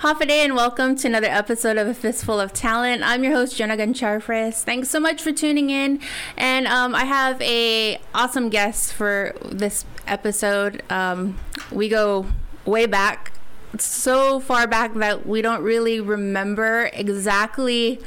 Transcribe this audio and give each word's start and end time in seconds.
Hafa 0.00 0.22
adai 0.22 0.44
and 0.46 0.54
welcome 0.54 0.96
to 0.96 1.08
another 1.08 1.26
episode 1.26 1.76
of 1.76 1.86
A 1.86 1.92
Fistful 1.92 2.40
of 2.40 2.54
Talent. 2.54 3.02
I'm 3.02 3.22
your 3.22 3.34
host, 3.34 3.58
Jonah 3.58 3.76
Gancharfres. 3.76 4.62
Thanks 4.62 4.88
so 4.88 4.98
much 4.98 5.22
for 5.22 5.30
tuning 5.30 5.68
in. 5.68 6.00
And 6.38 6.66
um, 6.66 6.94
I 6.94 7.04
have 7.04 7.38
a 7.42 8.00
awesome 8.14 8.48
guest 8.48 8.94
for 8.94 9.36
this 9.44 9.84
episode. 10.06 10.82
Um, 10.90 11.38
we 11.70 11.90
go 11.90 12.28
way 12.64 12.86
back, 12.86 13.32
so 13.76 14.40
far 14.40 14.66
back 14.66 14.94
that 14.94 15.26
we 15.26 15.42
don't 15.42 15.62
really 15.62 16.00
remember 16.00 16.88
exactly 16.94 18.00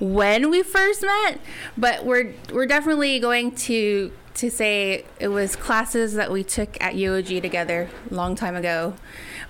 when 0.00 0.50
we 0.50 0.62
first 0.62 1.00
met, 1.00 1.40
but 1.78 2.04
we're 2.04 2.34
we're 2.52 2.66
definitely 2.66 3.18
going 3.18 3.52
to 3.52 4.12
to 4.34 4.50
say 4.50 5.06
it 5.18 5.28
was 5.28 5.56
classes 5.56 6.12
that 6.12 6.30
we 6.30 6.44
took 6.44 6.78
at 6.78 6.92
UOG 6.92 7.40
together 7.40 7.88
a 8.10 8.14
long 8.14 8.34
time 8.34 8.54
ago. 8.54 8.92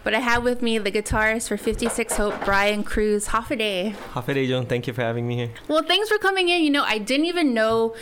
But 0.04 0.14
I 0.14 0.18
have 0.18 0.42
with 0.42 0.62
me 0.62 0.78
the 0.78 0.90
guitarist 0.90 1.48
for 1.48 1.56
56 1.56 2.16
Hope, 2.16 2.44
Brian 2.44 2.82
Cruz. 2.82 3.28
Hafa 3.28 3.56
adai. 3.56 3.94
Half 4.14 4.28
a 4.28 4.34
day, 4.34 4.48
Joan. 4.48 4.66
Thank 4.66 4.86
you 4.86 4.92
for 4.92 5.02
having 5.02 5.28
me 5.28 5.36
here. 5.36 5.50
Well, 5.68 5.82
thanks 5.82 6.08
for 6.08 6.18
coming 6.18 6.48
in. 6.48 6.62
You 6.62 6.70
know, 6.70 6.84
I 6.84 6.98
didn't 6.98 7.26
even 7.26 7.54
know 7.54 7.94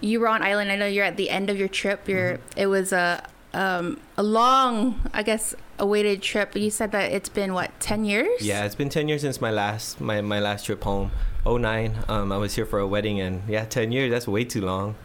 you 0.00 0.20
were 0.20 0.28
on 0.28 0.42
island. 0.42 0.70
I 0.70 0.76
know 0.76 0.86
you're 0.86 1.04
at 1.04 1.16
the 1.16 1.30
end 1.30 1.50
of 1.50 1.58
your 1.58 1.68
trip. 1.68 2.08
You're. 2.08 2.34
Mm-hmm. 2.34 2.60
It 2.60 2.66
was 2.66 2.92
a 2.92 3.28
um, 3.54 4.00
a 4.16 4.22
long, 4.22 5.00
I 5.12 5.22
guess, 5.22 5.54
awaited 5.78 6.22
trip. 6.22 6.52
But 6.52 6.62
you 6.62 6.70
said 6.70 6.92
that 6.92 7.10
it's 7.10 7.28
been 7.28 7.54
what 7.54 7.78
10 7.80 8.04
years? 8.04 8.42
Yeah, 8.42 8.64
it's 8.64 8.74
been 8.74 8.88
10 8.88 9.08
years 9.08 9.22
since 9.22 9.40
my 9.40 9.50
last 9.50 10.00
my 10.00 10.20
my 10.20 10.40
last 10.40 10.66
trip 10.66 10.84
home. 10.84 11.10
09. 11.46 11.96
Um, 12.08 12.30
I 12.30 12.36
was 12.36 12.54
here 12.54 12.66
for 12.66 12.78
a 12.78 12.86
wedding, 12.86 13.20
and 13.20 13.42
yeah, 13.48 13.64
10 13.64 13.90
years. 13.90 14.10
That's 14.10 14.28
way 14.28 14.44
too 14.44 14.60
long. 14.60 14.96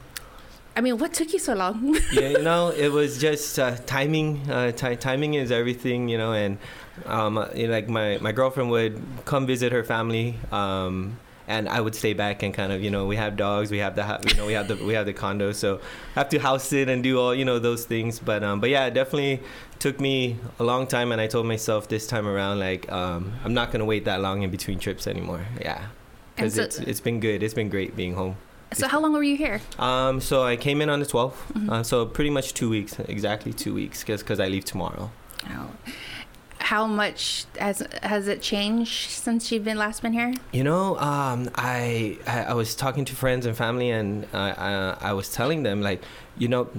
I 0.76 0.82
mean, 0.82 0.98
what 0.98 1.14
took 1.14 1.34
you 1.34 1.40
so 1.40 1.54
long? 1.54 1.96
yeah, 2.14 2.30
you 2.30 2.42
know, 2.42 2.70
it 2.70 2.90
was 2.92 3.20
just 3.20 3.60
uh, 3.60 3.76
timing. 3.86 4.50
Uh, 4.50 4.72
t- 4.72 4.96
timing 4.96 5.36
is 5.36 5.52
everything, 5.52 6.10
you 6.10 6.18
know. 6.18 6.34
And 6.34 6.58
um, 7.06 7.48
you 7.56 7.68
know, 7.68 7.74
like 7.74 7.90
my 7.90 8.18
my 8.22 8.32
girlfriend 8.32 8.72
would 8.72 9.02
come 9.26 9.46
visit 9.46 9.72
her 9.72 9.84
family, 9.84 10.36
um, 10.52 11.18
and 11.48 11.70
I 11.70 11.80
would 11.80 11.94
stay 11.94 12.14
back 12.14 12.42
and 12.42 12.54
kind 12.54 12.72
of, 12.72 12.82
you 12.82 12.90
know, 12.90 13.06
we 13.06 13.18
have 13.18 13.38
dogs, 13.38 13.70
we 13.70 13.80
have 13.80 13.96
the, 13.96 14.20
you 14.28 14.36
know, 14.36 14.46
we 14.48 14.54
have 14.54 14.68
the 14.68 14.76
we 14.76 14.94
have 14.94 15.06
the 15.06 15.14
condo, 15.14 15.52
so 15.52 15.80
I 16.16 16.20
have 16.20 16.30
to 16.30 16.40
house 16.40 16.64
sit 16.64 16.90
and 16.90 17.04
do 17.04 17.20
all, 17.20 17.36
you 17.36 17.46
know, 17.46 17.60
those 17.60 17.86
things. 17.86 18.20
But 18.20 18.44
um, 18.44 18.60
but 18.60 18.72
yeah, 18.72 18.86
it 18.88 18.96
definitely 18.96 19.42
took 19.78 20.00
me 20.00 20.38
a 20.58 20.64
long 20.64 20.88
time, 20.88 21.12
and 21.12 21.22
I 21.22 21.28
told 21.28 21.46
myself 21.46 21.88
this 21.88 22.08
time 22.08 22.28
around, 22.28 22.60
like, 22.60 22.92
um, 22.92 23.34
I'm 23.44 23.54
not 23.54 23.72
gonna 23.72 23.86
wait 23.86 24.06
that 24.06 24.22
long 24.22 24.42
in 24.42 24.50
between 24.50 24.80
trips 24.80 25.06
anymore. 25.06 25.46
Yeah, 25.62 25.86
because 26.36 26.56
so, 26.56 26.64
it's 26.64 26.80
it's 26.80 27.00
been 27.00 27.20
good. 27.20 27.44
It's 27.44 27.54
been 27.54 27.70
great 27.70 27.96
being 27.96 28.16
home. 28.16 28.38
So 28.74 28.88
how 28.88 29.00
long 29.00 29.14
were 29.14 29.24
you 29.24 29.38
here? 29.38 29.62
Um, 29.80 30.20
so 30.20 30.44
I 30.44 30.56
came 30.56 30.82
in 30.82 30.90
on 30.90 31.00
the 31.00 31.06
12th. 31.06 31.32
Mm-hmm. 31.32 31.70
Uh, 31.70 31.84
so 31.84 32.06
pretty 32.06 32.30
much 32.30 32.54
two 32.54 32.70
weeks, 32.70 33.00
exactly 33.00 33.54
two 33.54 33.74
weeks, 33.74 34.04
because 34.04 34.40
I 34.40 34.48
leave 34.48 34.66
tomorrow. 34.66 35.12
Oh. 35.50 35.70
How 36.60 36.88
much 36.88 37.46
has 37.60 37.86
has 38.02 38.30
it 38.30 38.42
changed 38.42 39.10
since 39.10 39.52
you've 39.52 39.66
been 39.66 39.78
last 39.78 40.02
been 40.02 40.14
here? 40.14 40.34
You 40.54 40.64
know, 40.64 40.98
um, 40.98 41.50
I, 41.56 42.18
I, 42.26 42.44
I 42.46 42.54
was 42.54 42.74
talking 42.74 43.04
to 43.06 43.16
friends 43.16 43.46
and 43.46 43.56
family, 43.56 43.90
and 43.90 44.26
uh, 44.34 44.54
I, 45.02 45.10
I 45.10 45.14
was 45.14 45.30
telling 45.30 45.64
them 45.64 45.82
like, 45.82 46.02
you 46.38 46.48
know, 46.48 46.70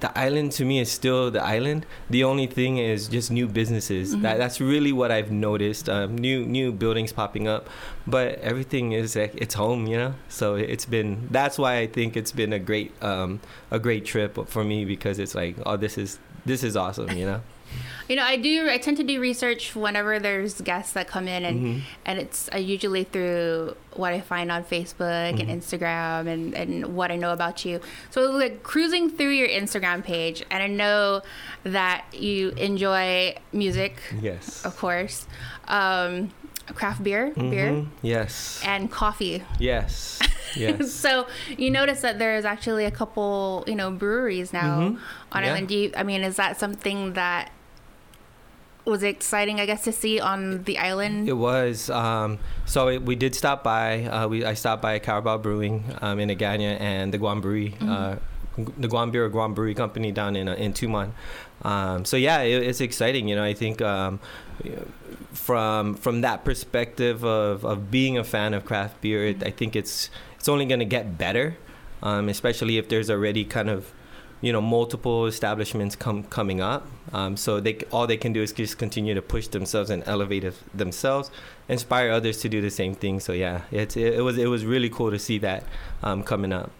the 0.00 0.16
island 0.18 0.52
to 0.52 0.64
me 0.64 0.80
is 0.80 0.90
still 0.90 1.30
the 1.30 1.42
island. 1.42 1.86
The 2.08 2.24
only 2.24 2.46
thing 2.46 2.78
is 2.78 3.08
just 3.08 3.30
new 3.30 3.46
businesses. 3.46 4.12
Mm-hmm. 4.12 4.22
That 4.22 4.38
that's 4.38 4.60
really 4.60 4.92
what 4.92 5.10
I've 5.10 5.30
noticed. 5.30 5.88
Um, 5.88 6.16
new 6.16 6.44
new 6.44 6.72
buildings 6.72 7.12
popping 7.12 7.46
up, 7.46 7.68
but 8.06 8.38
everything 8.40 8.92
is 8.92 9.14
like 9.16 9.34
it's 9.36 9.54
home, 9.54 9.86
you 9.86 9.96
know. 9.96 10.14
So 10.28 10.54
it's 10.54 10.86
been 10.86 11.28
that's 11.30 11.58
why 11.58 11.78
I 11.78 11.86
think 11.86 12.16
it's 12.16 12.32
been 12.32 12.52
a 12.52 12.58
great 12.58 12.92
um, 13.02 13.40
a 13.70 13.78
great 13.78 14.04
trip 14.04 14.48
for 14.48 14.64
me 14.64 14.84
because 14.84 15.18
it's 15.18 15.34
like 15.34 15.56
oh 15.64 15.76
this 15.76 15.98
is 15.98 16.18
this 16.46 16.64
is 16.64 16.76
awesome, 16.76 17.10
you 17.10 17.26
know. 17.26 17.42
You 18.08 18.16
know, 18.16 18.24
I 18.24 18.36
do. 18.36 18.68
I 18.68 18.78
tend 18.78 18.96
to 18.96 19.04
do 19.04 19.20
research 19.20 19.76
whenever 19.76 20.18
there's 20.18 20.60
guests 20.60 20.94
that 20.94 21.06
come 21.06 21.28
in, 21.28 21.44
and 21.44 21.60
mm-hmm. 21.60 21.80
and 22.04 22.18
it's 22.18 22.50
uh, 22.52 22.58
usually 22.58 23.04
through 23.04 23.76
what 23.92 24.12
I 24.12 24.20
find 24.20 24.50
on 24.50 24.64
Facebook 24.64 25.38
mm-hmm. 25.38 25.48
and 25.48 25.62
Instagram, 25.62 26.26
and 26.26 26.54
and 26.54 26.96
what 26.96 27.12
I 27.12 27.16
know 27.16 27.32
about 27.32 27.64
you. 27.64 27.80
So 28.10 28.32
like 28.32 28.64
cruising 28.64 29.10
through 29.10 29.30
your 29.30 29.48
Instagram 29.48 30.02
page, 30.02 30.44
and 30.50 30.60
I 30.60 30.66
know 30.66 31.22
that 31.62 32.04
you 32.12 32.48
enjoy 32.50 33.36
music. 33.52 33.96
Yes, 34.20 34.64
of 34.64 34.76
course. 34.76 35.28
Um, 35.68 36.32
craft 36.74 37.04
beer, 37.04 37.30
mm-hmm. 37.30 37.50
beer, 37.50 37.86
yes, 38.02 38.60
and 38.64 38.90
coffee. 38.90 39.44
Yes. 39.58 40.18
Yes. 40.56 40.90
so 40.90 41.28
you 41.56 41.70
notice 41.70 42.00
that 42.00 42.18
there's 42.18 42.44
actually 42.44 42.84
a 42.84 42.90
couple, 42.90 43.62
you 43.68 43.76
know, 43.76 43.92
breweries 43.92 44.52
now 44.52 44.80
mm-hmm. 44.80 44.98
on 45.30 45.44
yeah. 45.44 45.50
island. 45.50 45.68
Do 45.68 45.76
you, 45.76 45.92
I 45.96 46.02
mean, 46.02 46.22
is 46.22 46.34
that 46.38 46.58
something 46.58 47.12
that 47.12 47.52
was 48.84 49.02
exciting, 49.02 49.60
I 49.60 49.66
guess, 49.66 49.84
to 49.84 49.92
see 49.92 50.20
on 50.20 50.64
the 50.64 50.78
island? 50.78 51.28
It 51.28 51.34
was. 51.34 51.90
Um, 51.90 52.38
so 52.66 52.88
it, 52.88 53.02
we 53.02 53.16
did 53.16 53.34
stop 53.34 53.62
by. 53.62 54.04
Uh, 54.04 54.28
we 54.28 54.44
I 54.44 54.54
stopped 54.54 54.82
by 54.82 54.98
Carabao 54.98 55.38
Brewing 55.38 55.84
um, 56.00 56.18
in 56.18 56.28
Agana 56.28 56.80
and 56.80 57.12
the 57.12 57.18
Guam 57.18 57.40
Brewery, 57.40 57.70
mm-hmm. 57.70 57.88
uh, 57.88 58.16
the 58.78 58.88
Guam 58.88 59.10
Beer 59.10 59.28
Guam 59.28 59.54
Brewery 59.54 59.74
Company 59.74 60.12
down 60.12 60.36
in 60.36 60.48
uh, 60.48 60.54
in 60.54 60.72
Tumon. 60.72 61.10
Um, 61.62 62.04
so 62.04 62.16
yeah, 62.16 62.40
it, 62.40 62.62
it's 62.62 62.80
exciting. 62.80 63.28
You 63.28 63.36
know, 63.36 63.44
I 63.44 63.54
think 63.54 63.82
um, 63.82 64.20
from 65.32 65.94
from 65.94 66.22
that 66.22 66.44
perspective 66.44 67.24
of, 67.24 67.64
of 67.64 67.90
being 67.90 68.18
a 68.18 68.24
fan 68.24 68.54
of 68.54 68.64
craft 68.64 69.00
beer, 69.00 69.26
it, 69.26 69.42
I 69.44 69.50
think 69.50 69.76
it's 69.76 70.10
it's 70.36 70.48
only 70.48 70.64
going 70.64 70.80
to 70.80 70.86
get 70.86 71.18
better, 71.18 71.56
um, 72.02 72.28
especially 72.28 72.78
if 72.78 72.88
there's 72.88 73.10
already 73.10 73.44
kind 73.44 73.68
of 73.68 73.92
you 74.40 74.52
know 74.52 74.60
multiple 74.60 75.26
establishments 75.26 75.96
come 75.96 76.24
coming 76.24 76.60
up. 76.60 76.86
Um, 77.12 77.36
so 77.36 77.60
they 77.60 77.78
all 77.92 78.06
they 78.06 78.16
can 78.16 78.32
do 78.32 78.42
is 78.42 78.52
just 78.52 78.78
continue 78.78 79.14
to 79.14 79.22
push 79.22 79.48
themselves 79.48 79.90
and 79.90 80.02
elevate 80.06 80.44
themselves 80.74 81.30
inspire 81.68 82.10
others 82.10 82.40
to 82.40 82.48
do 82.48 82.60
the 82.60 82.70
same 82.70 82.94
thing. 82.94 83.20
So 83.20 83.32
yeah 83.32 83.62
it, 83.70 83.96
it 83.96 84.22
was 84.22 84.38
it 84.38 84.46
was 84.46 84.64
really 84.64 84.90
cool 84.90 85.10
to 85.10 85.18
see 85.18 85.38
that 85.38 85.64
um, 86.02 86.22
coming 86.22 86.52
up 86.52 86.70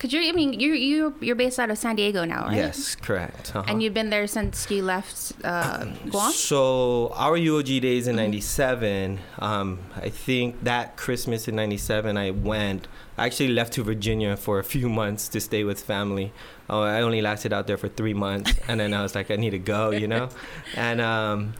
because 0.00 0.14
you're, 0.14 0.22
I 0.22 0.32
mean, 0.32 0.58
you're 0.58 0.74
you 0.74 1.14
you're 1.20 1.36
based 1.36 1.58
out 1.58 1.68
of 1.68 1.76
San 1.76 1.94
Diego 1.94 2.24
now, 2.24 2.46
right? 2.46 2.56
Yes, 2.56 2.94
correct. 2.94 3.54
Uh-huh. 3.54 3.66
And 3.68 3.82
you've 3.82 3.92
been 3.92 4.08
there 4.08 4.26
since 4.26 4.70
you 4.70 4.82
left 4.82 5.34
uh, 5.44 5.84
Guam. 6.10 6.32
So 6.32 7.12
our 7.14 7.36
UOG 7.36 7.82
days 7.82 8.06
in 8.06 8.16
'97. 8.16 9.18
Mm-hmm. 9.18 9.44
Um, 9.44 9.78
I 9.96 10.08
think 10.08 10.64
that 10.64 10.96
Christmas 10.96 11.48
in 11.48 11.56
'97, 11.56 12.16
I 12.16 12.30
went. 12.30 12.88
I 13.18 13.26
actually 13.26 13.48
left 13.48 13.74
to 13.74 13.82
Virginia 13.82 14.38
for 14.38 14.58
a 14.58 14.64
few 14.64 14.88
months 15.00 15.28
to 15.28 15.40
stay 15.40 15.64
with 15.64 15.82
family. 15.82 16.32
Oh, 16.70 16.80
I 16.80 17.02
only 17.02 17.20
lasted 17.20 17.52
out 17.52 17.66
there 17.66 17.76
for 17.76 17.88
three 17.88 18.14
months, 18.14 18.54
and 18.68 18.80
then 18.80 18.94
I 18.94 19.02
was 19.02 19.14
like, 19.14 19.30
I 19.30 19.36
need 19.36 19.50
to 19.50 19.58
go, 19.58 19.90
you 19.90 20.08
know, 20.08 20.30
and 20.76 21.02
um, 21.02 21.52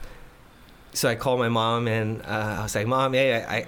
so 0.93 1.09
I 1.09 1.15
called 1.15 1.39
my 1.39 1.49
mom 1.49 1.87
and 1.87 2.21
uh, 2.23 2.57
I 2.59 2.63
was 2.63 2.75
like, 2.75 2.87
Mom, 2.87 3.13
hey, 3.13 3.43
I, 3.43 3.57
I 3.57 3.67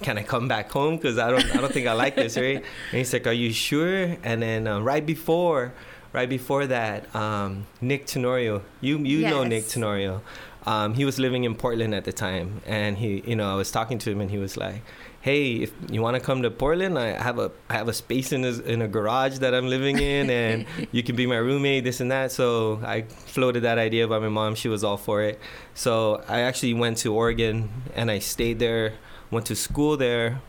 can 0.00 0.18
I 0.18 0.22
come 0.22 0.48
back 0.48 0.70
home? 0.70 0.96
Because 0.96 1.18
I 1.18 1.30
don't, 1.30 1.44
I 1.54 1.60
don't 1.60 1.72
think 1.72 1.86
I 1.86 1.92
like 1.92 2.14
this, 2.14 2.36
right? 2.36 2.56
And 2.56 2.64
he's 2.90 3.12
like, 3.12 3.26
Are 3.26 3.32
you 3.32 3.52
sure? 3.52 4.16
And 4.22 4.42
then 4.42 4.66
uh, 4.66 4.80
right 4.80 5.04
before, 5.04 5.72
right 6.12 6.28
before 6.28 6.66
that, 6.66 7.14
um, 7.14 7.66
Nick 7.80 8.06
Tenorio, 8.06 8.62
you 8.80 8.98
you 8.98 9.18
yes. 9.18 9.30
know 9.30 9.44
Nick 9.44 9.68
Tenorio. 9.68 10.22
Um, 10.64 10.94
he 10.94 11.04
was 11.04 11.18
living 11.18 11.42
in 11.42 11.56
Portland 11.56 11.92
at 11.92 12.04
the 12.04 12.12
time, 12.12 12.62
and 12.66 12.96
he, 12.96 13.20
you 13.26 13.34
know, 13.34 13.50
I 13.52 13.56
was 13.56 13.72
talking 13.72 13.98
to 13.98 14.10
him, 14.12 14.20
and 14.20 14.30
he 14.30 14.38
was 14.38 14.56
like, 14.56 14.82
"Hey, 15.20 15.54
if 15.54 15.72
you 15.90 16.00
want 16.00 16.14
to 16.14 16.20
come 16.20 16.42
to 16.42 16.52
Portland, 16.52 16.96
I 16.96 17.20
have 17.20 17.40
a 17.40 17.50
I 17.68 17.74
have 17.74 17.88
a 17.88 17.92
space 17.92 18.30
in 18.30 18.44
a, 18.44 18.52
in 18.60 18.80
a 18.80 18.86
garage 18.86 19.38
that 19.38 19.54
I'm 19.54 19.66
living 19.66 19.98
in, 19.98 20.30
and 20.30 20.66
you 20.92 21.02
can 21.02 21.16
be 21.16 21.26
my 21.26 21.38
roommate, 21.38 21.82
this 21.82 22.00
and 22.00 22.12
that." 22.12 22.30
So 22.30 22.80
I 22.84 23.02
floated 23.02 23.64
that 23.64 23.78
idea 23.78 24.06
by 24.06 24.20
my 24.20 24.28
mom; 24.28 24.54
she 24.54 24.68
was 24.68 24.84
all 24.84 24.96
for 24.96 25.22
it. 25.22 25.40
So 25.74 26.22
I 26.28 26.42
actually 26.42 26.74
went 26.74 26.98
to 26.98 27.12
Oregon, 27.12 27.68
and 27.96 28.08
I 28.08 28.20
stayed 28.20 28.60
there 28.60 28.94
went 29.32 29.46
to 29.46 29.56
school 29.56 29.96
there. 29.96 30.40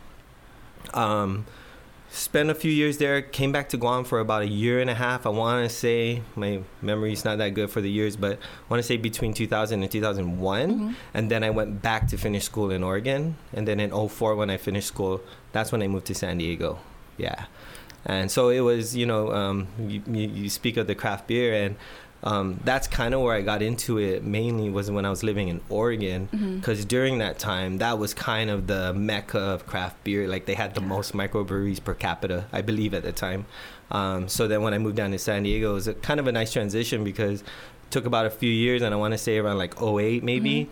Um, 0.94 1.48
spent 2.10 2.52
a 2.52 2.54
few 2.54 2.72
years 2.72 3.00
there. 3.00 3.22
Came 3.22 3.52
back 3.52 3.70
to 3.70 3.78
Guam 3.78 4.04
for 4.04 4.20
about 4.20 4.44
a 4.44 4.48
year 4.48 4.80
and 4.80 4.90
a 4.90 4.94
half. 4.94 5.26
I 5.26 5.30
want 5.30 5.68
to 5.68 5.76
say 5.76 6.22
my 6.36 6.62
memory's 6.82 7.26
not 7.26 7.40
that 7.40 7.56
good 7.56 7.72
for 7.72 7.82
the 7.82 7.90
years, 7.90 8.16
but 8.16 8.34
I 8.34 8.70
want 8.70 8.80
to 8.80 8.88
say 8.88 8.98
between 8.98 9.34
2000 9.34 9.82
and 9.82 9.92
2001. 9.92 10.70
Mm-hmm. 10.70 10.92
And 11.16 11.32
then 11.32 11.44
I 11.44 11.50
went 11.50 11.82
back 11.82 12.08
to 12.10 12.18
finish 12.18 12.44
school 12.44 12.70
in 12.70 12.84
Oregon. 12.84 13.38
And 13.54 13.68
then 13.68 13.80
in 13.80 13.90
04 13.90 14.36
when 14.36 14.52
I 14.52 14.58
finished 14.58 14.90
school, 14.90 15.22
that's 15.54 15.72
when 15.72 15.82
I 15.82 15.88
moved 15.88 16.06
to 16.08 16.16
San 16.16 16.38
Diego. 16.38 16.80
Yeah. 17.18 17.46
And 18.06 18.30
so 18.30 18.50
it 18.50 18.60
was, 18.60 18.96
you 18.96 19.06
know, 19.06 19.32
um, 19.32 19.68
you, 19.80 20.02
you 20.08 20.50
speak 20.50 20.76
of 20.76 20.88
the 20.88 20.96
craft 20.96 21.28
beer 21.28 21.54
and 21.54 21.78
um, 22.24 22.60
that's 22.64 22.88
kind 22.88 23.14
of 23.14 23.22
where 23.22 23.36
I 23.36 23.42
got 23.42 23.62
into 23.62 23.98
it 23.98 24.24
mainly 24.24 24.70
was 24.70 24.90
when 24.90 25.06
I 25.06 25.10
was 25.10 25.24
living 25.24 25.50
in 25.50 25.60
Oregon 25.70 26.30
because 26.58 26.80
mm-hmm. 26.80 26.88
during 26.88 27.18
that 27.18 27.38
time 27.38 27.80
that 27.80 28.00
was 28.00 28.14
kind 28.14 28.50
of 28.50 28.68
the 28.68 28.94
mecca 28.94 29.40
of 29.40 29.68
craft 29.68 30.04
beer 30.06 30.28
like 30.28 30.46
they 30.46 30.54
had 30.54 30.74
the 30.74 30.82
yeah. 30.82 30.88
most 30.88 31.14
microbreweries 31.14 31.84
per 31.84 31.94
capita 31.94 32.46
I 32.54 32.62
believe 32.62 32.94
at 32.94 33.04
the 33.04 33.12
time 33.12 33.46
um, 33.92 34.30
so 34.30 34.48
then 34.48 34.62
when 34.62 34.74
I 34.74 34.78
moved 34.78 34.96
down 34.96 35.12
to 35.12 35.20
San 35.20 35.44
Diego 35.44 35.72
it 35.72 35.74
was 35.74 35.88
a, 35.88 35.94
kind 35.96 36.20
of 36.20 36.28
a 36.28 36.32
nice 36.32 36.54
transition 36.54 37.04
because 37.04 37.42
it 37.42 37.92
took 37.92 38.06
about 38.06 38.26
a 38.26 38.32
few 38.32 38.52
years 38.52 38.82
and 38.82 38.94
I 38.94 38.98
want 38.98 39.14
to 39.14 39.18
say 39.18 39.38
around 39.38 39.58
like 39.58 39.82
08 39.82 40.24
maybe 40.24 40.70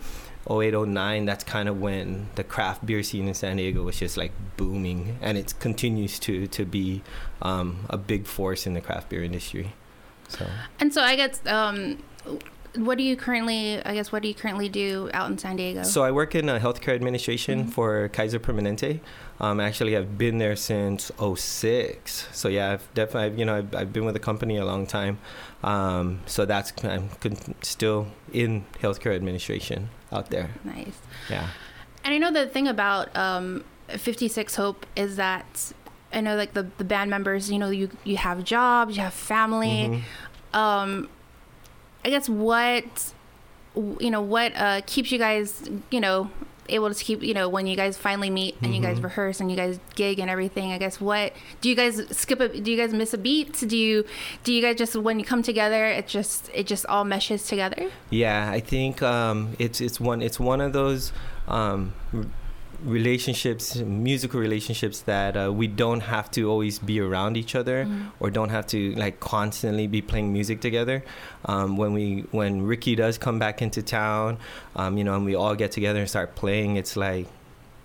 mm-hmm. 0.48 0.52
08 0.52 0.88
09 0.88 1.26
that's 1.26 1.44
kind 1.44 1.68
of 1.68 1.80
when 1.80 2.30
the 2.34 2.44
craft 2.44 2.86
beer 2.86 3.02
scene 3.02 3.28
in 3.28 3.34
San 3.34 3.58
Diego 3.58 3.82
was 3.82 3.98
just 3.98 4.16
like 4.16 4.32
booming 4.56 5.18
and 5.20 5.36
it 5.36 5.52
continues 5.60 6.18
to 6.20 6.46
to 6.46 6.64
be 6.64 7.02
um, 7.42 7.84
a 7.90 7.98
big 7.98 8.26
force 8.26 8.66
in 8.66 8.72
the 8.72 8.80
craft 8.80 9.10
beer 9.10 9.22
industry 9.22 9.74
so. 10.38 10.46
And 10.80 10.92
so 10.92 11.00
I 11.02 11.16
guess 11.16 11.40
um, 11.46 11.98
what 12.76 12.96
do 12.98 13.04
you 13.04 13.16
currently? 13.16 13.82
I 13.84 13.94
guess 13.94 14.10
what 14.12 14.22
do 14.22 14.28
you 14.28 14.34
currently 14.34 14.68
do 14.68 15.10
out 15.12 15.30
in 15.30 15.36
San 15.38 15.56
Diego? 15.56 15.82
So 15.82 16.02
I 16.02 16.10
work 16.10 16.34
in 16.34 16.48
uh, 16.48 16.58
healthcare 16.58 16.94
administration 16.94 17.64
Mhm. 17.66 17.70
for 17.72 18.08
Kaiser 18.08 18.38
Permanente. 18.40 19.00
Um, 19.40 19.58
actually, 19.60 19.96
I've 19.96 20.16
been 20.16 20.38
there 20.38 20.56
since 20.56 21.10
06. 21.18 22.28
So 22.32 22.48
yeah, 22.48 22.72
I've 22.72 22.94
definitely, 22.94 23.26
I've, 23.32 23.38
you 23.38 23.44
know, 23.44 23.56
I've, 23.56 23.74
I've 23.74 23.92
been 23.92 24.04
with 24.04 24.14
the 24.14 24.20
company 24.20 24.56
a 24.56 24.64
long 24.64 24.86
time. 24.86 25.18
Um, 25.64 26.20
so 26.26 26.44
that's 26.44 26.72
I'm 26.84 27.08
con- 27.20 27.54
still 27.62 28.06
in 28.32 28.64
healthcare 28.80 29.14
administration 29.14 29.88
out 30.12 30.30
there. 30.30 30.50
nice. 30.64 30.98
Yeah. 31.28 31.48
And 32.04 32.14
I 32.14 32.18
know 32.18 32.32
the 32.32 32.46
thing 32.46 32.66
about 32.68 33.14
um, 33.16 33.64
56 33.88 34.54
Hope 34.56 34.86
is 34.96 35.16
that 35.16 35.72
I 36.12 36.20
know 36.20 36.36
like 36.36 36.52
the, 36.54 36.66
the 36.78 36.84
band 36.84 37.10
members, 37.10 37.50
you 37.50 37.58
know, 37.58 37.70
you 37.70 37.90
you 38.04 38.16
have 38.16 38.44
jobs, 38.44 38.96
you 38.96 39.02
have 39.02 39.14
family. 39.14 40.02
Mhm. 40.52 40.58
Um, 40.58 41.08
I 42.04 42.10
guess 42.10 42.28
what 42.28 43.12
you 43.74 44.10
know 44.10 44.20
what 44.20 44.52
uh, 44.56 44.80
keeps 44.86 45.10
you 45.12 45.18
guys, 45.18 45.68
you 45.90 46.00
know, 46.00 46.30
able 46.68 46.92
to 46.92 47.04
keep 47.04 47.22
you 47.22 47.34
know 47.34 47.48
when 47.48 47.66
you 47.66 47.74
guys 47.76 47.96
finally 47.96 48.30
meet 48.30 48.56
and 48.62 48.74
you 48.74 48.80
guys 48.82 48.98
Mhm. 49.00 49.04
rehearse 49.04 49.40
and 49.40 49.50
you 49.50 49.56
guys 49.56 49.80
gig 49.94 50.18
and 50.18 50.28
everything. 50.30 50.72
I 50.72 50.78
guess 50.78 51.00
what 51.00 51.32
do 51.60 51.68
you 51.68 51.74
guys 51.74 52.00
skip? 52.10 52.40
A, 52.40 52.48
do 52.48 52.70
you 52.70 52.76
guys 52.76 52.92
miss 52.92 53.14
a 53.14 53.18
beat? 53.18 53.64
Do 53.66 53.76
you 53.76 54.04
do 54.44 54.52
you 54.52 54.60
guys 54.62 54.76
just 54.76 54.94
when 54.96 55.18
you 55.18 55.24
come 55.24 55.42
together, 55.42 55.86
it 55.86 56.06
just 56.06 56.50
it 56.52 56.66
just 56.66 56.84
all 56.86 57.04
meshes 57.04 57.46
together? 57.46 57.90
Yeah, 58.10 58.50
I 58.50 58.60
think 58.60 59.02
um, 59.02 59.56
it's 59.58 59.80
it's 59.80 59.98
one 59.98 60.20
it's 60.22 60.38
one 60.38 60.60
of 60.60 60.72
those 60.72 61.12
um, 61.48 61.92
relationships, 62.84 63.76
musical 63.76 64.40
relationships 64.40 65.00
that 65.02 65.36
uh, 65.36 65.52
we 65.52 65.66
don't 65.66 66.00
have 66.00 66.30
to 66.32 66.48
always 66.50 66.78
be 66.78 67.00
around 67.00 67.36
each 67.36 67.54
other 67.54 67.84
Mhm. 67.84 68.06
or 68.20 68.30
don't 68.30 68.48
have 68.50 68.66
to 68.68 68.94
like 68.96 69.20
constantly 69.20 69.86
be 69.86 70.00
playing 70.02 70.32
music 70.32 70.60
together. 70.60 71.02
Um, 71.46 71.76
when 71.76 71.92
we 71.92 72.24
when 72.30 72.62
Ricky 72.62 72.94
does 72.94 73.18
come 73.18 73.38
back 73.38 73.62
into 73.62 73.82
town, 73.82 74.38
um, 74.76 74.96
you 74.98 75.04
know, 75.04 75.14
and 75.14 75.24
we 75.24 75.34
all 75.34 75.54
get 75.54 75.70
together 75.72 76.00
and 76.00 76.08
start 76.08 76.34
playing, 76.34 76.76
it's 76.76 76.96
like 76.96 77.26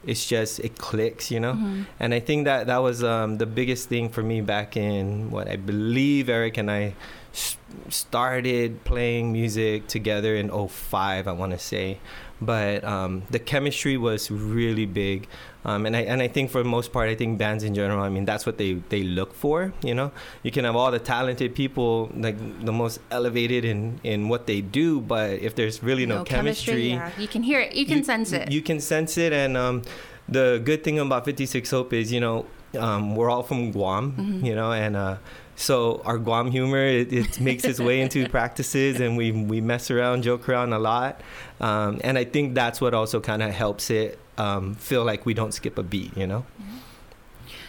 it's 0.05 0.25
just 0.27 0.59
it 0.61 0.77
clicks, 0.77 1.31
you 1.31 1.39
know. 1.39 1.53
Mhm. 1.53 1.85
And 1.99 2.13
I 2.13 2.19
think 2.19 2.45
that 2.45 2.67
that 2.67 2.77
was 2.77 3.03
um, 3.03 3.37
the 3.37 3.45
biggest 3.45 3.89
thing 3.89 4.09
for 4.09 4.23
me 4.23 4.41
back 4.41 4.77
in 4.77 5.29
what 5.31 5.47
I 5.49 5.55
believe 5.57 6.29
Eric 6.29 6.57
and 6.57 6.71
I 6.71 6.93
s- 7.33 7.57
started 7.89 8.83
playing 8.85 9.31
music 9.33 9.87
together 9.87 10.35
in 10.35 10.49
05, 10.49 11.27
I 11.27 11.31
want 11.33 11.51
to 11.51 11.59
say. 11.59 11.97
But 12.39 12.83
um, 12.83 13.23
the 13.31 13.39
chemistry 13.39 13.97
was 13.97 14.29
really 14.29 14.85
big. 14.85 15.27
Um, 15.65 15.85
and 15.85 15.95
I 15.97 16.01
and 16.01 16.21
I 16.21 16.27
think 16.27 16.51
for 16.51 16.59
the 16.63 16.69
most 16.69 16.93
part, 16.93 17.09
I 17.09 17.15
think 17.15 17.37
bands 17.39 17.63
in 17.63 17.73
general, 17.73 17.99
I 18.01 18.09
mean, 18.09 18.25
that's 18.25 18.45
what 18.45 18.57
they, 18.57 18.73
they 18.89 19.03
look 19.03 19.33
for. 19.33 19.73
You 19.83 19.95
know, 19.95 20.11
you 20.43 20.51
can 20.51 20.63
have 20.63 20.75
all 20.75 20.91
the 20.91 20.99
talented 20.99 21.55
people, 21.55 22.09
like 22.15 22.37
the 22.63 22.71
most 22.71 22.99
elevated 23.11 23.65
in, 23.65 23.99
in 24.03 24.29
what 24.29 24.45
they 24.47 24.61
do, 24.61 25.01
but 25.01 25.31
if 25.31 25.55
there's 25.55 25.81
really 25.83 26.05
no, 26.05 26.23
chemistry, 26.23 26.91
yeah, 26.91 27.11
you 27.17 27.27
can 27.27 27.43
hear 27.43 27.59
it, 27.59 27.73
you 27.73 27.85
can 27.85 28.03
sense 28.03 28.31
it. 28.31 28.51
you 28.51 28.61
can 28.61 28.79
sense 28.79 29.17
it, 29.17 29.33
and 29.33 29.57
um, 29.57 29.81
the 30.29 30.61
good 30.63 30.83
thing 30.83 30.99
about 30.99 31.25
56 31.25 31.69
Hope 31.71 31.91
is, 31.91 32.11
you 32.13 32.19
know, 32.21 32.45
um, 32.77 33.15
we're 33.15 33.29
all 33.29 33.43
from 33.43 33.71
Guam, 33.71 34.13
Mhm. 34.13 34.45
you 34.45 34.55
know, 34.55 34.71
and 34.71 34.95
uh, 34.95 35.17
so 35.57 36.01
our 36.05 36.17
Guam 36.17 36.49
humor 36.51 36.77
it, 36.85 37.11
it 37.11 37.39
makes 37.49 37.65
its 37.65 37.79
way 37.79 37.99
into 37.99 38.29
practices, 38.29 39.01
and 39.01 39.17
we 39.17 39.31
we 39.33 39.59
mess 39.59 39.91
around, 39.91 40.21
joke 40.23 40.47
around 40.47 40.71
a 40.71 40.79
lot, 40.79 41.19
um, 41.59 41.99
and 42.03 42.17
I 42.17 42.23
think 42.23 42.53
that's 42.55 42.79
what 42.79 42.93
also 42.93 43.19
kind 43.19 43.43
of 43.43 43.51
helps 43.51 43.89
it 43.89 44.17
um, 44.37 44.75
feel 44.75 45.03
like 45.03 45.25
we 45.25 45.33
don't 45.33 45.53
skip 45.53 45.77
a 45.77 45.83
beat, 45.83 46.15
you 46.15 46.27
know. 46.27 46.45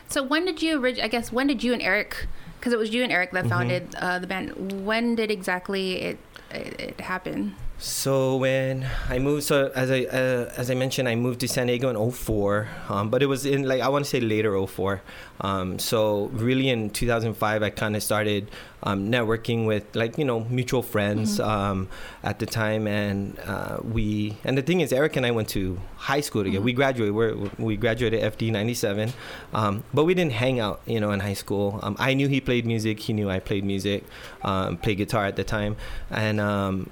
So 0.08 0.22
when 0.22 0.44
did 0.44 0.62
you 0.62 0.84
I 0.86 1.08
guess 1.08 1.32
when 1.32 1.46
did 1.48 1.64
you 1.64 1.72
and 1.72 1.82
Eric 1.82 2.28
because 2.60 2.72
it 2.72 2.78
was 2.78 2.92
you 2.92 3.02
and 3.02 3.12
Eric 3.12 3.30
that 3.32 3.44
Mhm. 3.44 3.48
founded 3.48 3.94
uh, 3.96 4.18
the 4.18 4.26
band. 4.26 4.84
When 4.86 5.14
did 5.14 5.30
exactly 5.30 6.00
it 6.02 6.18
it, 6.50 6.80
it 6.80 7.00
happen? 7.00 7.56
So 7.80 8.34
when 8.36 8.88
I 9.08 9.20
moved, 9.20 9.44
so 9.44 9.70
as 9.72 9.88
I 9.92 10.02
uh, 10.06 10.50
as 10.56 10.68
I 10.68 10.74
mentioned, 10.74 11.08
I 11.08 11.14
moved 11.14 11.38
to 11.40 11.48
San 11.48 11.68
Diego 11.68 11.88
in 11.88 12.10
04, 12.10 12.66
um, 12.88 13.08
but 13.08 13.22
it 13.22 13.26
was 13.26 13.46
in 13.46 13.68
like 13.68 13.80
I 13.80 13.88
want 13.88 14.04
to 14.04 14.10
say 14.10 14.18
later 14.18 14.58
04. 14.66 15.00
Um, 15.42 15.78
so 15.78 16.24
really 16.32 16.70
in 16.70 16.90
2005, 16.90 17.62
I 17.62 17.70
kind 17.70 17.94
of 17.94 18.02
started 18.02 18.50
um, 18.82 19.12
networking 19.12 19.64
with 19.64 19.94
like 19.94 20.18
you 20.18 20.24
know 20.24 20.40
mutual 20.50 20.82
friends 20.82 21.38
Mhm. 21.38 21.46
um, 21.46 21.88
at 22.24 22.40
the 22.40 22.46
time, 22.46 22.88
and 22.88 23.38
uh, 23.46 23.78
we 23.84 24.36
and 24.42 24.58
the 24.58 24.62
thing 24.62 24.80
is, 24.80 24.92
Eric 24.92 25.14
and 25.14 25.24
I 25.24 25.30
went 25.30 25.48
to 25.50 25.78
high 25.98 26.20
school 26.20 26.42
together. 26.42 26.60
Mhm. 26.62 26.64
We 26.64 26.72
graduated. 26.72 27.14
We're, 27.14 27.36
we 27.58 27.76
graduated 27.76 28.24
FD 28.24 28.50
97, 28.50 29.12
um, 29.54 29.84
but 29.94 30.02
we 30.02 30.14
didn't 30.14 30.32
hang 30.32 30.58
out, 30.58 30.80
you 30.84 30.98
know, 30.98 31.12
in 31.12 31.20
high 31.20 31.34
school. 31.34 31.78
Um, 31.84 31.94
I 32.00 32.14
knew 32.14 32.26
he 32.26 32.40
played 32.40 32.66
music. 32.66 32.98
He 32.98 33.12
knew 33.12 33.30
I 33.30 33.38
played 33.38 33.62
music, 33.64 34.02
um, 34.42 34.78
played 34.78 34.98
guitar 34.98 35.26
at 35.26 35.36
the 35.36 35.44
time, 35.44 35.76
and 36.10 36.40
um, 36.40 36.90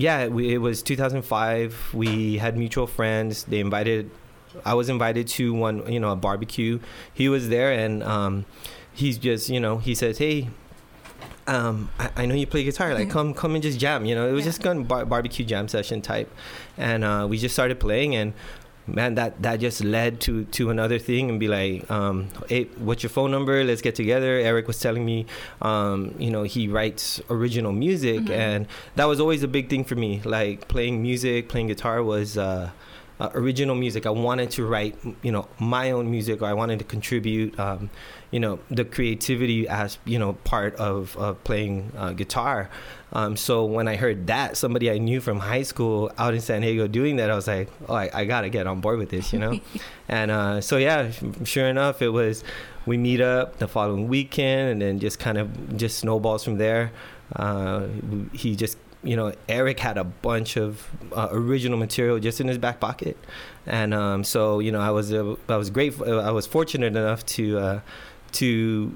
yeah, 0.00 0.26
we, 0.28 0.52
it 0.54 0.58
was 0.58 0.82
2005. 0.82 1.90
We 1.94 2.38
had 2.38 2.56
mutual 2.56 2.86
friends. 2.86 3.44
They 3.44 3.60
invited. 3.60 4.10
I 4.64 4.74
was 4.74 4.88
invited 4.88 5.28
to 5.28 5.52
one, 5.54 5.90
you 5.92 6.00
know, 6.00 6.10
a 6.10 6.16
barbecue. 6.16 6.80
He 7.14 7.28
was 7.28 7.48
there, 7.48 7.70
and 7.72 8.02
um, 8.02 8.44
he's 8.92 9.16
just, 9.18 9.48
you 9.48 9.60
know, 9.60 9.78
he 9.78 9.94
says, 9.94 10.18
"Hey, 10.18 10.48
um, 11.46 11.90
I, 11.98 12.10
I 12.16 12.26
know 12.26 12.34
you 12.34 12.46
play 12.46 12.64
guitar. 12.64 12.94
Like, 12.94 13.08
Mhm. 13.08 13.12
come, 13.12 13.34
come 13.34 13.54
and 13.54 13.62
just 13.62 13.78
jam." 13.78 14.04
You 14.04 14.14
know, 14.14 14.28
it 14.28 14.32
was 14.32 14.40
Yeah. 14.44 14.50
just 14.50 14.62
kind 14.62 14.80
of 14.80 14.88
bar- 14.88 15.06
barbecue 15.06 15.44
jam 15.44 15.68
session 15.68 16.00
type, 16.02 16.30
and 16.76 17.04
uh, 17.04 17.26
we 17.28 17.38
just 17.38 17.54
started 17.54 17.78
playing 17.80 18.14
and. 18.14 18.32
Man, 18.94 19.14
that, 19.14 19.40
that 19.42 19.60
just 19.60 19.82
led 19.84 20.20
to, 20.22 20.44
to 20.46 20.70
another 20.70 20.98
thing 20.98 21.30
and 21.30 21.38
be 21.38 21.48
like, 21.48 21.90
um, 21.90 22.28
hey, 22.48 22.64
what's 22.78 23.02
your 23.02 23.10
phone 23.10 23.30
number? 23.30 23.62
Let's 23.64 23.82
get 23.82 23.94
together. 23.94 24.38
Eric 24.38 24.66
was 24.66 24.78
telling 24.80 25.04
me, 25.04 25.26
um, 25.62 26.14
you 26.18 26.30
know, 26.30 26.42
he 26.42 26.68
writes 26.68 27.20
original 27.30 27.72
music, 27.72 28.20
Mhm. 28.22 28.30
and 28.30 28.66
that 28.96 29.04
was 29.06 29.20
always 29.20 29.42
a 29.42 29.48
big 29.48 29.68
thing 29.70 29.84
for 29.84 29.94
me. 29.94 30.20
Like 30.24 30.68
playing 30.68 31.02
music, 31.02 31.48
playing 31.48 31.68
guitar 31.68 32.02
was 32.02 32.36
uh, 32.36 32.70
uh, 33.20 33.30
original 33.34 33.74
music. 33.74 34.06
I 34.06 34.10
wanted 34.10 34.50
to 34.52 34.66
write, 34.66 34.96
you 35.22 35.30
know, 35.30 35.46
my 35.58 35.90
own 35.90 36.10
music, 36.10 36.40
or 36.40 36.46
I 36.46 36.54
wanted 36.54 36.78
to 36.78 36.84
contribute, 36.86 37.58
um, 37.60 37.90
you 38.30 38.40
know, 38.40 38.58
the 38.70 38.84
creativity 38.84 39.68
as 39.68 39.98
you 40.06 40.18
know 40.18 40.32
part 40.32 40.74
of, 40.76 41.16
of 41.18 41.42
playing 41.44 41.92
uh, 41.96 42.12
guitar. 42.12 42.70
Um, 43.12 43.36
so 43.36 43.64
when 43.64 43.88
I 43.88 43.96
heard 43.96 44.28
that 44.28 44.56
somebody 44.56 44.90
I 44.90 44.98
knew 44.98 45.20
from 45.20 45.40
high 45.40 45.64
school 45.64 46.10
out 46.16 46.32
in 46.32 46.40
San 46.40 46.62
Diego 46.62 46.86
doing 46.86 47.16
that, 47.16 47.30
I 47.30 47.34
was 47.34 47.46
like, 47.46 47.68
oh, 47.88 47.94
I, 47.94 48.10
I 48.14 48.24
gotta 48.24 48.48
get 48.48 48.66
on 48.66 48.80
board 48.80 48.98
with 48.98 49.10
this, 49.10 49.32
you 49.32 49.38
know. 49.38 49.60
and 50.08 50.30
uh, 50.30 50.60
so 50.60 50.78
yeah, 50.78 51.10
sure 51.44 51.66
enough, 51.66 52.02
it 52.02 52.08
was. 52.08 52.42
We 52.86 52.96
meet 52.96 53.20
up 53.20 53.58
the 53.58 53.68
following 53.68 54.08
weekend, 54.08 54.70
and 54.70 54.80
then 54.80 54.98
just 54.98 55.18
kind 55.18 55.36
of 55.36 55.76
just 55.76 55.98
snowballs 55.98 56.42
from 56.42 56.56
there. 56.56 56.92
Uh, 57.36 57.86
he 58.32 58.56
just 58.56 58.78
you 59.02 59.16
know, 59.16 59.32
Eric 59.48 59.80
had 59.80 59.96
a 59.98 60.04
bunch 60.04 60.56
of 60.56 60.86
uh, 61.12 61.28
original 61.30 61.78
material 61.78 62.18
just 62.18 62.40
in 62.40 62.48
his 62.48 62.58
back 62.58 62.80
pocket, 62.80 63.16
and 63.66 63.94
um, 63.94 64.24
so 64.24 64.58
you 64.58 64.70
know, 64.72 64.80
I 64.80 64.90
was 64.90 65.12
uh, 65.12 65.36
I 65.48 65.56
was 65.56 65.70
grateful. 65.70 66.20
I 66.20 66.30
was 66.30 66.46
fortunate 66.46 66.94
enough 66.96 67.24
to 67.36 67.58
uh, 67.58 67.80
to 68.32 68.94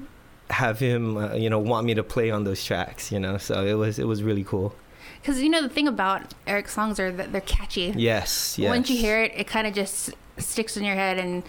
have 0.51 0.77
him, 0.79 1.17
uh, 1.17 1.33
you 1.33 1.49
know, 1.49 1.57
want 1.59 1.85
me 1.87 1.93
to 1.95 2.03
play 2.03 2.29
on 2.29 2.43
those 2.43 2.63
tracks. 2.63 3.11
You 3.11 3.19
know, 3.19 3.37
so 3.37 3.65
it 3.65 3.73
was 3.73 3.97
it 3.99 4.07
was 4.07 4.21
really 4.23 4.43
cool. 4.43 4.75
Because 5.21 5.41
you 5.41 5.49
know 5.49 5.61
the 5.63 5.69
thing 5.69 5.87
about 5.87 6.33
Eric's 6.45 6.73
songs 6.73 6.99
are 6.99 7.11
that 7.11 7.31
they're 7.31 7.41
catchy. 7.41 7.93
Yes, 7.95 8.59
yes. 8.59 8.69
Once 8.69 8.89
you 8.91 8.97
hear 8.97 9.23
it, 9.23 9.31
it 9.35 9.47
kind 9.47 9.65
of 9.65 9.73
just 9.73 10.11
sticks 10.37 10.77
in 10.77 10.83
your 10.83 10.95
head 10.95 11.17
and. 11.17 11.43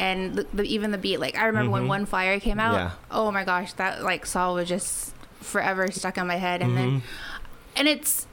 And 0.00 0.36
the, 0.36 0.46
the, 0.54 0.62
even 0.62 0.92
the 0.92 0.96
beat, 0.98 1.18
like 1.18 1.36
I 1.36 1.46
remember 1.46 1.72
when 1.72 1.82
Mhm. 1.86 1.88
One 1.88 2.06
Fire 2.06 2.38
came 2.38 2.60
out. 2.60 2.74
Yeah. 2.74 2.90
Oh 3.10 3.32
my 3.32 3.42
gosh, 3.42 3.72
that 3.72 4.04
like 4.04 4.26
song 4.26 4.54
was 4.54 4.68
just 4.68 5.12
forever 5.40 5.90
stuck 5.90 6.16
in 6.18 6.28
my 6.28 6.36
head. 6.36 6.62
And 6.62 6.76
then 6.76 6.90
Mhm. 7.00 7.02
And 7.78 7.88
it's 7.88 8.26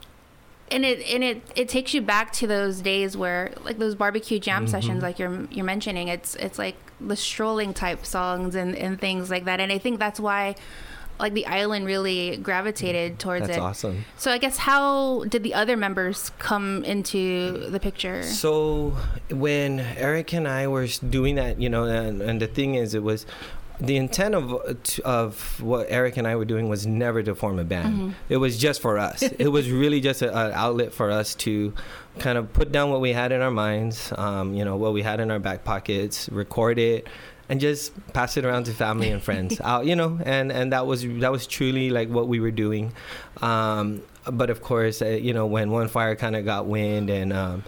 and 0.72 0.84
it 0.84 1.00
and 1.14 1.24
it 1.24 1.42
it 1.56 1.70
takes 1.70 1.94
you 1.94 2.02
back 2.02 2.32
to 2.34 2.48
those 2.48 2.82
days 2.82 3.16
where 3.16 3.54
like 3.64 3.78
those 3.78 3.96
barbecue 3.96 4.40
jam 4.40 4.66
Mhm. 4.66 4.70
sessions 4.70 5.04
like 5.04 5.20
you're 5.20 5.48
you're 5.52 5.66
mentioning 5.66 6.08
it's 6.08 6.36
it's 6.36 6.58
like 6.58 6.76
the 7.00 7.16
strolling 7.16 7.74
type 7.74 8.06
songs 8.06 8.56
and 8.56 8.76
and 8.76 9.00
things 9.00 9.30
like 9.30 9.46
that 9.46 9.60
and 9.60 9.72
i 9.72 9.78
think 9.78 10.00
that's 10.00 10.20
why 10.20 10.56
like 11.18 11.34
the 11.34 11.46
island 11.46 11.86
really 11.86 12.36
gravitated 12.38 13.20
towards 13.20 13.46
it. 13.46 13.48
That's 13.48 13.58
it 13.58 13.62
awesome. 13.62 14.06
so 14.18 14.32
i 14.32 14.38
guess 14.38 14.58
how 14.58 15.24
did 15.26 15.44
the 15.44 15.54
other 15.54 15.78
members 15.78 16.32
come 16.40 16.84
into 16.84 17.70
the 17.70 17.80
picture 17.80 18.22
So 18.24 18.98
when 19.30 19.80
Eric 19.80 20.34
and 20.34 20.46
I 20.48 20.68
were 20.68 20.88
doing 20.88 21.36
that, 21.36 21.62
you 21.62 21.70
know, 21.70 21.86
and, 21.86 22.22
and 22.22 22.42
the 22.42 22.48
thing 22.48 22.76
is, 22.76 22.94
it 22.94 23.04
was 23.04 23.26
the 23.80 23.98
intent 23.98 24.36
of 24.36 24.54
of 25.04 25.62
what 25.62 25.88
Eric 25.90 26.18
and 26.18 26.28
I 26.28 26.36
were 26.36 26.46
doing 26.46 26.70
was 26.70 26.86
never 26.88 27.22
to 27.24 27.36
form 27.36 27.60
a 27.60 27.64
band. 27.64 27.96
Mhm. 27.96 28.14
It 28.30 28.38
was 28.38 28.58
just 28.58 28.82
for 28.82 28.98
us. 28.98 29.22
it 29.24 29.50
was 29.52 29.70
really 29.70 30.02
just 30.02 30.22
an 30.22 30.30
outlet 30.34 30.94
for 30.94 31.12
us 31.12 31.36
to 31.36 31.74
kind 32.20 32.38
of 32.38 32.52
put 32.54 32.72
down 32.72 32.90
what 32.92 33.02
we 33.02 33.12
had 33.14 33.32
in 33.32 33.42
our 33.42 33.52
minds, 33.52 34.14
um, 34.18 34.54
you 34.54 34.64
know, 34.64 34.78
what 34.78 34.94
we 34.94 35.02
had 35.02 35.20
in 35.20 35.30
our 35.32 35.40
back 35.40 35.64
pockets, 35.66 36.30
record 36.30 36.80
it, 36.80 37.08
and 37.50 37.60
just 37.60 37.92
pass 38.14 38.38
it 38.38 38.46
around 38.46 38.64
to 38.66 38.72
family 38.72 39.10
and 39.10 39.22
friends. 39.22 39.60
Out, 39.64 39.86
you 39.86 39.96
know, 39.96 40.20
and 40.26 40.52
and 40.52 40.72
that 40.72 40.88
was 40.88 41.04
that 41.20 41.32
was 41.32 41.46
truly 41.46 41.90
like 41.90 42.10
what 42.10 42.28
we 42.28 42.40
were 42.40 42.52
doing. 42.52 42.94
Um, 43.42 44.02
but 44.32 44.50
of 44.50 44.62
course, 44.64 45.02
uh, 45.04 45.08
you 45.10 45.34
know, 45.34 45.46
when 45.46 45.70
One 45.70 45.88
Fire 45.88 46.16
kind 46.16 46.36
of 46.36 46.46
got 46.46 46.66
wind 46.66 47.10
and 47.12 47.32
um, 47.32 47.64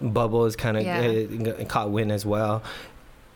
Bubbles 0.00 0.54
kind 0.54 0.76
of 0.76 0.84
Yeah. 0.84 1.50
uh, 1.58 1.64
caught 1.64 1.90
wind 1.90 2.12
as 2.12 2.24
well. 2.24 2.62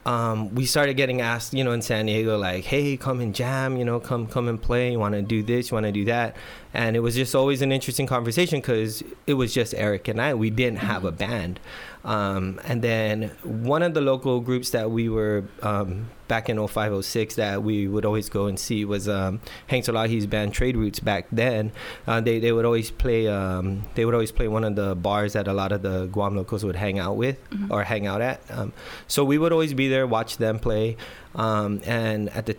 Um, 0.07 0.55
we 0.55 0.65
started 0.65 0.95
getting 0.95 1.21
asked, 1.21 1.53
you 1.53 1.63
know, 1.63 1.73
in 1.73 1.83
San 1.83 2.07
Diego, 2.07 2.39
like, 2.39 2.65
"Hey, 2.65 2.97
come 2.97 3.21
and 3.21 3.35
jam, 3.35 3.77
you 3.77 3.85
know, 3.85 4.01
come 4.01 4.27
come 4.27 4.49
and 4.49 4.61
play. 4.61 4.93
You 4.93 4.99
want 4.99 5.15
to 5.15 5.23
do 5.23 5.43
this? 5.43 5.71
You 5.71 5.75
want 5.75 5.87
to 5.87 5.93
do 5.93 6.05
that?" 6.07 6.37
And 6.73 6.97
it 6.97 7.01
was 7.01 7.15
just 7.15 7.35
always 7.35 7.61
an 7.61 7.71
interesting 7.71 8.07
conversation 8.07 8.61
because 8.61 9.03
it 9.27 9.35
was 9.35 9.53
just 9.53 9.75
Eric 9.75 10.09
and 10.09 10.21
I. 10.21 10.35
We 10.35 10.49
didn't 10.51 10.79
have 10.79 11.05
a 11.05 11.13
band. 11.13 11.61
Um, 12.05 12.59
and 12.65 12.81
then 12.83 13.31
one 13.43 13.83
of 13.83 13.93
the 13.95 14.01
local 14.01 14.41
groups 14.41 14.71
that 14.71 14.91
we 14.91 15.09
were 15.11 15.45
um, 15.63 16.09
back 16.29 16.49
in 16.49 16.57
0506 16.57 17.35
that 17.37 17.63
we 17.63 17.87
would 17.89 18.05
always 18.07 18.29
go 18.31 18.47
and 18.47 18.59
see 18.59 18.85
was 18.87 19.07
um, 19.09 19.41
Hank 19.67 19.85
Salahi's 19.85 20.27
band 20.27 20.55
Trade 20.55 20.77
Roots 20.77 20.99
back 21.01 21.27
then. 21.31 21.73
Uh, 22.07 22.21
they, 22.23 22.39
they 22.39 22.53
would 22.53 22.65
always 22.65 22.91
play 22.91 23.29
um, 23.29 23.85
they 23.97 24.05
would 24.07 24.15
always 24.15 24.33
play 24.33 24.49
one 24.49 24.65
of 24.65 24.77
the 24.77 24.95
bars 24.95 25.35
that 25.35 25.47
a 25.47 25.53
lot 25.53 25.73
of 25.73 25.83
the 25.83 26.07
Guam 26.07 26.37
locals 26.37 26.65
would 26.65 26.77
hang 26.77 26.99
out 26.99 27.17
with 27.17 27.37
Mhm. 27.51 27.71
or 27.71 27.85
hang 27.85 28.07
out 28.07 28.23
at. 28.23 28.41
Um, 28.51 28.73
so 29.07 29.23
we 29.25 29.37
would 29.37 29.53
always 29.53 29.75
be 29.75 29.89
there, 29.89 30.07
watch 30.07 30.39
them 30.39 30.59
play. 30.59 30.97
Um, 31.35 31.81
and 31.85 32.31
at 32.31 32.47
the 32.47 32.57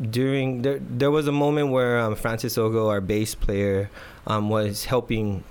during 0.00 0.62
there 0.62 0.78
there 0.80 1.10
was 1.10 1.26
a 1.28 1.32
moment 1.32 1.70
where 1.70 1.98
um, 2.00 2.14
Francis 2.16 2.56
Ogo, 2.56 2.88
our 2.88 3.00
bass 3.00 3.34
player, 3.34 3.90
um, 4.26 4.48
was 4.50 4.84
helping 4.86 5.44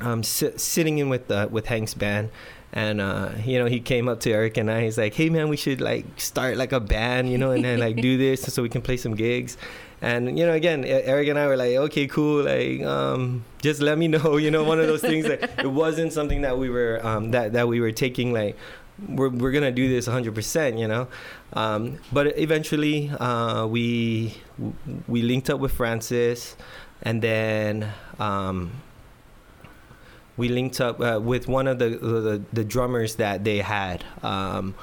um, 0.00 0.22
sit, 0.22 0.60
sitting 0.60 0.98
in 0.98 1.08
with 1.08 1.30
uh, 1.30 1.48
with 1.50 1.66
Hank's 1.66 1.94
band, 1.94 2.30
and 2.72 3.00
uh, 3.00 3.30
you 3.44 3.58
know 3.58 3.66
he 3.66 3.80
came 3.80 4.08
up 4.08 4.20
to 4.20 4.32
Eric 4.32 4.56
and 4.56 4.70
I. 4.70 4.84
He's 4.84 4.98
like, 4.98 5.14
"Hey 5.14 5.28
man, 5.28 5.48
we 5.48 5.56
should 5.56 5.80
like 5.80 6.04
start 6.20 6.56
like 6.56 6.72
a 6.72 6.80
band, 6.80 7.30
you 7.30 7.38
know, 7.38 7.50
and 7.50 7.64
then 7.64 7.78
like 7.78 7.96
do 7.96 8.16
this 8.16 8.42
so 8.42 8.62
we 8.62 8.68
can 8.68 8.82
play 8.82 8.96
some 8.96 9.14
gigs." 9.14 9.56
And 10.02 10.38
you 10.38 10.46
know, 10.46 10.52
again, 10.52 10.84
Eric 10.84 11.28
and 11.28 11.38
I 11.38 11.46
were 11.46 11.56
like, 11.56 11.76
"Okay, 11.76 12.06
cool. 12.06 12.44
Like, 12.44 12.82
um, 12.82 13.44
just 13.60 13.80
let 13.80 13.98
me 13.98 14.08
know." 14.08 14.36
You 14.40 14.50
know, 14.50 14.64
one 14.64 14.80
of 14.80 14.86
those 14.86 15.02
things 15.02 15.26
that 15.26 15.58
it 15.58 15.70
wasn't 15.70 16.12
something 16.12 16.42
that 16.42 16.56
we 16.56 16.70
were 16.70 17.04
um, 17.04 17.32
that 17.32 17.52
that 17.52 17.68
we 17.68 17.80
were 17.80 17.92
taking 17.92 18.32
like. 18.32 18.56
We're, 19.08 19.30
we're 19.30 19.50
gonna 19.50 19.72
do 19.72 19.88
this 19.88 20.06
100%, 20.06 20.78
you 20.78 20.86
know, 20.86 21.08
um, 21.54 22.00
but 22.12 22.38
eventually 22.38 23.08
uh, 23.08 23.66
we 23.66 24.36
we 25.08 25.22
linked 25.22 25.48
up 25.48 25.58
with 25.58 25.72
Francis, 25.72 26.54
and 27.00 27.22
then 27.22 27.90
um, 28.18 28.72
we 30.40 30.48
linked 30.48 30.80
up 30.80 30.96
uh, 31.00 31.20
with 31.32 31.44
one 31.58 31.66
of 31.72 31.76
the, 31.82 31.88
the 32.24 32.36
the 32.58 32.64
drummers 32.74 33.10
that 33.16 33.36
they 33.48 33.58
had 33.78 33.98
um, 34.22 34.74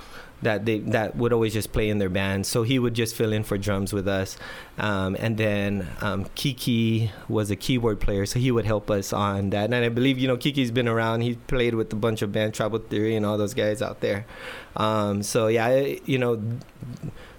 that 0.47 0.59
they 0.67 0.77
that 0.95 1.15
would 1.19 1.33
always 1.33 1.53
just 1.59 1.69
play 1.75 1.87
in 1.93 1.97
their 1.97 2.13
band. 2.21 2.45
So 2.45 2.57
he 2.71 2.77
would 2.83 2.93
just 3.03 3.15
fill 3.19 3.33
in 3.37 3.43
for 3.49 3.57
drums 3.57 3.91
with 3.97 4.07
us, 4.07 4.37
um, 4.77 5.11
and 5.19 5.33
then 5.45 5.87
um, 6.07 6.19
Kiki 6.35 7.11
was 7.27 7.49
a 7.49 7.55
keyboard 7.65 7.99
player, 8.05 8.25
so 8.31 8.37
he 8.39 8.51
would 8.55 8.65
help 8.73 8.85
us 8.91 9.07
on 9.13 9.49
that. 9.53 9.65
And 9.73 9.75
I 9.75 9.89
believe 9.89 10.15
you 10.21 10.27
know 10.31 10.37
Kiki's 10.37 10.71
been 10.79 10.87
around. 10.95 11.21
He 11.21 11.31
played 11.53 11.73
with 11.73 11.89
a 11.91 11.99
bunch 12.07 12.21
of 12.21 12.29
band 12.31 12.53
Trouble 12.53 12.79
Theory 12.79 13.15
and 13.17 13.25
all 13.25 13.37
those 13.43 13.55
guys 13.55 13.81
out 13.81 13.99
there. 14.01 14.25
Um, 14.75 15.23
so 15.23 15.47
yeah, 15.47 15.69
you 16.05 16.19
know. 16.19 16.39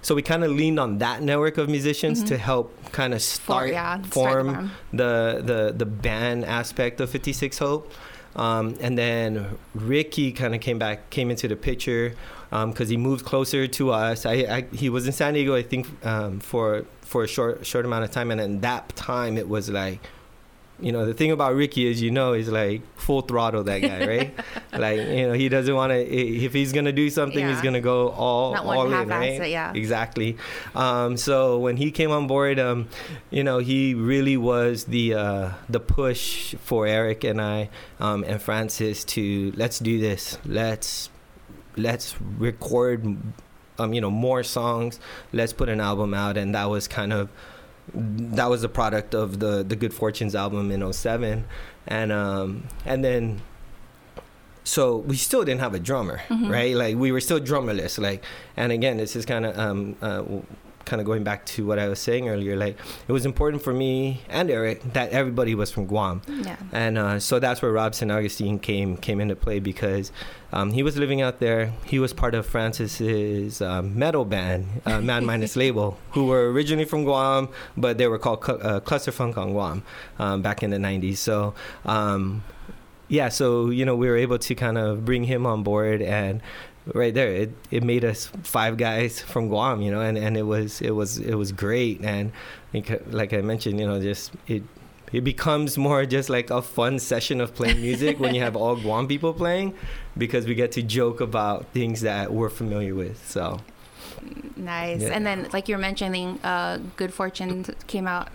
So 0.01 0.15
we 0.15 0.21
kind 0.21 0.43
of 0.45 0.51
leaned 0.51 0.79
on 0.79 0.99
that 0.99 1.21
network 1.21 1.57
of 1.57 1.67
musicians 1.69 2.23
Mhm. 2.23 2.27
to 2.31 2.37
help 2.37 2.67
kind 2.91 3.13
of 3.13 3.19
For, 3.21 3.43
start 3.43 3.69
yeah, 3.71 3.95
start 3.95 4.03
the 4.03 4.09
form 4.09 4.71
the 5.01 5.13
the 5.49 5.59
the 5.75 5.85
band 5.85 6.45
aspect 6.45 7.01
of 7.01 7.09
56 7.09 7.57
Hope. 7.59 7.91
Um, 8.35 8.75
and 8.79 8.97
then 8.97 9.57
Ricky 9.73 10.31
kind 10.31 10.53
of 10.55 10.61
came 10.61 10.79
back, 10.79 11.09
came 11.09 11.31
into 11.31 11.47
the 11.47 11.55
picture 11.55 12.15
because 12.49 12.89
he 12.89 12.97
moved 12.97 13.25
closer 13.25 13.67
to 13.67 13.91
us. 13.91 14.25
I, 14.25 14.33
I 14.33 14.65
he 14.71 14.89
was 14.89 15.05
in 15.07 15.13
San 15.13 15.33
Diego, 15.33 15.55
I 15.55 15.63
think, 15.63 15.87
um, 16.05 16.39
for 16.39 16.85
for 17.01 17.23
a 17.23 17.27
short 17.27 17.65
short 17.65 17.85
amount 17.85 18.03
of 18.03 18.11
time, 18.11 18.31
and 18.31 18.39
at 18.39 18.61
that 18.61 18.95
time 18.95 19.37
it 19.37 19.47
was 19.47 19.69
like, 19.69 19.99
you 20.81 20.91
know, 20.91 21.05
the 21.05 21.13
thing 21.13 21.31
about 21.31 21.55
Ricky 21.55 21.87
is, 21.87 22.01
you 22.01 22.11
know, 22.11 22.33
is 22.33 22.49
like 22.49 22.81
full 22.97 23.21
throttle 23.21 23.63
that 23.63 23.79
guy, 23.79 24.07
right? 24.07 24.33
like 24.73 24.99
you 24.99 25.27
know, 25.27 25.33
he 25.33 25.49
doesn't 25.49 25.73
want 25.73 25.91
to. 25.91 25.99
If 25.99 26.53
he's 26.53 26.71
gonna 26.73 26.91
do 26.91 27.09
something, 27.09 27.47
he's 27.47 27.61
gonna 27.61 27.81
go 27.81 28.09
all 28.09 28.53
Not 28.53 28.65
all 28.65 28.91
in, 28.91 29.09
right? 29.09 29.41
it, 29.41 29.49
yeah. 29.49 29.73
Exactly. 29.73 30.37
Um, 30.75 31.17
so 31.17 31.59
when 31.59 31.77
he 31.77 31.91
came 31.91 32.11
on 32.11 32.27
board, 32.27 32.59
um, 32.59 32.87
you 33.29 33.43
know, 33.43 33.59
he 33.59 33.93
really 33.93 34.37
was 34.37 34.85
the 34.85 35.13
uh, 35.13 35.51
the 35.67 35.79
push 35.79 36.55
for 36.55 36.87
Eric 36.87 37.23
and 37.23 37.41
I 37.41 37.69
um, 37.99 38.23
and 38.23 38.41
Francis 38.41 39.03
to 39.05 39.51
let's 39.55 39.79
do 39.79 39.99
this. 39.99 40.37
Let's 40.45 41.09
let's 41.75 42.15
record, 42.37 43.17
um, 43.77 43.93
you 43.93 44.01
know, 44.01 44.11
more 44.11 44.43
songs. 44.43 44.99
Let's 45.33 45.53
put 45.53 45.69
an 45.69 45.81
album 45.81 46.13
out, 46.13 46.37
and 46.37 46.55
that 46.55 46.69
was 46.69 46.87
kind 46.87 47.13
of 47.13 47.29
that 47.93 48.49
was 48.49 48.61
the 48.61 48.69
product 48.69 49.13
of 49.15 49.39
the 49.39 49.63
the 49.63 49.75
Good 49.75 49.93
Fortunes 49.93 50.35
album 50.35 50.71
in 50.71 50.81
07. 50.93 51.45
and 51.87 52.11
um, 52.11 52.63
and 52.85 53.03
then. 53.03 53.41
So 54.63 54.97
we 54.97 55.15
still 55.15 55.43
didn't 55.43 55.61
have 55.61 55.73
a 55.73 55.79
drummer, 55.79 56.21
Mhm. 56.29 56.51
right? 56.51 56.75
Like 56.75 56.95
we 56.95 57.11
were 57.11 57.21
still 57.21 57.39
drummerless. 57.39 57.97
Like, 57.97 58.23
and 58.55 58.71
again, 58.71 58.97
this 58.97 59.15
is 59.15 59.25
kind 59.25 59.45
of 59.47 59.57
um, 59.57 59.95
uh, 60.01 60.21
kind 60.89 60.99
of 60.99 61.05
going 61.05 61.23
back 61.23 61.45
to 61.53 61.65
what 61.65 61.77
I 61.79 61.87
was 61.87 61.99
saying 61.99 62.27
earlier. 62.27 62.55
Like, 62.57 62.75
it 63.07 63.11
was 63.13 63.25
important 63.25 63.61
for 63.63 63.73
me 63.73 64.21
and 64.27 64.49
Eric 64.51 64.81
that 64.93 65.11
everybody 65.11 65.53
was 65.55 65.69
from 65.71 65.85
Guam, 65.85 66.21
Yeah. 66.27 66.57
and 66.73 66.97
uh, 66.97 67.19
so 67.19 67.39
that's 67.39 67.61
where 67.61 67.71
Robson 67.71 68.09
Augustine 68.11 68.59
came 68.59 68.97
came 68.97 69.21
into 69.21 69.35
play 69.35 69.59
because 69.59 70.11
um, 70.51 70.71
he 70.71 70.81
was 70.83 70.97
living 70.97 71.21
out 71.21 71.39
there. 71.39 71.71
He 71.85 71.99
was 71.99 72.11
part 72.11 72.33
of 72.35 72.45
Francis's 72.45 73.61
um, 73.61 73.97
metal 73.97 74.25
band, 74.25 74.65
uh, 74.85 74.99
Man 75.09 75.25
Minus 75.25 75.55
Label, 75.55 75.97
who 76.11 76.25
were 76.25 76.51
originally 76.51 76.85
from 76.85 77.03
Guam, 77.03 77.49
but 77.77 77.97
they 77.97 78.07
were 78.07 78.19
called 78.19 78.43
Cl- 78.43 78.59
uh, 78.61 78.79
Cluster 78.79 79.11
Funk 79.11 79.37
on 79.37 79.51
Guam 79.53 79.83
um, 80.17 80.41
back 80.41 80.63
in 80.63 80.71
the 80.71 80.77
'90s. 80.77 81.17
So. 81.17 81.53
Um, 81.85 82.43
yeah, 83.11 83.29
so 83.29 83.71
you 83.71 83.85
know 83.85 83.95
we 83.95 84.07
were 84.07 84.17
able 84.17 84.37
to 84.37 84.53
kind 84.53 84.77
of 84.77 85.03
bring 85.03 85.23
him 85.23 85.47
on 85.47 85.63
board, 85.63 85.99
and 86.03 86.41
right 86.93 87.13
there, 87.13 87.29
it, 87.29 87.51
it 87.71 87.83
made 87.83 88.03
us 88.03 88.27
five 88.43 88.77
guys 88.77 89.21
from 89.21 89.47
Guam, 89.47 89.81
you 89.81 89.91
know, 89.91 90.01
and, 90.01 90.17
and 90.17 90.37
it 90.37 90.43
was 90.43 90.81
it 90.81 90.91
was 90.91 91.17
it 91.17 91.35
was 91.35 91.51
great, 91.51 92.01
and 92.03 92.31
like, 93.09 93.33
I 93.33 93.41
mentioned, 93.41 93.79
you 93.79 93.87
know, 93.87 94.01
just 94.01 94.31
it 94.47 94.63
it 95.11 95.21
becomes 95.23 95.77
more 95.77 96.05
just 96.05 96.29
like 96.29 96.49
a 96.49 96.61
fun 96.61 96.99
session 96.99 97.41
of 97.41 97.55
playing 97.55 97.81
music 97.89 98.19
when 98.19 98.35
you 98.35 98.41
have 98.41 98.55
all 98.55 98.75
Guam 98.75 99.07
people 99.07 99.33
playing, 99.33 99.73
because 100.17 100.45
we 100.45 100.55
get 100.55 100.71
to 100.73 100.83
joke 100.83 101.21
about 101.21 101.65
things 101.73 102.01
that 102.01 102.31
we're 102.31 102.49
familiar 102.49 102.95
with. 102.95 103.27
So 103.27 103.59
Nice. 104.55 105.01
Yeah. 105.01 105.09
And 105.09 105.25
then, 105.25 105.47
like 105.53 105.67
you're 105.67 105.77
mentioning, 105.77 106.39
uh, 106.43 106.79
Good 106.97 107.13
Fortune 107.13 107.65
came 107.87 108.07
out 108.07 108.29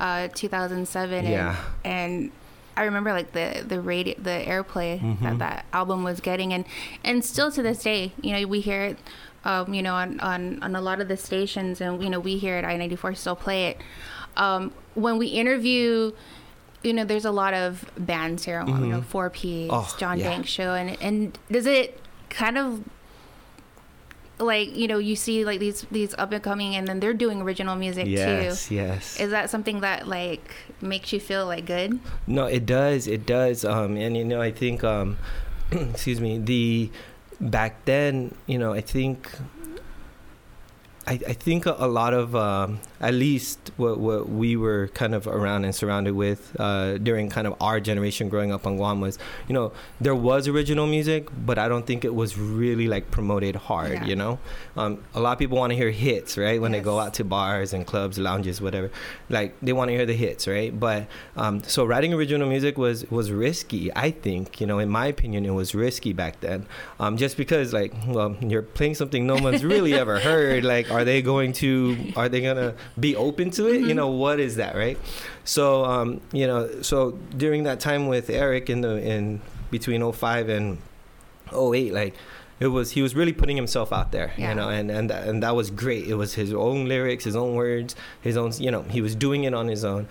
uh, 0.00 0.28
2007. 0.34 1.18
And, 1.18 1.28
Yeah. 1.28 1.56
And 1.84 2.30
I 2.76 2.84
remember 2.84 3.12
like 3.12 3.32
the 3.32 3.64
the 3.66 3.80
radio, 3.80 4.14
the 4.18 4.30
airplay 4.46 5.00
Mhm. 5.00 5.20
that 5.22 5.38
that 5.38 5.64
album 5.72 6.02
was 6.04 6.20
getting, 6.20 6.52
and 6.52 6.64
and 7.04 7.24
still 7.24 7.50
to 7.52 7.62
this 7.62 7.82
day, 7.82 8.12
you 8.20 8.32
know, 8.32 8.46
we 8.46 8.60
hear 8.60 8.82
it, 8.84 8.98
um, 9.44 9.74
you 9.74 9.82
know, 9.82 9.94
on, 9.94 10.18
on 10.20 10.62
on 10.62 10.74
a 10.76 10.80
lot 10.80 11.00
of 11.00 11.08
the 11.08 11.16
stations, 11.16 11.80
and 11.80 12.02
you 12.02 12.08
know, 12.10 12.20
we 12.20 12.38
here 12.38 12.56
at 12.56 12.64
I 12.64 12.76
ninety 12.76 12.96
four 12.96 13.14
still 13.14 13.36
play 13.36 13.66
it. 13.68 13.78
Um, 14.36 14.72
when 14.94 15.18
we 15.18 15.26
interview. 15.28 16.12
You 16.84 16.92
know, 16.94 17.04
there's 17.04 17.24
a 17.24 17.30
lot 17.30 17.54
of 17.54 17.88
bands 17.96 18.44
here. 18.44 18.60
You 18.66 18.74
know, 18.74 18.98
Mhm. 19.02 19.04
Four 19.04 19.30
Ps, 19.30 19.68
Oh, 19.70 19.88
John 20.00 20.18
yeah. 20.18 20.30
Dank 20.30 20.48
Show, 20.48 20.74
and 20.74 20.96
and 21.00 21.38
does 21.48 21.64
it 21.64 22.00
kind 22.28 22.58
of 22.58 22.80
like 24.38 24.74
you 24.74 24.88
know 24.88 24.98
you 24.98 25.14
see 25.14 25.44
like 25.44 25.60
these 25.60 25.86
these 25.90 26.14
up 26.18 26.32
and 26.32 26.42
coming 26.42 26.74
and 26.74 26.88
then 26.88 26.98
they're 27.00 27.14
doing 27.14 27.42
original 27.42 27.76
music 27.76 28.06
too. 28.06 28.10
yes, 28.10 28.70
yes. 28.70 29.20
is 29.20 29.30
that 29.30 29.50
something 29.50 29.80
that 29.80 30.08
like 30.08 30.54
makes 30.80 31.12
you 31.12 31.20
feel 31.20 31.46
like 31.46 31.66
good 31.66 32.00
No, 32.26 32.46
it 32.46 32.66
does. 32.66 33.06
It 33.06 33.26
does. 33.26 33.64
Um, 33.64 33.96
and 33.96 34.16
you 34.16 34.24
know, 34.24 34.40
I 34.40 34.50
think, 34.50 34.84
um, 34.84 35.18
excuse 35.70 36.20
me, 36.20 36.38
the 36.38 36.90
back 37.40 37.84
then, 37.84 38.34
you 38.46 38.58
know, 38.58 38.72
I 38.72 38.80
think, 38.80 39.30
I, 41.06 41.14
I 41.28 41.32
think 41.34 41.66
a, 41.66 41.74
a 41.78 41.88
lot 41.88 42.14
of, 42.14 42.34
um, 42.36 42.80
at 43.02 43.14
least 43.14 43.70
what 43.76 43.98
what 43.98 44.28
we 44.28 44.56
were 44.56 44.88
kind 44.94 45.14
of 45.14 45.26
around 45.26 45.64
and 45.64 45.74
surrounded 45.74 46.14
with 46.14 46.56
uh, 46.58 46.98
during 46.98 47.28
kind 47.28 47.46
of 47.46 47.54
our 47.60 47.80
generation 47.80 48.28
growing 48.28 48.52
up 48.52 48.66
on 48.66 48.76
Guam 48.76 49.00
was, 49.00 49.18
you 49.48 49.54
know, 49.54 49.72
there 50.00 50.14
was 50.14 50.48
original 50.48 50.86
music, 50.86 51.28
but 51.44 51.58
I 51.58 51.68
don't 51.68 51.86
think 51.86 52.04
it 52.04 52.14
was 52.14 52.38
really 52.38 52.86
like 52.88 53.10
promoted 53.10 53.56
hard. 53.56 53.92
Yeah. 53.92 54.04
You 54.04 54.16
know, 54.16 54.38
um, 54.76 55.02
a 55.14 55.20
lot 55.20 55.32
of 55.32 55.38
people 55.38 55.58
want 55.58 55.70
to 55.72 55.76
hear 55.76 55.90
hits, 55.90 56.38
right? 56.38 56.60
When 56.60 56.72
they 56.72 56.80
go 56.80 56.98
out 56.98 57.14
to 57.14 57.24
bars 57.24 57.72
and 57.72 57.86
clubs, 57.86 58.18
lounges, 58.18 58.60
whatever 58.60 58.90
like 59.32 59.58
they 59.60 59.72
want 59.72 59.88
to 59.88 59.96
hear 59.96 60.06
the 60.06 60.14
hits 60.14 60.46
right 60.46 60.78
but 60.78 61.06
um, 61.36 61.62
so 61.64 61.84
writing 61.84 62.12
original 62.12 62.48
music 62.48 62.78
was 62.78 63.10
was 63.10 63.32
risky 63.32 63.90
i 63.96 64.10
think 64.10 64.60
you 64.60 64.66
know 64.66 64.78
in 64.78 64.88
my 64.88 65.06
opinion 65.06 65.44
it 65.44 65.50
was 65.50 65.74
risky 65.74 66.12
back 66.12 66.38
then 66.40 66.66
um, 67.00 67.16
just 67.16 67.36
because 67.36 67.72
like 67.72 67.92
well 68.06 68.36
you're 68.40 68.62
playing 68.62 68.94
something 68.94 69.26
no 69.26 69.34
one's 69.36 69.64
really 69.74 69.94
ever 69.94 70.20
heard 70.20 70.64
like 70.64 70.90
are 70.90 71.04
they 71.04 71.22
going 71.22 71.52
to 71.52 72.12
are 72.14 72.28
they 72.28 72.40
gonna 72.40 72.74
be 72.98 73.16
open 73.16 73.50
to 73.50 73.66
it 73.68 73.80
you 73.80 73.88
Mhm. 73.88 73.96
know 73.96 74.08
what 74.08 74.38
is 74.40 74.56
that 74.56 74.74
right 74.74 74.98
so 75.44 75.84
um, 75.84 76.20
you 76.32 76.46
know 76.46 76.82
so 76.82 77.12
during 77.36 77.62
that 77.64 77.80
time 77.80 78.06
with 78.06 78.28
eric 78.30 78.68
in 78.68 78.80
the 78.82 78.96
in 79.02 79.40
between 79.70 80.02
05 80.12 80.48
and 80.48 80.78
08 81.52 81.92
like 81.92 82.14
it 82.60 82.66
was 82.68 82.92
he 82.92 83.02
was 83.02 83.14
really 83.16 83.32
putting 83.32 83.56
himself 83.56 83.92
out 83.92 84.12
there 84.12 84.32
Yeah. 84.36 84.50
you 84.50 84.54
know 84.54 84.68
and 84.68 84.90
and 84.90 85.10
that, 85.10 85.26
and 85.26 85.42
that 85.42 85.56
was 85.56 85.70
great 85.70 86.06
it 86.06 86.14
was 86.14 86.34
his 86.34 86.52
own 86.52 86.86
lyrics 86.86 87.24
his 87.24 87.34
own 87.36 87.54
words 87.54 87.96
his 88.20 88.36
own 88.36 88.52
you 88.58 88.70
know 88.70 88.82
he 88.82 89.00
was 89.00 89.14
doing 89.14 89.44
it 89.44 89.54
on 89.54 89.68
his 89.68 89.84
own 89.84 90.06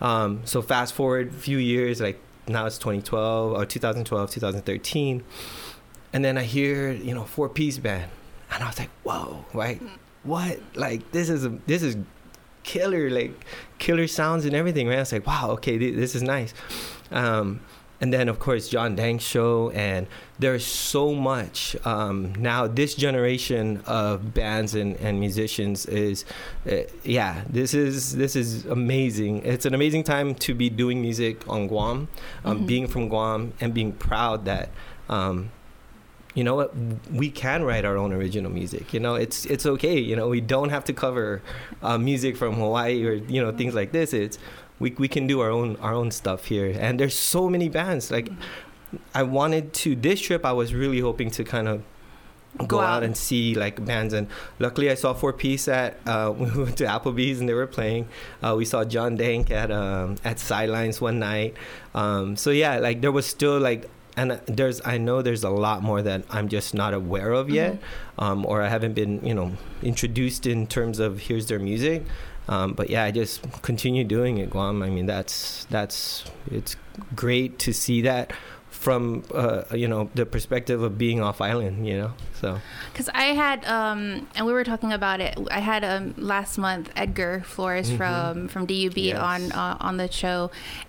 um, 0.00 0.40
so 0.44 0.60
fast 0.62 0.94
forward 0.94 1.28
a 1.30 1.32
few 1.32 1.58
years 1.58 2.00
like 2.00 2.18
now 2.48 2.66
it's 2.66 2.78
2012 2.78 3.52
or 3.52 3.64
2012 3.66 4.30
2013 4.30 5.24
and 6.12 6.24
then 6.24 6.38
i 6.38 6.42
hear 6.42 6.92
you 6.92 7.14
know 7.14 7.24
four 7.24 7.48
piece 7.48 7.78
band 7.78 8.10
and 8.48 8.62
I 8.62 8.68
was 8.68 8.78
like, 8.78 8.90
whoa, 9.02 9.44
right? 9.52 9.82
What? 10.22 10.60
Like 10.76 11.10
this 11.10 11.28
is 11.28 11.44
a, 11.44 11.48
this 11.66 11.82
is 11.82 11.96
killer, 12.66 13.08
like 13.10 13.32
killer 13.78 14.06
sounds 14.06 14.44
and 14.44 14.54
everything, 14.54 14.88
right? 14.88 14.96
I 14.96 15.00
was 15.06 15.12
like, 15.12 15.26
wow, 15.26 15.50
okay, 15.56 15.78
th- 15.78 15.94
this 15.96 16.14
is 16.14 16.22
nice. 16.22 16.52
Um, 17.10 17.60
and 17.98 18.12
then 18.12 18.28
of 18.28 18.38
course 18.38 18.68
John 18.68 18.94
Dank 18.94 19.22
show, 19.22 19.70
and 19.70 20.06
there's 20.38 20.66
so 20.66 21.14
much 21.14 21.74
um, 21.86 22.34
now. 22.36 22.66
This 22.66 22.94
generation 22.94 23.80
of 23.86 24.34
bands 24.34 24.74
and, 24.74 24.96
and 25.00 25.18
musicians 25.18 25.86
is, 25.86 26.26
uh, 26.70 26.82
yeah, 27.04 27.44
this 27.48 27.72
is 27.72 28.14
this 28.16 28.36
is 28.36 28.66
amazing. 28.66 29.42
It's 29.46 29.64
an 29.64 29.72
amazing 29.72 30.04
time 30.04 30.34
to 30.44 30.52
be 30.54 30.68
doing 30.68 31.00
music 31.00 31.48
on 31.48 31.68
Guam, 31.68 32.08
um, 32.44 32.58
Mhm. 32.60 32.66
being 32.66 32.86
from 32.86 33.08
Guam, 33.08 33.54
and 33.62 33.72
being 33.72 33.92
proud 33.92 34.44
that. 34.44 34.68
Um, 35.08 35.50
you 36.36 36.44
know 36.44 36.54
what? 36.54 36.70
We 37.10 37.30
can 37.30 37.64
write 37.64 37.84
our 37.84 37.96
own 37.96 38.12
original 38.12 38.52
music 38.52 38.94
you 38.94 39.00
know? 39.00 39.16
It's 39.16 39.46
it's 39.46 39.66
okay 39.66 39.98
you 39.98 40.14
know? 40.14 40.28
We 40.28 40.40
don't 40.40 40.68
have 40.68 40.84
to 40.84 40.92
cover 40.92 41.42
uh, 41.82 41.98
music 41.98 42.36
from 42.36 42.54
hawaii 42.54 43.04
or 43.04 43.14
you 43.14 43.42
know 43.42 43.50
things 43.50 43.74
like 43.74 43.90
this. 43.90 44.12
It's 44.12 44.38
we, 44.78 44.90
we 44.92 45.08
can 45.08 45.26
do 45.26 45.40
our 45.40 45.50
own 45.50 45.76
our 45.76 45.94
own 45.94 46.10
stuff 46.10 46.44
here. 46.44 46.76
And 46.78 47.00
there's 47.00 47.18
so 47.18 47.48
many 47.48 47.68
bands. 47.68 48.10
Like 48.10 48.30
i 49.14 49.22
wanted 49.22 49.72
to 49.74 49.96
this 49.96 50.20
trip 50.20 50.46
i 50.46 50.52
was 50.52 50.72
really 50.72 51.00
hoping 51.00 51.28
to 51.28 51.42
kind 51.42 51.66
of 51.66 51.82
go, 52.68 52.80
out. 52.80 53.02
and 53.02 53.16
see 53.16 53.54
like 53.54 53.84
bands. 53.84 54.14
And 54.14 54.28
luckily 54.58 54.90
i 54.90 54.94
saw 54.94 55.12
four 55.12 55.32
piece 55.32 55.68
at 55.68 55.98
uh 56.06 56.32
we 56.38 56.50
went 56.50 56.76
to 56.78 56.84
applebee's 56.84 57.40
and 57.40 57.48
they 57.48 57.54
were 57.54 57.66
playing. 57.66 58.08
Uh, 58.42 58.54
we 58.56 58.64
saw 58.64 58.84
john 58.84 59.16
dank 59.16 59.50
at 59.50 59.70
um 59.70 60.16
at 60.24 60.38
sidelines 60.38 61.00
one 61.00 61.18
night. 61.18 61.54
Um 61.94 62.36
so 62.36 62.50
yeah 62.50 62.78
like 62.78 63.00
there 63.00 63.12
was 63.12 63.26
still 63.26 63.58
like 63.58 63.88
and 64.16 64.32
there's 64.46 64.80
i 64.84 64.96
know 64.98 65.22
there's 65.22 65.44
a 65.44 65.50
lot 65.50 65.82
more 65.82 66.00
that 66.02 66.22
i'm 66.30 66.48
just 66.48 66.74
not 66.74 66.94
aware 66.94 67.32
of 67.32 67.50
yet 67.50 67.78
um, 68.18 68.44
or 68.46 68.62
i 68.62 68.68
haven't 68.68 68.94
been 68.94 69.24
you 69.24 69.34
know 69.34 69.52
introduced 69.82 70.46
in 70.46 70.66
terms 70.66 70.98
of 70.98 71.20
here's 71.20 71.46
their 71.46 71.58
music. 71.58 72.02
Um, 72.48 72.74
but 72.74 72.90
yeah 72.90 73.02
i 73.02 73.10
just 73.10 73.42
continue 73.62 74.04
doing 74.04 74.38
it 74.38 74.50
guam. 74.50 74.80
I 74.82 74.88
mean 74.88 75.06
that's 75.06 75.66
that's 75.68 76.24
it's 76.50 76.76
great 77.16 77.58
to 77.60 77.72
see 77.72 78.02
that 78.02 78.32
from 78.86 79.24
uh, 79.34 79.64
you 79.74 79.88
know 79.92 80.08
the 80.14 80.24
perspective 80.24 80.80
of 80.80 80.92
being 80.96 81.18
off 81.20 81.40
island 81.40 81.84
you 81.90 81.96
know 82.00 82.12
so 82.40 82.48
Because 82.92 83.08
I 83.24 83.26
had, 83.42 83.58
um, 83.64 84.28
and 84.36 84.46
we 84.46 84.52
were 84.52 84.62
talking 84.72 84.92
about 84.92 85.18
it. 85.26 85.32
I 85.50 85.58
had 85.72 85.82
um, 85.84 86.14
last 86.32 86.56
month 86.66 86.86
Edgar 86.94 87.42
Flores 87.52 87.88
Mhm. 87.90 87.96
from 87.98 88.48
from 88.52 88.62
DUB 88.66 88.98
Yes. 89.10 89.18
on 89.32 89.40
uh, 89.62 89.76
on 89.88 89.96
the 90.02 90.08
show, 90.22 90.38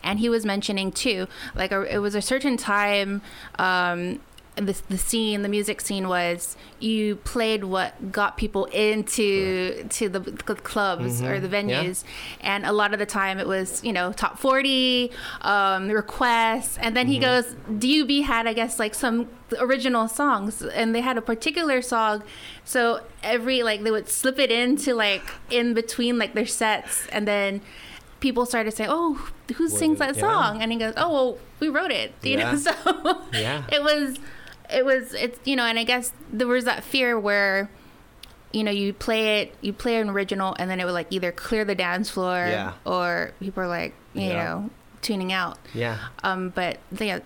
and 0.04 0.20
he 0.20 0.30
was 0.30 0.44
mentioning 0.46 0.92
too, 0.92 1.20
like 1.56 1.72
a, 1.78 1.80
it 1.96 2.00
was 2.08 2.14
a 2.16 2.22
certain 2.22 2.56
time. 2.58 3.10
Um, 3.58 4.20
the, 4.58 4.76
the 4.90 4.98
scene, 4.98 5.42
the 5.44 5.50
music 5.50 5.82
scene 5.82 6.08
was 6.08 6.58
you 6.80 7.16
played 7.18 7.64
what 7.64 8.12
got 8.12 8.38
people 8.38 8.66
into 8.66 9.84
to 9.90 10.10
the, 10.10 10.20
the 10.20 10.56
clubs 10.56 11.22
or 11.22 11.40
Mhm. 11.40 11.42
the 11.42 11.48
Yeah. 11.48 11.84
venues, 11.84 12.04
and 12.42 12.66
a 12.66 12.72
lot 12.72 12.94
of 12.94 13.00
the 13.00 13.06
time 13.06 13.40
it 13.40 13.48
was 13.48 13.84
you 13.84 13.94
know 13.94 14.12
top 14.12 14.38
forty 14.40 15.12
um, 15.42 15.90
requests, 15.90 16.78
and 16.80 16.96
then 16.96 17.08
he 17.08 17.18
Mhm. 17.18 17.22
goes, 17.22 17.46
DUB 17.80 18.24
had 18.24 18.48
I 18.48 18.54
guess 18.54 18.80
like 18.80 18.94
some 18.96 19.30
original 19.60 20.08
songs, 20.08 20.62
and 20.62 20.94
they 20.96 21.02
had 21.02 21.18
a 21.18 21.22
particular 21.22 21.82
song, 21.82 22.24
so 22.66 23.02
every 23.24 23.64
like 23.64 23.84
they 23.84 23.92
would 23.92 24.10
slip 24.10 24.40
it 24.40 24.52
into 24.52 24.94
like 24.96 25.24
in 25.50 25.74
between 25.74 26.18
like 26.18 26.34
their 26.34 26.46
sets, 26.48 27.08
and 27.12 27.28
then 27.28 27.62
people 28.20 28.46
started 28.48 28.72
saying, 28.74 28.90
"Oh, 28.92 29.30
who 29.56 29.70
sings 29.70 30.00
that 30.00 30.16
yeah. 30.16 30.22
song?" 30.22 30.62
And 30.62 30.72
he 30.72 30.78
goes, 30.80 30.94
"Oh, 30.98 31.14
well, 31.14 31.38
we 31.60 31.70
wrote 31.70 31.92
it." 31.92 32.14
You 32.24 32.38
Yeah. 32.38 32.52
know, 32.54 32.58
so 32.68 33.22
yeah 33.34 33.64
it 33.72 33.82
was 33.84 34.18
it 34.72 34.86
was 34.86 35.14
it's 35.14 35.40
you 35.46 35.56
know 35.56 35.64
and 35.64 35.78
i 35.80 35.84
guess 35.84 36.12
there 36.32 36.48
was 36.48 36.66
that 36.66 36.84
fear 36.84 37.20
where 37.20 37.70
you 38.54 38.64
know 38.64 38.72
you 38.72 38.94
play 38.94 39.42
it 39.42 39.56
you 39.62 39.72
play 39.74 40.00
an 40.00 40.10
original 40.10 40.56
and 40.60 40.70
then 40.70 40.80
it 40.80 40.86
would 40.86 40.94
like 40.94 41.08
either 41.10 41.32
clear 41.32 41.64
the 41.66 41.76
dance 41.76 42.10
floor 42.10 42.36
Yeah. 42.48 42.74
or 42.86 43.32
people 43.40 43.64
are 43.64 43.68
like 43.68 43.94
you 44.14 44.24
Yeah. 44.30 44.44
know 44.44 44.70
tuning 45.02 45.32
out 45.32 45.58
yeah 45.74 45.98
um 46.24 46.50
but 46.50 46.78
yeah 46.98 47.20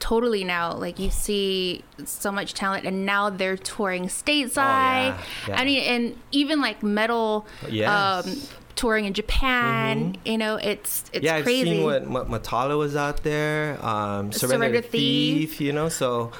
totally 0.00 0.42
now 0.44 0.74
like 0.74 0.98
you 0.98 1.10
see 1.10 1.84
so 2.04 2.32
much 2.32 2.54
talent 2.54 2.84
and 2.84 3.06
now 3.06 3.30
they're 3.30 3.56
touring 3.56 4.06
stateside 4.08 5.12
Oh, 5.16 5.24
yeah. 5.48 5.60
i 5.60 5.64
mean 5.64 5.82
and 5.84 6.18
even 6.32 6.60
like 6.60 6.82
metal 6.82 7.46
Yes. 7.70 8.26
um 8.26 8.36
touring 8.74 9.04
in 9.04 9.12
japan 9.12 10.16
you 10.24 10.36
know 10.38 10.56
it's 10.56 11.04
it's 11.12 11.24
yeah, 11.24 11.36
I've 11.36 11.44
crazy 11.44 11.64
seen 11.76 11.84
what, 11.84 12.06
what 12.08 12.28
Matala 12.28 12.76
was 12.76 12.96
out 12.96 13.22
there, 13.22 13.74
um, 13.84 14.32
Surrender, 14.32 14.56
Surrender 14.56 14.80
Thief, 14.82 15.50
Thief. 15.50 15.60
you 15.60 15.72
know. 15.72 15.88
So, 15.88 16.32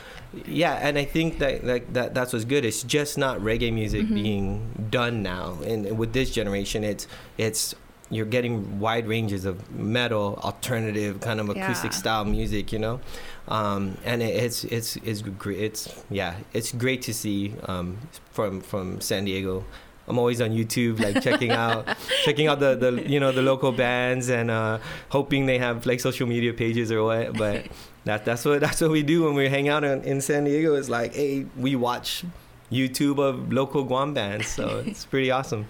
yeah, 0.47 0.75
and 0.81 0.97
I 0.99 1.05
think 1.05 1.39
that 1.39 1.65
like 1.65 1.93
that 1.93 2.15
that's 2.15 2.33
what's 2.33 2.45
good. 2.45 2.65
It's 2.65 2.83
just 2.83 3.19
not 3.19 3.39
reggae 3.41 3.73
music 3.73 4.03
Mm-hmm. 4.07 4.15
being 4.15 4.89
done 4.91 5.23
now, 5.23 5.59
and 5.67 5.99
with 5.99 6.13
this 6.13 6.31
generation, 6.31 6.85
it's 6.85 7.07
it's 7.39 7.75
you're 8.11 8.27
getting 8.27 8.79
wide 8.79 9.07
ranges 9.09 9.45
of 9.47 9.71
metal, 9.71 10.39
alternative, 10.45 11.21
kind 11.21 11.41
of 11.41 11.49
acoustic 11.49 11.93
Yeah. 11.93 11.97
style 11.99 12.25
music, 12.27 12.71
you 12.73 12.79
know. 12.79 13.01
Um, 13.49 13.97
and 14.05 14.23
it, 14.23 14.37
it's 14.37 14.65
it's 14.65 14.97
it's 14.97 15.23
great. 15.23 15.59
It's 15.61 15.89
yeah, 16.11 16.35
it's 16.53 16.73
great 16.73 17.03
to 17.03 17.15
see 17.15 17.55
um, 17.67 17.99
from 18.33 18.61
from 18.61 19.01
San 19.01 19.25
Diego. 19.25 19.65
I'm 20.09 20.19
always 20.19 20.41
on 20.41 20.51
YouTube, 20.51 20.99
like 21.01 21.23
checking 21.23 21.53
out, 21.53 21.87
checking 22.25 22.49
out 22.49 22.59
the, 22.61 22.75
the 22.75 23.09
you 23.09 23.21
know 23.21 23.33
the 23.33 23.41
local 23.43 23.71
bands 23.73 24.29
and 24.31 24.51
uh, 24.51 24.79
hoping 25.11 25.47
they 25.47 25.59
have 25.59 25.87
like 25.87 26.01
social 26.01 26.27
media 26.27 26.53
pages 26.53 26.91
or 26.91 27.05
what. 27.05 27.33
But 27.39 27.67
that 28.05 28.25
that's 28.25 28.45
what 28.45 28.61
that's 28.65 28.81
what 28.81 28.91
we 28.91 29.03
do 29.03 29.25
when 29.25 29.35
we 29.35 29.49
hang 29.49 29.69
out 29.69 29.85
in, 29.85 30.03
in 30.05 30.21
San 30.21 30.45
Diego. 30.45 30.75
It's 30.75 30.89
like, 30.89 31.15
hey, 31.15 31.47
we 31.57 31.77
watch 31.77 32.25
YouTube 32.71 33.19
of 33.19 33.53
local 33.53 33.85
Guam 33.85 34.15
bands, 34.15 34.47
so 34.49 34.79
it's 34.87 35.05
pretty 35.05 35.31
awesome. 35.31 35.67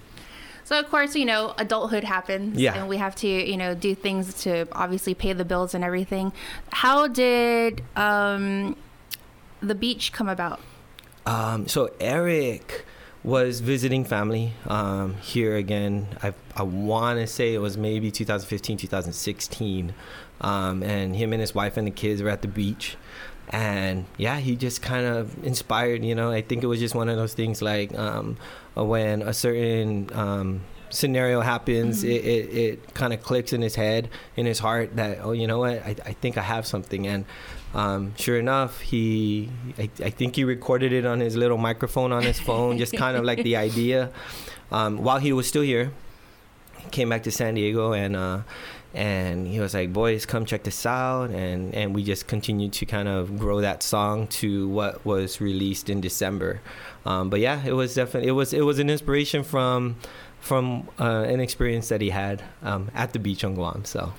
So 0.64 0.78
of 0.78 0.88
course, 0.88 1.16
you 1.16 1.24
know, 1.24 1.54
adulthood 1.58 2.04
happens, 2.04 2.58
Yeah. 2.58 2.74
and 2.78 2.88
we 2.88 2.96
have 2.96 3.14
to, 3.16 3.28
you 3.28 3.56
know, 3.56 3.74
do 3.74 3.94
things 3.94 4.32
to 4.44 4.66
obviously 4.72 5.12
pay 5.12 5.32
the 5.32 5.44
bills 5.44 5.74
and 5.74 5.82
everything. 5.84 6.32
How 6.70 7.08
did 7.08 7.82
um, 7.96 8.76
the 9.60 9.74
beach 9.74 10.12
come 10.12 10.28
about? 10.28 10.60
Um, 11.26 11.66
so 11.68 11.90
Eric 12.00 12.84
was 13.24 13.60
visiting 13.60 14.04
family 14.04 14.52
um, 14.66 15.14
here 15.16 15.56
again. 15.56 16.08
I 16.22 16.34
I 16.56 16.62
want 16.62 17.20
to 17.20 17.26
say 17.26 17.54
it 17.54 17.58
was 17.58 17.76
maybe 17.76 18.10
2015, 18.10 18.76
2016, 18.76 19.94
um, 20.40 20.82
and 20.82 21.14
him 21.16 21.32
and 21.32 21.40
his 21.40 21.54
wife 21.54 21.76
and 21.76 21.86
the 21.86 21.92
kids 21.92 22.22
were 22.22 22.30
at 22.30 22.42
the 22.42 22.48
beach. 22.48 22.96
And 23.48 24.06
yeah, 24.16 24.38
he 24.38 24.56
just 24.56 24.82
kind 24.82 25.06
of 25.06 25.44
inspired. 25.44 26.04
You 26.04 26.14
know, 26.14 26.30
I 26.30 26.42
think 26.42 26.62
it 26.62 26.66
was 26.66 26.80
just 26.80 26.94
one 26.94 27.08
of 27.08 27.16
those 27.16 27.34
things 27.34 27.62
like 27.62 27.96
um, 27.98 28.36
when 28.74 29.22
a 29.22 29.32
certain 29.32 30.10
um, 30.14 30.62
scenario 30.92 31.40
happens, 31.40 32.02
Mhm. 32.04 32.08
it, 32.10 32.24
it, 32.24 32.54
it 32.54 32.94
kind 32.94 33.12
of 33.12 33.22
clicks 33.22 33.52
in 33.52 33.62
his 33.62 33.74
head, 33.74 34.08
in 34.36 34.46
his 34.46 34.58
heart 34.60 34.96
that 34.96 35.18
oh, 35.22 35.32
you 35.32 35.46
know 35.46 35.58
what, 35.58 35.82
I, 35.84 35.96
I 36.04 36.12
think 36.12 36.36
I 36.38 36.42
have 36.42 36.66
something. 36.66 37.06
And 37.06 37.24
um, 37.74 38.12
sure 38.16 38.38
enough, 38.38 38.80
he 38.80 39.48
I, 39.78 39.88
I 40.04 40.10
think 40.10 40.36
he 40.36 40.44
recorded 40.44 40.92
it 40.92 41.04
on 41.06 41.20
his 41.20 41.36
little 41.36 41.58
microphone 41.58 42.12
on 42.12 42.22
his 42.22 42.38
phone, 42.38 42.78
just 42.78 42.92
kind 42.96 43.16
of 43.16 43.24
like 43.24 43.42
the 43.42 43.56
idea. 43.68 44.10
Um, 44.70 44.98
while 45.02 45.18
he 45.18 45.32
was 45.32 45.46
still 45.46 45.62
here, 45.62 45.92
he 46.78 46.88
came 46.90 47.08
back 47.08 47.22
to 47.24 47.30
San 47.30 47.54
Diego 47.54 47.92
and 47.92 48.14
uh, 48.16 48.40
and 48.94 49.46
he 49.46 49.58
was 49.60 49.72
like, 49.72 49.90
"Boys, 49.92 50.26
come 50.26 50.44
check 50.44 50.64
this 50.64 50.84
out." 50.84 51.30
And 51.30 51.74
and 51.74 51.94
we 51.94 52.04
just 52.04 52.26
continued 52.26 52.74
to 52.74 52.84
kind 52.86 53.08
of 53.08 53.38
grow 53.38 53.62
that 53.62 53.82
song 53.82 54.26
to 54.42 54.68
what 54.68 55.04
was 55.06 55.40
released 55.40 55.88
in 55.88 56.00
December. 56.02 56.60
Um, 57.06 57.30
but 57.30 57.40
yeah, 57.40 57.64
it 57.64 57.72
was 57.72 57.94
definitely 57.94 58.28
it 58.28 58.32
was 58.32 58.52
it 58.52 58.62
was 58.66 58.78
an 58.78 58.90
inspiration 58.90 59.44
from 59.44 59.96
from 60.42 60.88
uh, 60.98 61.24
an 61.34 61.40
experience 61.40 61.88
that 61.88 62.00
he 62.02 62.10
had 62.10 62.42
um, 62.62 62.90
at 62.94 63.12
the 63.14 63.18
beach 63.18 63.42
on 63.44 63.54
Guam. 63.54 63.84
So 63.84 64.12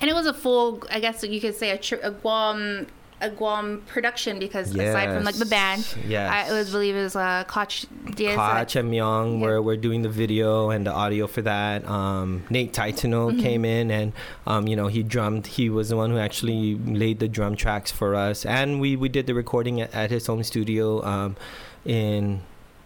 And 0.00 0.08
it 0.10 0.14
was 0.14 0.26
a 0.26 0.34
full, 0.34 0.84
I 0.90 1.00
guess 1.00 1.24
you 1.24 1.40
could 1.40 1.56
say, 1.56 1.70
a, 1.70 1.78
tri- 1.78 1.98
a 2.02 2.10
Guam, 2.10 2.86
a 3.22 3.30
Guam 3.30 3.82
production 3.86 4.38
because 4.38 4.74
aside 4.74 5.12
from 5.14 5.24
like 5.24 5.36
the 5.36 5.46
band, 5.46 5.86
yes. 6.06 6.30
I 6.30 6.52
was 6.52 6.70
believe 6.70 6.94
it 6.96 7.02
was 7.02 7.16
uh, 7.16 7.44
Koch 7.44 7.86
Diaz. 8.14 8.36
Koch 8.36 8.76
and 8.76 8.90
Myung 8.92 9.40
Yeah. 9.40 9.46
were, 9.46 9.62
were 9.62 9.76
doing 9.76 10.02
the 10.02 10.08
video 10.10 10.68
and 10.70 10.86
the 10.86 10.92
audio 10.92 11.26
for 11.26 11.42
that. 11.42 11.88
Um, 11.88 12.44
Nate 12.50 12.72
Titano 12.74 13.32
Mhm. 13.32 13.40
came 13.40 13.64
in 13.64 13.90
and, 13.90 14.12
um, 14.46 14.68
you 14.68 14.76
know, 14.76 14.86
he 14.88 15.02
drummed. 15.02 15.46
He 15.46 15.70
was 15.70 15.88
the 15.88 15.96
one 15.96 16.10
who 16.10 16.18
actually 16.18 16.76
laid 16.76 17.18
the 17.20 17.28
drum 17.28 17.56
tracks 17.56 17.90
for 17.90 18.14
us. 18.14 18.44
And 18.44 18.80
we, 18.82 18.96
we 18.96 19.08
did 19.08 19.26
the 19.26 19.34
recording 19.34 19.80
at, 19.80 19.94
at 19.94 20.10
his 20.10 20.26
home 20.26 20.42
studio 20.42 21.02
um, 21.04 21.36
in 21.86 22.42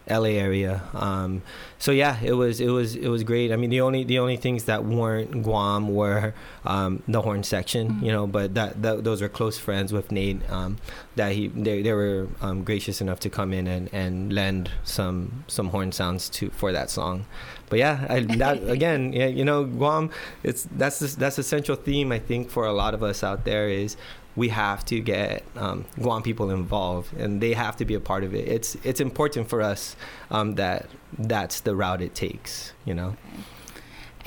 LA 0.08 0.36
area. 0.36 0.82
Um, 0.92 1.42
so 1.78 1.90
yeah, 1.92 2.18
it 2.22 2.32
was 2.32 2.60
it 2.60 2.68
was 2.68 2.94
it 2.94 3.08
was 3.08 3.24
great. 3.24 3.52
I 3.52 3.56
mean, 3.56 3.70
the 3.70 3.80
only 3.80 4.04
the 4.04 4.18
only 4.18 4.36
things 4.36 4.64
that 4.64 4.84
weren't 4.84 5.42
Guam 5.42 5.94
were 5.94 6.34
um, 6.64 7.02
the 7.08 7.22
horn 7.22 7.42
section, 7.42 7.88
Mhm. 7.88 8.02
you 8.02 8.12
know, 8.12 8.26
but 8.26 8.54
that, 8.54 8.82
that 8.82 9.04
those 9.04 9.20
were 9.22 9.28
close 9.28 9.58
friends 9.58 9.92
with 9.92 10.10
Nate. 10.12 10.40
Um, 10.50 10.76
that 11.16 11.32
he 11.32 11.48
they, 11.48 11.82
they 11.82 11.92
were 11.92 12.28
um, 12.42 12.64
gracious 12.64 13.00
enough 13.00 13.20
to 13.20 13.30
come 13.30 13.52
in 13.52 13.66
and, 13.66 13.88
and 13.92 14.32
lend 14.32 14.70
some 14.82 15.44
some 15.46 15.68
horn 15.68 15.92
sounds 15.92 16.28
to 16.30 16.50
for 16.50 16.72
that 16.72 16.90
song. 16.90 17.24
But 17.70 17.78
yeah, 17.78 18.06
I, 18.08 18.20
that 18.20 18.68
again, 18.68 19.12
yeah, 19.12 19.26
you 19.26 19.44
know, 19.44 19.64
Guam. 19.64 20.10
It's 20.42 20.66
that's 20.76 20.98
the, 20.98 21.06
that's 21.18 21.36
the 21.36 21.42
central 21.42 21.76
theme 21.76 22.12
I 22.12 22.18
think 22.18 22.50
for 22.50 22.66
a 22.66 22.72
lot 22.72 22.92
of 22.94 23.02
us 23.02 23.22
out 23.24 23.44
there 23.44 23.68
is 23.68 23.96
we 24.36 24.48
have 24.48 24.84
to 24.86 25.00
get 25.00 25.44
um, 25.56 25.84
Guam 26.00 26.22
people 26.22 26.50
involved, 26.50 27.12
and 27.14 27.40
they 27.40 27.52
have 27.52 27.76
to 27.76 27.84
be 27.84 27.94
a 27.94 28.00
part 28.00 28.24
of 28.24 28.34
it. 28.34 28.48
It's 28.48 28.76
it's 28.84 29.00
important 29.00 29.48
for 29.48 29.62
us 29.62 29.96
um, 30.30 30.54
that 30.56 30.88
that's 31.18 31.60
the 31.60 31.74
route 31.76 32.02
it 32.02 32.14
takes. 32.14 32.72
You 32.84 32.94
know. 32.94 33.16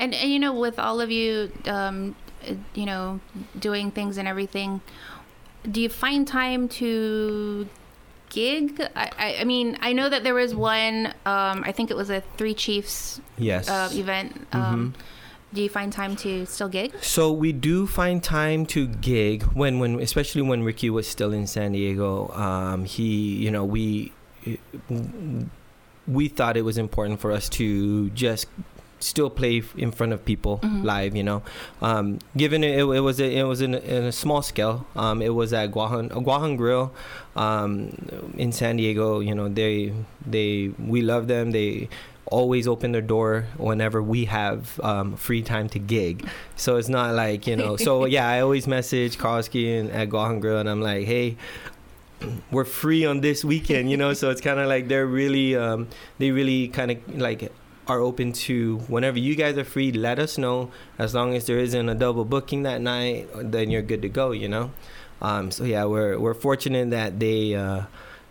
And, 0.00 0.14
and 0.14 0.30
you 0.30 0.38
know, 0.38 0.52
with 0.52 0.78
all 0.78 1.00
of 1.00 1.10
you, 1.10 1.50
um, 1.66 2.14
you 2.74 2.86
know, 2.86 3.20
doing 3.58 3.90
things 3.90 4.16
and 4.16 4.28
everything, 4.28 4.80
do 5.70 5.80
you 5.80 5.88
find 5.88 6.26
time 6.26 6.68
to 6.68 7.68
gig? 8.30 8.80
I, 8.94 9.10
I, 9.18 9.36
I 9.40 9.44
mean, 9.44 9.76
I 9.80 9.92
know 9.92 10.08
that 10.08 10.22
there 10.22 10.34
was 10.34 10.54
one. 10.54 11.06
Um, 11.26 11.64
I 11.66 11.72
think 11.72 11.90
it 11.90 11.96
was 11.96 12.10
a 12.10 12.20
Three 12.36 12.54
Chiefs 12.54 13.20
Yes. 13.36 13.68
uh, 13.68 13.90
event. 13.92 14.46
Um, 14.52 14.94
Do 15.52 15.62
you 15.62 15.68
find 15.70 15.90
time 15.92 16.14
to 16.16 16.44
still 16.46 16.68
gig? 16.68 16.92
So 17.00 17.32
we 17.32 17.52
do 17.52 17.86
find 17.86 18.22
time 18.22 18.66
to 18.66 18.86
gig 18.86 19.44
when, 19.54 19.78
when 19.78 19.98
especially 20.00 20.42
when 20.42 20.62
Ricky 20.62 20.90
was 20.90 21.08
still 21.08 21.32
in 21.32 21.46
San 21.46 21.72
Diego. 21.72 22.28
Um, 22.34 22.84
he, 22.84 23.36
you 23.36 23.50
know, 23.50 23.64
we 23.64 24.12
we 26.06 26.28
thought 26.28 26.56
it 26.56 26.62
was 26.62 26.78
important 26.78 27.20
for 27.20 27.32
us 27.32 27.48
to 27.50 28.10
just 28.10 28.46
still 29.00 29.30
play 29.30 29.62
in 29.76 29.92
front 29.92 30.12
of 30.12 30.24
people 30.24 30.58
Mhm. 30.62 30.84
live. 30.84 31.14
You 31.16 31.22
know, 31.22 31.42
um, 31.80 32.18
given 32.36 32.64
it, 32.64 32.78
it, 32.78 32.82
was 33.00 33.20
a, 33.20 33.38
it 33.38 33.44
was 33.44 33.60
in 33.60 33.74
a, 33.74 33.78
in 33.78 34.04
a 34.04 34.12
small 34.12 34.42
scale. 34.42 34.86
Um, 34.96 35.22
it 35.22 35.34
was 35.34 35.52
at 35.52 35.70
Guahan 35.70 36.10
Guahan 36.10 36.56
Grill 36.56 36.92
um, 37.36 37.96
in 38.36 38.52
San 38.52 38.76
Diego. 38.76 39.20
You 39.20 39.34
know, 39.34 39.48
they 39.48 39.92
they 40.26 40.72
we 40.78 41.00
love 41.02 41.28
them. 41.28 41.52
They 41.52 41.88
always 42.30 42.68
open 42.68 42.92
their 42.92 43.02
door 43.02 43.46
whenever 43.56 44.02
we 44.02 44.26
have 44.26 44.78
um, 44.80 45.16
free 45.16 45.42
time 45.42 45.68
to 45.70 45.78
gig. 45.78 46.28
So 46.56 46.76
it's 46.76 46.88
not 46.88 47.14
like 47.14 47.46
you 47.46 47.56
know. 47.56 47.76
So 47.76 48.04
yeah, 48.16 48.28
I 48.28 48.40
always 48.40 48.66
message 48.66 49.18
Karski 49.18 49.80
and 49.80 49.90
at 49.90 50.08
Guahan 50.08 50.40
Grill, 50.40 50.58
and 50.58 50.68
I'm 50.68 50.80
like, 50.80 51.06
hey. 51.06 51.36
We're 52.50 52.64
free 52.64 53.06
on 53.06 53.20
this 53.20 53.44
weekend, 53.44 53.92
you 53.92 53.96
know, 53.96 54.12
so 54.12 54.30
it's 54.30 54.40
kind 54.40 54.58
of 54.58 54.66
like 54.66 54.88
they're 54.88 55.06
really, 55.06 55.54
um, 55.54 55.86
they 56.18 56.32
really 56.32 56.66
kind 56.66 56.90
of 56.90 57.16
like 57.16 57.52
are 57.86 58.00
open 58.00 58.32
to 58.32 58.78
whenever 58.88 59.18
you 59.18 59.34
guys 59.34 59.56
are 59.56 59.64
free. 59.64 59.92
Let 59.92 60.18
us 60.18 60.36
know. 60.36 60.70
As 60.98 61.14
long 61.14 61.34
as 61.34 61.46
there 61.46 61.58
isn't 61.58 61.88
a 61.88 61.94
double 61.94 62.24
booking 62.24 62.64
that 62.64 62.80
night, 62.80 63.28
then 63.34 63.70
you're 63.70 63.82
good 63.82 64.02
to 64.02 64.08
go, 64.08 64.32
you 64.32 64.48
know. 64.48 64.72
Um, 65.20 65.50
so 65.50 65.64
yeah, 65.64 65.84
we're 65.84 66.18
we're 66.18 66.34
fortunate 66.34 66.90
that 66.90 67.18
they 67.18 67.54
uh, 67.54 67.82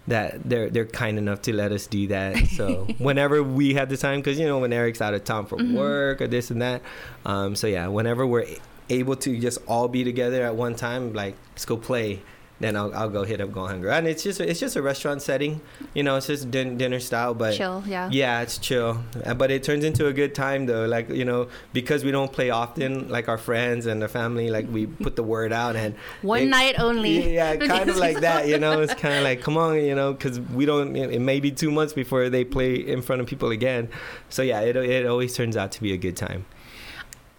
that 0.08 0.42
they're 0.48 0.70
they're 0.70 0.86
kind 0.86 1.18
enough 1.18 1.42
to 1.44 1.54
let 1.54 1.72
us 1.72 1.88
do 1.88 2.08
that. 2.08 2.36
So 2.58 2.88
whenever 2.98 3.44
we 3.44 3.74
have 3.76 3.90
the 3.90 3.98
time, 3.98 4.20
because 4.20 4.40
you 4.40 4.48
know 4.48 4.60
when 4.60 4.74
Eric's 4.74 5.02
out 5.02 5.14
of 5.14 5.24
town 5.24 5.46
for 5.46 5.58
Mhm. 5.58 5.74
work 5.74 6.22
or 6.22 6.28
this 6.28 6.50
and 6.50 6.62
that. 6.62 6.82
Um, 7.26 7.56
so 7.56 7.68
yeah, 7.68 7.88
whenever 7.88 8.26
we're 8.26 8.46
able 8.90 9.16
to 9.18 9.38
just 9.40 9.60
all 9.68 9.88
be 9.88 10.04
together 10.04 10.44
at 10.46 10.56
one 10.56 10.74
time, 10.76 11.14
like 11.14 11.36
let's 11.54 11.66
go 11.66 11.76
play. 11.78 12.22
Then 12.60 12.76
I'll, 12.76 12.92
I'll 12.96 13.10
go 13.10 13.24
hit 13.24 13.40
up 13.40 13.52
Go 13.52 13.68
Hungry, 13.68 13.92
and 13.92 14.08
it's 14.08 14.24
just 14.24 14.40
it's 14.42 14.60
just 14.60 14.76
a 14.76 14.82
restaurant 14.82 15.22
setting, 15.22 15.62
you 15.94 16.02
know. 16.02 16.16
It's 16.16 16.26
just 16.26 16.50
din- 16.50 16.76
dinner 16.76 17.00
style, 17.00 17.36
but 17.36 17.54
Chill, 17.54 17.84
yeah. 17.86 18.10
yeah, 18.12 18.42
it's 18.42 18.58
chill, 18.58 19.04
Uh, 19.24 19.36
but 19.36 19.52
it 19.52 19.62
turns 19.62 19.84
into 19.84 20.08
a 20.08 20.14
good 20.14 20.34
time 20.34 20.66
though. 20.66 20.88
Like 20.88 21.08
you 21.10 21.24
know, 21.24 21.50
because 21.72 22.04
we 22.04 22.10
don't 22.10 22.34
play 22.34 22.50
often, 22.50 23.10
like 23.10 23.30
our 23.30 23.38
friends 23.38 23.86
and 23.86 24.02
the 24.02 24.08
family, 24.08 24.50
like 24.50 24.66
we 24.72 24.88
put 24.88 25.16
the 25.16 25.22
word 25.22 25.54
out 25.54 25.76
and 25.76 25.94
One 26.24 26.42
it- 26.42 26.46
night 26.50 26.80
only. 26.80 27.36
Yeah, 27.36 27.54
yeah, 27.54 27.68
kind 27.68 27.92
of 27.92 27.98
like 27.98 28.22
that. 28.22 28.48
You 28.48 28.58
know, 28.58 28.82
it's 28.82 28.96
kind 28.96 29.14
of 29.16 29.24
like 29.24 29.42
come 29.42 29.56
on, 29.56 29.76
you 29.76 29.94
know, 29.94 30.14
because 30.14 30.40
we 30.40 30.66
don't. 30.66 30.96
It 30.96 31.22
may 31.22 31.40
be 31.40 31.52
two 31.52 31.70
months 31.70 31.94
before 31.94 32.28
they 32.32 32.44
play 32.44 32.74
in 32.74 33.04
front 33.04 33.22
of 33.22 33.28
people 33.28 33.52
again. 33.52 33.90
So 34.30 34.42
yeah, 34.42 34.62
it 34.62 34.76
it 34.76 35.06
always 35.06 35.36
turns 35.36 35.56
out 35.56 35.72
to 35.74 35.82
be 35.84 35.94
a 35.94 35.98
good 35.98 36.18
time. 36.18 36.46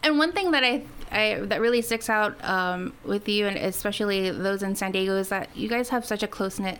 And 0.05 0.17
one 0.17 0.31
thing 0.31 0.53
that 0.53 0.63
I, 0.63 0.83
I 1.11 1.41
that 1.45 1.61
really 1.61 1.83
sticks 1.83 2.09
out 2.09 2.43
um, 2.45 2.93
with 3.05 3.29
you, 3.29 3.47
and 3.47 3.57
especially 3.57 4.31
those 4.31 4.63
in 4.63 4.75
San 4.77 4.93
Diego, 4.93 5.17
is 5.17 5.29
that 5.29 5.49
you 5.57 5.69
guys 5.69 5.89
have 5.91 6.05
such 6.05 6.23
a 6.23 6.29
close 6.29 6.59
knit, 6.59 6.79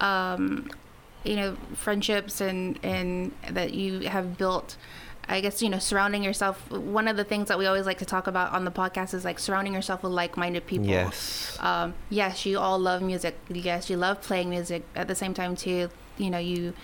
um, 0.00 0.70
you 1.24 1.36
know, 1.36 1.56
friendships 1.74 2.40
and 2.40 2.78
and 2.82 3.32
that 3.50 3.74
you 3.74 4.00
have 4.00 4.36
built. 4.38 4.76
I 5.26 5.40
guess 5.40 5.62
you 5.62 5.70
know, 5.70 5.78
surrounding 5.78 6.22
yourself. 6.22 6.70
One 6.70 7.08
of 7.08 7.16
the 7.16 7.24
things 7.24 7.48
that 7.48 7.58
we 7.58 7.64
always 7.64 7.86
like 7.86 7.98
to 7.98 8.04
talk 8.04 8.26
about 8.26 8.52
on 8.52 8.66
the 8.66 8.70
podcast 8.70 9.14
is 9.14 9.24
like 9.24 9.38
surrounding 9.38 9.72
yourself 9.72 10.02
with 10.02 10.12
like-minded 10.12 10.66
people. 10.66 10.86
Yes. 10.86 11.56
Um, 11.60 11.94
yes, 12.10 12.44
you 12.44 12.58
all 12.58 12.78
love 12.78 13.00
music. 13.00 13.34
Yes, 13.48 13.88
you 13.88 13.96
love 13.96 14.20
playing 14.20 14.50
music. 14.50 14.82
At 14.94 15.08
the 15.08 15.14
same 15.14 15.32
time, 15.32 15.56
too, 15.56 15.88
you 16.18 16.28
know, 16.28 16.38
you 16.38 16.74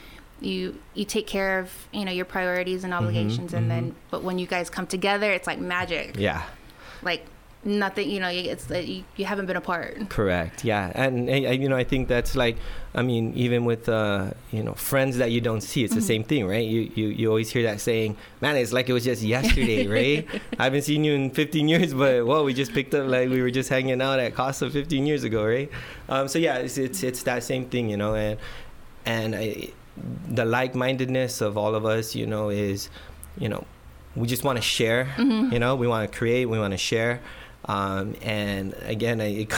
you 0.41 0.81
you 0.95 1.05
take 1.05 1.27
care 1.27 1.59
of 1.59 1.71
you 1.93 2.05
know 2.05 2.13
your 2.13 2.25
priorities 2.25 2.83
and 2.83 2.95
obligations, 2.95 3.53
and 3.53 3.71
then 3.71 3.95
but 4.11 4.23
when 4.23 4.39
you 4.39 4.47
guys 4.47 4.71
come 4.71 4.87
together, 4.87 5.31
it's 5.31 5.47
like 5.47 5.59
magic. 5.59 6.17
Yeah. 6.17 6.43
Like 7.03 7.25
nothing, 7.63 8.09
you 8.09 8.21
know, 8.21 8.29
it's 8.29 8.71
like 8.71 8.89
you, 8.89 9.05
you 9.17 9.27
haven't 9.27 9.45
been 9.47 9.57
apart. 9.57 10.09
Correct. 10.09 10.65
Yeah, 10.65 10.91
and, 10.95 11.29
uh, 11.29 11.33
you 11.35 11.69
know, 11.69 11.77
I 11.77 11.85
think 11.85 12.09
that's 12.09 12.35
like, 12.35 12.57
I 12.95 13.03
mean, 13.03 13.35
even 13.37 13.67
with 13.67 13.87
uh, 13.89 14.31
you 14.51 14.63
know 14.63 14.73
friends 14.73 15.19
that 15.19 15.31
you 15.31 15.41
don't 15.41 15.61
see, 15.61 15.85
it's 15.85 15.95
the 15.95 16.01
Mhm. 16.01 16.05
same 16.13 16.25
thing, 16.25 16.47
right? 16.47 16.65
You, 16.67 16.91
you 16.95 17.09
you 17.09 17.29
always 17.29 17.51
hear 17.51 17.63
that 17.65 17.81
saying, 17.81 18.17
"Man, 18.41 18.57
it's 18.57 18.73
like 18.73 18.89
it 18.89 18.93
was 18.95 19.05
just 19.05 19.23
yesterday, 19.23 19.87
right?" 19.99 20.27
I 20.59 20.65
haven't 20.65 20.83
seen 20.83 21.05
you 21.05 21.13
in 21.15 21.31
15 21.31 21.69
years, 21.69 21.93
but 21.95 22.25
well, 22.27 22.45
we 22.45 22.55
just 22.55 22.73
picked 22.73 22.95
up 22.95 23.07
like 23.09 23.29
we 23.29 23.43
were 23.43 23.51
just 23.51 23.69
hanging 23.69 24.01
out 24.01 24.19
at 24.19 24.35
Costa 24.35 24.71
15 24.71 25.07
years 25.07 25.23
ago, 25.25 25.45
right? 25.47 25.71
Um, 26.09 26.29
so 26.29 26.39
yeah, 26.39 26.57
it's, 26.57 26.79
it's 26.79 27.03
it's 27.03 27.23
that 27.25 27.43
same 27.45 27.67
thing, 27.67 27.91
you 27.91 27.97
know, 27.99 28.15
and 28.15 28.39
and 29.07 29.35
I, 29.37 29.69
the 30.29 30.45
like-mindedness 30.47 31.41
of 31.43 31.57
all 31.59 31.75
of 31.75 31.85
us, 31.85 32.15
you 32.15 32.27
know, 32.27 32.49
is, 32.49 32.89
you 33.39 33.49
know, 33.49 33.65
we 34.17 34.27
just 34.27 34.45
want 34.45 34.57
to 34.57 34.63
share 34.63 35.05
Mhm. 35.17 35.53
you 35.53 35.59
know 35.59 35.77
we 35.77 35.87
want 35.87 36.11
to 36.11 36.19
create 36.19 36.47
we 36.47 36.59
want 36.59 36.73
to 36.73 36.79
share 36.79 37.21
um, 37.67 38.15
and 38.23 38.75
again 38.83 39.21
it, 39.21 39.53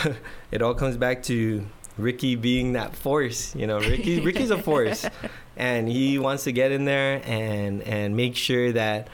it 0.51 0.61
all 0.63 0.75
comes 0.75 0.97
back 0.97 1.23
to 1.25 1.65
ricky 1.99 2.37
being 2.37 2.73
that 2.73 2.95
force 2.97 3.55
you 3.55 3.67
know 3.67 3.79
ricky 3.79 4.21
ricky's 4.21 4.51
a 4.51 4.59
force 4.59 5.05
and 5.57 5.89
he 5.89 6.19
wants 6.19 6.45
to 6.45 6.53
get 6.53 6.73
in 6.73 6.85
there 6.85 7.21
and 7.25 7.83
and 7.83 8.17
make 8.17 8.35
sure 8.35 8.73
that 8.73 9.09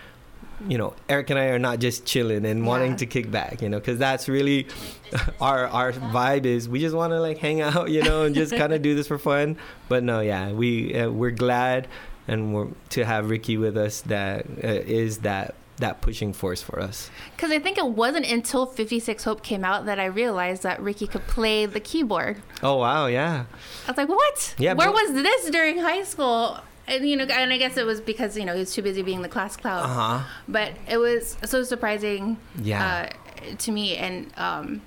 you 0.69 0.77
know 0.79 0.93
eric 1.09 1.31
and 1.31 1.39
i 1.39 1.47
are 1.47 1.59
not 1.59 1.79
just 1.79 2.05
chilling 2.05 2.45
and 2.45 2.67
wanting 2.67 2.93
Yeah. 2.93 2.97
to 2.99 3.07
kick 3.07 3.31
back 3.31 3.63
you 3.63 3.69
know 3.69 3.79
because 3.79 3.99
that's 3.99 4.29
really 4.29 4.67
our 5.41 5.67
our 5.69 5.93
vibe 5.93 6.47
is 6.47 6.69
we 6.69 6.81
just 6.81 6.95
want 6.97 7.13
to 7.13 7.21
like 7.21 7.39
hang 7.39 7.61
out 7.61 7.91
you 7.91 8.03
know 8.03 8.23
and 8.23 8.35
just 8.35 8.57
kind 8.57 8.73
of 8.73 8.83
do 8.83 8.95
this 8.97 9.07
for 9.07 9.19
fun 9.19 9.57
but 9.89 10.03
no 10.03 10.21
yeah 10.21 10.51
we 10.53 10.95
uh, 10.99 11.11
we're 11.11 11.31
glad 11.31 11.87
and 12.29 12.75
to 12.91 13.05
have 13.05 13.31
ricky 13.31 13.57
with 13.57 13.77
us 13.77 14.01
that 14.03 14.47
uh, 14.63 14.67
is 15.03 15.19
that 15.19 15.55
that 15.79 16.01
pushing 16.01 16.33
force 16.33 16.61
for 16.61 16.81
us 16.81 17.09
Because 17.37 17.53
I 17.53 17.61
think 17.61 17.79
it 17.79 17.87
wasn't 17.87 18.27
until 18.27 18.67
56 18.67 19.23
Hope 19.25 19.43
came 19.45 19.65
out 19.65 19.87
that 19.87 20.01
I 20.01 20.07
realized 20.07 20.65
that 20.65 20.83
Ricky 20.83 21.07
could 21.07 21.27
play 21.29 21.67
the 21.67 21.79
keyboard. 21.79 22.43
oh 22.65 22.77
wow 22.79 23.07
yeah 23.07 23.45
I 23.87 23.91
was 23.93 23.97
like, 23.97 24.09
what? 24.09 24.55
Yeah, 24.59 24.73
Where 24.75 24.89
but- 24.91 24.95
was 25.01 25.13
this 25.23 25.51
during 25.51 25.79
high 25.79 26.03
school? 26.03 26.59
And 26.89 27.09
you 27.09 27.17
know, 27.17 27.25
and 27.27 27.53
I 27.53 27.59
guess 27.59 27.77
it 27.77 27.87
was 27.87 28.01
because 28.01 28.37
you 28.37 28.45
know 28.45 28.55
he 28.55 28.61
was 28.61 28.75
too 28.75 28.83
busy 28.83 29.03
being 29.03 29.23
the 29.23 29.29
class 29.29 29.57
clown. 29.57 29.85
uh-huh 29.85 30.25
But 30.49 30.73
it 30.89 30.97
was 30.97 31.37
so 31.45 31.63
surprising 31.63 32.39
yeah 32.61 33.11
uh, 33.13 33.55
to 33.59 33.71
me, 33.71 33.95
and 33.97 34.33
um, 34.37 34.83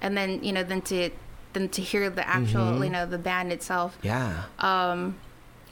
and 0.00 0.16
then 0.16 0.44
you 0.44 0.52
know 0.52 0.62
then 0.62 0.82
to 0.82 1.10
then 1.54 1.68
to 1.70 1.82
hear 1.82 2.08
the 2.08 2.26
actual 2.28 2.66
Mhm. 2.78 2.84
you 2.84 2.90
know 2.90 3.04
the 3.06 3.18
band 3.18 3.50
itself. 3.52 3.98
yeah 4.02 4.44
Um, 4.60 5.16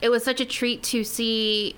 it 0.01 0.09
was 0.09 0.23
such 0.23 0.39
a 0.41 0.45
treat 0.45 0.83
to 0.83 1.03
see. 1.03 1.75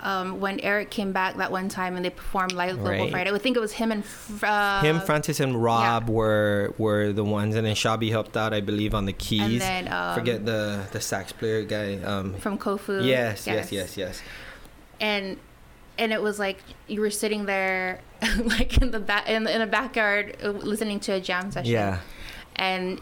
Um, 0.00 0.38
when 0.38 0.60
Eric 0.60 0.92
came 0.92 1.10
back 1.10 1.38
that 1.38 1.50
one 1.50 1.68
time 1.68 1.96
and 1.96 2.04
they 2.04 2.10
performed 2.10 2.52
live 2.52 2.76
Global 2.76 2.90
Right. 2.90 3.10
Friday, 3.10 3.30
I 3.30 3.32
would 3.32 3.42
think 3.42 3.56
it 3.56 3.60
was 3.60 3.72
him 3.72 3.90
and 3.90 4.04
uh, 4.44 4.80
him 4.80 5.00
francis 5.00 5.40
and 5.40 5.60
rob 5.60 6.08
were 6.08 6.72
were 6.78 7.12
the 7.12 7.24
ones. 7.24 7.56
And 7.56 7.66
then 7.66 7.74
shabby 7.74 8.08
helped 8.08 8.36
out 8.36 8.54
i 8.54 8.60
believe 8.60 8.94
on 8.94 9.06
the 9.06 9.10
and 9.12 9.18
keys 9.18 9.58
then 9.58 9.92
um, 9.92 10.14
forget 10.16 10.46
the 10.46 10.86
the 10.92 11.00
sax 11.00 11.32
player 11.32 11.64
guy 11.64 11.96
um 11.96 12.34
from 12.34 12.58
Kofu. 12.58 13.04
yes 13.04 13.44
yes 13.48 13.72
yes. 13.72 13.96
yes 13.96 14.22
and 15.00 15.36
and 15.98 16.12
it 16.12 16.22
was 16.22 16.38
like 16.38 16.58
you 16.86 17.00
were 17.00 17.10
sitting 17.10 17.46
there 17.46 18.00
like 18.44 18.78
in 18.80 18.92
the 18.92 19.00
back 19.00 19.28
in, 19.28 19.46
in 19.46 19.60
a 19.60 19.66
backyard 19.66 20.36
uh, 20.42 20.50
listening 20.50 21.00
to 21.00 21.12
a 21.12 21.20
jam 21.20 21.50
session. 21.50 21.72
Yeah. 21.72 22.00
And 22.56 23.00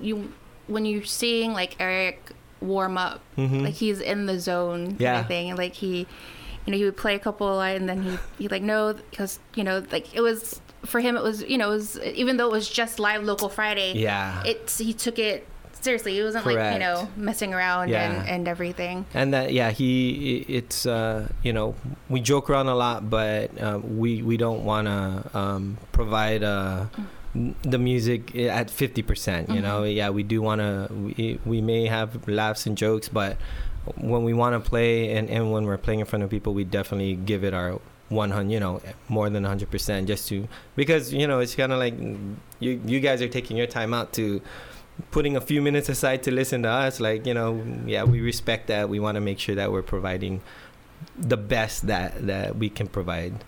you 0.00 0.32
when 0.68 0.84
you're 0.84 1.04
seeing 1.04 1.52
like 1.52 1.76
eric 1.80 2.32
warm 2.66 2.98
up 2.98 3.20
Mhm. 3.38 3.62
like 3.64 3.74
he's 3.74 4.00
in 4.00 4.26
the 4.26 4.38
zone 4.40 4.86
kind 4.88 5.00
Yeah. 5.00 5.20
of 5.20 5.26
thing 5.28 5.50
and 5.50 5.58
like 5.58 5.74
he 5.74 6.06
you 6.64 6.72
know 6.72 6.76
he 6.76 6.84
would 6.84 6.96
play 6.96 7.14
a 7.14 7.18
couple 7.18 7.48
of 7.48 7.56
lines 7.56 7.80
and 7.80 7.88
then 7.88 8.02
he 8.02 8.18
he 8.38 8.48
like 8.48 8.62
no 8.62 8.94
because 9.10 9.38
you 9.54 9.64
know 9.64 9.82
like 9.92 10.14
it 10.14 10.20
was 10.20 10.60
for 10.84 11.00
him 11.00 11.16
it 11.16 11.22
was 11.22 11.42
you 11.42 11.58
know 11.58 11.70
it 11.70 11.74
was 11.74 11.98
even 12.14 12.36
though 12.36 12.46
it 12.46 12.52
was 12.52 12.68
just 12.68 12.98
live 12.98 13.22
local 13.24 13.48
friday 13.48 13.92
yeah 13.94 14.42
it 14.44 14.70
he 14.78 14.92
took 14.92 15.18
it 15.18 15.46
seriously 15.80 16.18
it 16.18 16.24
wasn't 16.24 16.44
like 16.44 16.72
you 16.72 16.78
know 16.80 17.08
messing 17.16 17.54
around 17.54 17.88
Yeah. 17.90 18.10
and, 18.10 18.28
and 18.28 18.48
everything 18.48 19.04
and 19.14 19.32
that 19.34 19.52
yeah 19.52 19.70
he 19.70 20.44
it's 20.48 20.86
uh 20.86 21.28
you 21.44 21.52
know 21.52 21.74
we 22.08 22.20
joke 22.20 22.50
around 22.50 22.66
a 22.68 22.74
lot 22.74 23.08
but 23.08 23.50
uh, 23.60 23.78
we 23.84 24.22
we 24.22 24.36
don't 24.36 24.64
want 24.64 24.86
to 24.88 25.38
um 25.38 25.76
provide 25.92 26.42
uh 26.42 26.86
n- 26.98 27.06
the 27.62 27.78
music 27.78 28.34
eh, 28.34 28.46
at 28.46 28.68
50% 28.68 29.54
you 29.54 29.60
know? 29.60 29.82
Mm-hmm. 29.82 29.96
Yeah 29.96 30.10
we 30.10 30.22
do 30.22 30.42
want 30.42 30.60
to 30.60 30.88
we, 30.92 31.38
we 31.44 31.60
may 31.60 31.86
have 31.86 32.26
laughs 32.28 32.66
and 32.66 32.76
jokes 32.76 33.08
but 33.08 33.36
when 33.96 34.24
we 34.24 34.34
want 34.34 34.52
to 34.62 34.68
play 34.68 35.12
and, 35.16 35.30
and 35.30 35.52
when 35.52 35.64
we're 35.64 35.78
playing 35.78 36.00
in 36.00 36.06
front 36.06 36.22
of 36.22 36.30
people 36.30 36.54
we 36.54 36.64
definitely 36.64 37.14
give 37.14 37.44
it 37.44 37.54
our 37.54 37.80
100 38.08 38.52
you 38.52 38.60
know 38.60 38.80
more 39.08 39.28
than 39.30 39.42
100% 39.44 40.06
just 40.06 40.28
to 40.28 40.46
because 40.76 41.12
you 41.12 41.26
know 41.26 41.40
it's 41.40 41.54
kind 41.54 41.72
of 41.72 41.78
like 41.78 41.94
you 42.60 42.80
you 42.84 43.00
guys 43.00 43.20
are 43.20 43.28
taking 43.28 43.56
your 43.56 43.66
time 43.66 43.92
out 43.92 44.12
to 44.12 44.40
putting 45.10 45.36
a 45.36 45.40
few 45.40 45.60
minutes 45.60 45.88
aside 45.88 46.22
to 46.22 46.30
listen 46.30 46.62
to 46.62 46.68
us 46.68 47.00
like 47.00 47.26
you 47.26 47.34
know 47.34 47.62
yeah 47.86 48.04
we 48.04 48.20
respect 48.20 48.68
that. 48.68 48.88
We 48.88 49.00
want 49.00 49.16
to 49.16 49.20
make 49.20 49.38
sure 49.38 49.54
that 49.54 49.72
we're 49.72 49.82
providing 49.82 50.40
the 51.18 51.36
best 51.36 51.86
that 51.86 52.26
that 52.26 52.56
we 52.56 52.68
can 52.68 52.86
provide 52.86 53.44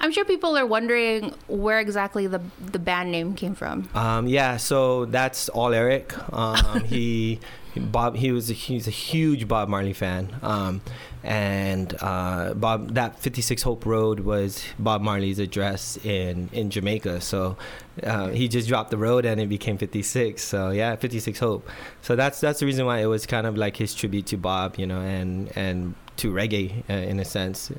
I'm 0.00 0.12
sure 0.12 0.24
people 0.24 0.56
are 0.56 0.66
wondering 0.66 1.34
where 1.46 1.78
exactly 1.78 2.26
the 2.26 2.40
the 2.60 2.78
band 2.78 3.12
name 3.12 3.34
came 3.34 3.54
from. 3.54 3.88
Um, 3.94 4.26
yeah, 4.26 4.56
so 4.56 5.04
that's 5.04 5.48
all 5.50 5.74
Eric. 5.74 6.14
Um, 6.32 6.84
he 6.84 7.38
Bob 7.76 8.16
he 8.16 8.32
was 8.32 8.50
a, 8.50 8.54
he's 8.54 8.88
a 8.88 8.90
huge 8.90 9.46
Bob 9.46 9.68
Marley 9.68 9.92
fan. 9.92 10.34
Um, 10.42 10.80
and 11.22 11.94
uh, 12.00 12.54
Bob 12.54 12.94
that 12.94 13.18
56 13.20 13.62
Hope 13.62 13.84
Road 13.84 14.20
was 14.20 14.64
Bob 14.78 15.02
Marley's 15.02 15.38
address 15.38 15.98
in 15.98 16.48
in 16.52 16.70
Jamaica. 16.70 17.20
So 17.20 17.56
uh, 18.02 18.28
he 18.28 18.48
just 18.48 18.68
dropped 18.68 18.90
the 18.90 18.96
road 18.96 19.24
and 19.24 19.40
it 19.40 19.48
became 19.48 19.76
56. 19.76 20.42
So 20.42 20.70
yeah, 20.70 20.96
56 20.96 21.38
Hope. 21.38 21.68
So 22.02 22.16
that's 22.16 22.40
that's 22.40 22.60
the 22.60 22.66
reason 22.66 22.86
why 22.86 22.98
it 23.00 23.06
was 23.06 23.26
kind 23.26 23.46
of 23.46 23.56
like 23.56 23.76
his 23.76 23.94
tribute 23.94 24.26
to 24.26 24.36
Bob, 24.36 24.76
you 24.78 24.86
know, 24.86 25.00
and 25.00 25.52
and 25.56 25.94
to 26.16 26.32
reggae 26.32 26.82
uh, 26.88 26.92
in 26.92 27.18
a 27.20 27.24
sense. 27.24 27.72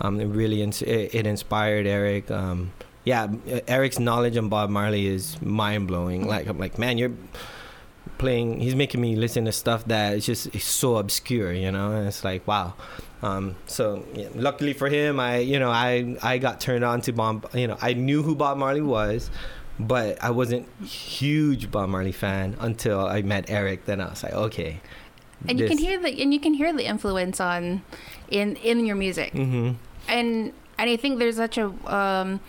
Um, 0.00 0.20
it 0.20 0.26
really 0.26 0.62
ins- 0.62 0.82
it, 0.82 1.26
inspired 1.26 1.86
Eric. 1.86 2.30
Um, 2.30 2.72
yeah, 3.04 3.28
Eric's 3.66 3.98
knowledge 3.98 4.36
on 4.36 4.48
Bob 4.48 4.70
Marley 4.70 5.06
is 5.06 5.40
mind 5.40 5.88
blowing. 5.88 6.26
Like 6.26 6.46
I'm 6.46 6.58
like, 6.58 6.78
man, 6.78 6.98
you're 6.98 7.12
playing. 8.18 8.60
He's 8.60 8.74
making 8.74 9.00
me 9.00 9.16
listen 9.16 9.44
to 9.46 9.52
stuff 9.52 9.84
that 9.86 10.14
is 10.14 10.26
just 10.26 10.58
so 10.60 10.96
obscure, 10.96 11.52
you 11.52 11.72
know. 11.72 11.92
And 11.92 12.06
it's 12.06 12.24
like, 12.24 12.46
wow. 12.46 12.74
Um, 13.22 13.56
so 13.66 14.04
yeah, 14.14 14.28
luckily 14.34 14.74
for 14.74 14.88
him, 14.88 15.18
I 15.18 15.38
you 15.38 15.58
know 15.58 15.70
I 15.70 16.16
I 16.22 16.38
got 16.38 16.60
turned 16.60 16.84
on 16.84 17.00
to 17.02 17.12
Bob. 17.12 17.48
You 17.54 17.66
know, 17.66 17.78
I 17.80 17.94
knew 17.94 18.22
who 18.22 18.34
Bob 18.34 18.58
Marley 18.58 18.82
was. 18.82 19.30
But 19.80 20.22
I 20.24 20.30
wasn't 20.30 20.68
huge 20.82 21.70
Bob 21.70 21.88
Marley 21.90 22.10
fan 22.10 22.56
until 22.58 23.06
I 23.06 23.22
met 23.22 23.48
Eric. 23.48 23.84
Then 23.84 24.00
I 24.00 24.10
was 24.10 24.24
like, 24.24 24.32
okay, 24.32 24.80
and 25.46 25.60
you 25.60 25.68
can 25.68 25.78
hear 25.78 25.98
the 26.00 26.22
and 26.22 26.32
you 26.32 26.40
can 26.40 26.54
hear 26.54 26.72
the 26.72 26.84
influence 26.84 27.40
on 27.40 27.82
in 28.30 28.56
in 28.56 28.84
your 28.84 28.96
music 28.96 29.32
mm-hmm. 29.32 29.72
and 30.08 30.52
and 30.78 30.90
i 30.90 30.96
think 30.96 31.18
there's 31.18 31.36
such 31.36 31.58
a 31.58 31.66
um 31.92 32.40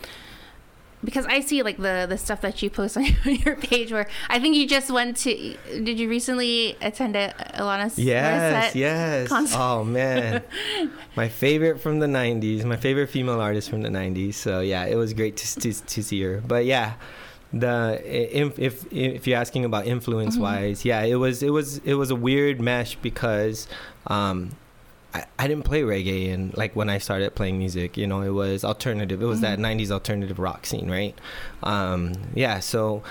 because 1.03 1.25
I 1.25 1.39
see 1.39 1.63
like 1.63 1.77
the 1.77 2.05
the 2.09 2.17
stuff 2.17 2.41
that 2.41 2.61
you 2.61 2.69
post 2.69 2.97
on 2.97 3.05
your 3.25 3.55
page 3.55 3.91
where 3.91 4.07
I 4.29 4.39
think 4.39 4.55
you 4.55 4.67
just 4.67 4.91
went 4.91 5.17
to 5.17 5.55
did 5.83 5.99
you 5.99 6.09
recently 6.09 6.77
attend 6.81 7.15
a 7.15 7.33
Alanis 7.55 7.93
Yes, 7.97 8.75
yes. 8.75 9.27
Concert? 9.27 9.57
Oh 9.59 9.83
man. 9.83 10.43
my 11.15 11.29
favorite 11.29 11.79
from 11.79 11.99
the 11.99 12.07
90s, 12.07 12.65
my 12.65 12.75
favorite 12.75 13.07
female 13.07 13.39
artist 13.39 13.69
from 13.69 13.81
the 13.81 13.89
90s. 13.89 14.33
So 14.35 14.59
yeah, 14.59 14.85
it 14.85 14.95
was 14.95 15.13
great 15.13 15.37
to 15.37 15.59
to, 15.61 15.73
to 15.73 16.03
see 16.03 16.21
her. 16.21 16.41
But 16.45 16.65
yeah, 16.65 16.93
the 17.51 18.01
if 18.05 18.59
if 18.59 18.91
if 18.93 19.25
you're 19.25 19.37
asking 19.37 19.65
about 19.65 19.87
influence 19.87 20.35
mm-hmm. 20.35 20.43
wise, 20.43 20.85
yeah, 20.85 21.01
it 21.01 21.15
was 21.15 21.41
it 21.41 21.49
was 21.49 21.79
it 21.79 21.95
was 21.95 22.11
a 22.11 22.15
weird 22.15 22.61
mesh 22.61 22.95
because 22.95 23.67
um, 24.07 24.51
I, 25.13 25.25
I 25.39 25.47
didn't 25.47 25.65
play 25.65 25.81
reggae 25.81 26.31
and 26.33 26.55
like 26.55 26.75
when 26.75 26.89
I 26.89 26.99
started 26.99 27.33
playing 27.33 27.57
music, 27.57 27.97
you 27.97 28.05
know, 28.05 28.21
it 28.21 28.29
was 28.29 28.63
alternative. 28.63 29.21
It 29.21 29.25
was 29.25 29.41
mm-hmm. 29.41 29.61
that 29.61 29.77
'90s 29.77 29.91
alternative 29.91 30.37
rock 30.37 30.65
scene, 30.65 30.89
right? 30.89 31.17
Um, 31.63 32.13
yeah, 32.33 32.59
so. 32.59 33.03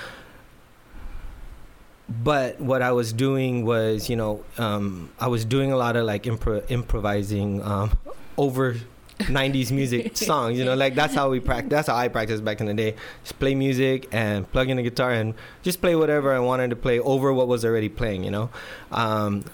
But 2.10 2.58
what 2.58 2.80
I 2.80 2.92
was 2.92 3.12
doing 3.12 3.66
was, 3.66 4.08
you 4.08 4.16
know, 4.16 4.42
um, 4.56 5.10
I 5.20 5.28
was 5.28 5.44
doing 5.44 5.72
a 5.72 5.76
lot 5.76 5.94
of 5.94 6.06
like 6.06 6.22
impro- 6.22 6.64
improvising 6.70 7.62
um, 7.62 7.98
over 8.38 8.76
90s 9.18 9.72
music 9.72 10.16
songs 10.30 10.58
you 10.58 10.64
know 10.64 10.74
like 10.74 10.94
that's 10.94 11.14
how 11.14 11.28
we 11.28 11.40
practice 11.40 11.70
that's 11.70 11.88
how 11.88 11.96
i 11.96 12.08
practiced 12.08 12.44
back 12.44 12.60
in 12.60 12.66
the 12.66 12.74
day. 12.74 12.94
Just 13.22 13.38
play 13.38 13.54
music 13.54 14.08
and 14.12 14.50
plug 14.52 14.70
in 14.70 14.76
the 14.76 14.82
guitar 14.82 15.12
and 15.12 15.34
just 15.62 15.80
play 15.80 15.96
whatever 15.96 16.32
i 16.32 16.38
wanted 16.38 16.70
to 16.70 16.76
play 16.76 17.00
over 17.00 17.32
what 17.32 17.48
was 17.48 17.64
already 17.64 17.88
playing 17.88 18.24
you 18.24 18.30
know? 18.30 18.50
Um, 18.92 19.44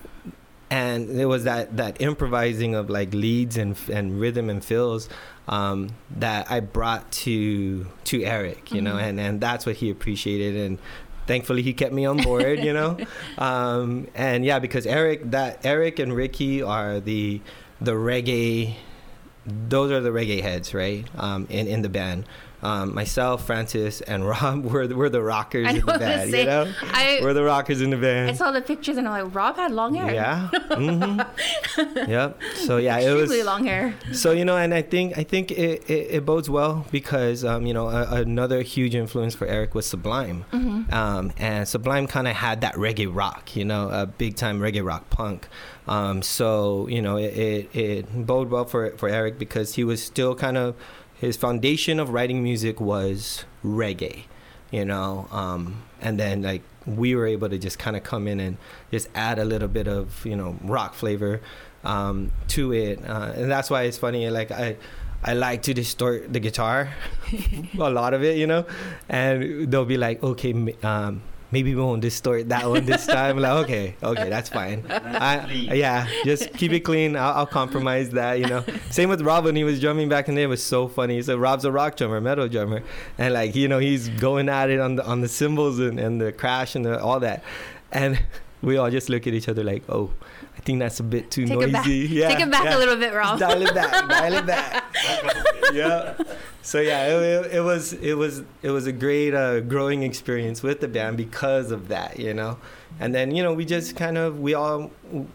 and 0.70 1.10
it 1.10 1.26
was 1.26 1.44
that 1.44 1.76
that 1.76 2.00
improvising 2.00 2.74
of 2.74 2.90
like 2.90 3.14
leads 3.14 3.56
and 3.56 3.76
and 3.92 4.18
rhythm 4.18 4.50
and 4.50 4.64
fills 4.64 5.08
um, 5.46 5.90
that 6.16 6.50
I 6.50 6.60
brought 6.60 7.12
to 7.12 7.86
to 8.04 8.24
Eric, 8.24 8.72
you 8.72 8.76
mm-hmm. 8.76 8.84
know, 8.84 8.96
and 8.96 9.20
and 9.20 9.40
that's 9.40 9.66
what 9.66 9.76
he 9.76 9.90
appreciated 9.90 10.56
and 10.56 10.78
thankfully 11.26 11.62
he 11.62 11.72
kept 11.72 11.92
me 11.92 12.04
on 12.04 12.18
board 12.18 12.58
you 12.60 12.72
know? 12.72 12.98
Um, 13.38 14.08
and 14.14 14.44
yeah 14.44 14.58
because 14.58 14.86
eric 14.86 15.30
that 15.30 15.64
eric 15.64 15.98
and 15.98 16.14
ricky 16.14 16.62
are 16.62 17.00
the 17.00 17.40
the 17.80 17.92
reggae 17.92 18.76
those 19.46 19.90
are 19.90 20.00
the 20.00 20.10
reggae 20.10 20.42
heads, 20.42 20.74
right? 20.74 21.06
Um, 21.16 21.46
in 21.50 21.66
in 21.66 21.82
the 21.82 21.88
band. 21.88 22.24
Um, 22.64 22.94
myself, 22.94 23.46
Francis, 23.46 24.00
and 24.00 24.26
Rob 24.28 24.64
were 24.64 24.88
were 24.88 25.10
the 25.10 25.22
rockers 25.22 25.68
in 25.68 25.84
the 25.84 25.98
band. 25.98 26.30
Say, 26.30 26.40
you 26.40 26.46
know, 26.46 26.72
I, 26.82 27.20
we're 27.22 27.34
the 27.34 27.44
rockers 27.44 27.82
in 27.82 27.90
the 27.90 27.98
band. 27.98 28.30
I 28.30 28.32
saw 28.32 28.52
the 28.52 28.62
pictures 28.62 28.96
and 28.96 29.06
I'm 29.06 29.24
like, 29.24 29.34
Rob 29.34 29.56
had 29.56 29.70
long 29.70 29.94
hair. 29.94 30.14
Yeah. 30.14 30.48
Mm-hmm. 30.70 32.10
yep. 32.10 32.40
So 32.54 32.78
yeah, 32.78 32.98
it 33.00 33.12
was 33.12 33.30
long 33.44 33.66
hair. 33.66 33.94
So 34.12 34.32
you 34.32 34.46
know, 34.46 34.56
and 34.56 34.72
I 34.72 34.80
think 34.80 35.18
I 35.18 35.24
think 35.24 35.50
it, 35.50 35.90
it, 35.90 36.14
it 36.14 36.24
bodes 36.24 36.48
well 36.48 36.86
because 36.90 37.44
um, 37.44 37.66
you 37.66 37.74
know 37.74 37.90
a, 37.90 38.22
another 38.22 38.62
huge 38.62 38.94
influence 38.94 39.34
for 39.34 39.46
Eric 39.46 39.74
was 39.74 39.86
Sublime, 39.86 40.46
mm-hmm. 40.50 40.92
um, 40.92 41.32
and 41.36 41.68
Sublime 41.68 42.06
kind 42.06 42.26
of 42.26 42.34
had 42.34 42.62
that 42.62 42.76
reggae 42.76 43.14
rock, 43.14 43.54
you 43.54 43.66
know, 43.66 43.90
a 43.90 44.06
big 44.06 44.36
time 44.36 44.60
reggae 44.60 44.82
rock 44.82 45.10
punk. 45.10 45.48
Um, 45.86 46.22
so 46.22 46.86
you 46.88 47.02
know, 47.02 47.16
it, 47.16 47.36
it, 47.36 47.76
it 47.76 48.26
bode 48.26 48.50
well 48.50 48.64
for 48.64 48.90
for 48.96 49.08
Eric 49.08 49.38
because 49.38 49.74
he 49.74 49.84
was 49.84 50.02
still 50.02 50.34
kind 50.34 50.56
of 50.56 50.74
his 51.14 51.36
foundation 51.36 52.00
of 52.00 52.10
writing 52.10 52.42
music 52.42 52.80
was 52.80 53.44
reggae, 53.64 54.24
you 54.70 54.84
know, 54.84 55.28
um, 55.30 55.82
and 56.00 56.18
then 56.18 56.42
like 56.42 56.62
we 56.86 57.14
were 57.14 57.26
able 57.26 57.48
to 57.48 57.58
just 57.58 57.78
kind 57.78 57.96
of 57.96 58.02
come 58.02 58.28
in 58.28 58.40
and 58.40 58.56
just 58.90 59.08
add 59.14 59.38
a 59.38 59.44
little 59.44 59.68
bit 59.68 59.88
of 59.88 60.24
you 60.24 60.36
know 60.36 60.58
rock 60.62 60.94
flavor 60.94 61.40
um, 61.84 62.32
to 62.48 62.72
it, 62.72 62.98
uh, 63.06 63.32
and 63.36 63.50
that's 63.50 63.70
why 63.70 63.82
it's 63.82 63.98
funny. 63.98 64.28
Like 64.30 64.50
I. 64.50 64.76
I 65.26 65.32
like 65.32 65.62
to 65.62 65.72
distort 65.72 66.30
the 66.30 66.38
guitar, 66.38 66.90
a 67.78 67.88
lot 67.88 68.12
of 68.12 68.22
it, 68.22 68.36
you 68.36 68.46
know, 68.46 68.66
and 69.08 69.72
they'll 69.72 69.86
be 69.86 69.96
like, 69.96 70.22
okay, 70.22 70.52
um, 70.82 71.22
maybe 71.54 71.72
we 71.72 71.80
won't 71.80 72.02
distort 72.02 72.48
that 72.48 72.68
one 72.68 72.84
this 72.84 73.06
time. 73.18 73.38
like, 73.38 73.64
okay, 73.64 73.94
okay, 74.02 74.28
that's 74.28 74.48
fine. 74.48 74.84
I, 74.90 75.50
yeah, 75.52 76.06
just 76.24 76.52
keep 76.54 76.72
it 76.72 76.80
clean. 76.80 77.14
I'll, 77.16 77.32
I'll, 77.32 77.46
compromise 77.46 78.10
that, 78.10 78.40
you 78.40 78.46
know. 78.46 78.64
Same 78.90 79.08
with 79.08 79.22
Rob 79.22 79.44
when 79.44 79.54
he 79.54 79.62
was 79.62 79.80
drumming 79.80 80.08
back 80.08 80.28
in 80.28 80.34
the 80.34 80.40
day. 80.40 80.44
It 80.44 80.48
was 80.48 80.62
so 80.62 80.88
funny. 80.88 81.22
So 81.22 81.38
Rob's 81.38 81.64
a 81.64 81.70
rock 81.70 81.96
drummer, 81.96 82.20
metal 82.20 82.48
drummer, 82.48 82.82
and 83.16 83.32
like 83.32 83.54
you 83.54 83.68
know 83.68 83.78
he's 83.78 84.08
going 84.08 84.48
at 84.48 84.68
it 84.68 84.80
on 84.80 84.96
the 84.96 85.06
on 85.06 85.20
the 85.20 85.28
cymbals 85.28 85.78
and, 85.78 86.00
and 86.00 86.20
the 86.20 86.32
crash 86.32 86.74
and 86.74 86.84
the, 86.84 87.00
all 87.00 87.20
that, 87.20 87.44
and 87.92 88.20
we 88.62 88.76
all 88.76 88.90
just 88.90 89.08
look 89.08 89.26
at 89.28 89.32
each 89.32 89.48
other 89.48 89.62
like, 89.62 89.84
oh, 89.88 90.10
I 90.56 90.60
think 90.60 90.78
that's 90.78 91.00
a 91.00 91.02
bit 91.02 91.30
too 91.30 91.46
Take 91.46 91.58
noisy. 91.58 92.04
It 92.04 92.10
yeah, 92.10 92.28
Take 92.28 92.40
it 92.40 92.50
back 92.50 92.64
yeah. 92.64 92.76
a 92.76 92.78
little 92.78 92.96
bit, 92.96 93.12
Rob. 93.12 93.38
Dial 93.40 93.60
it 93.62 93.74
back. 93.74 94.08
Dial 94.08 94.32
it 94.34 94.46
back. 94.46 94.84
yeah. 95.72 96.14
So 96.62 96.80
yeah, 96.80 97.06
it, 97.06 97.54
it, 97.54 97.60
was 97.60 97.92
it 97.94 98.14
was 98.14 98.42
it 98.62 98.70
was 98.70 98.86
a 98.86 98.92
great 98.92 99.34
uh, 99.34 99.60
growing 99.60 100.02
experience 100.02 100.62
with 100.62 100.80
the 100.80 100.88
band 100.88 101.16
because 101.16 101.70
of 101.70 101.88
that, 101.88 102.18
you 102.18 102.32
know. 102.32 102.58
And 103.00 103.14
then 103.14 103.34
you 103.34 103.42
know 103.42 103.52
we 103.52 103.64
just 103.64 103.96
kind 103.96 104.16
of 104.16 104.40
we 104.40 104.54
all 104.54 104.90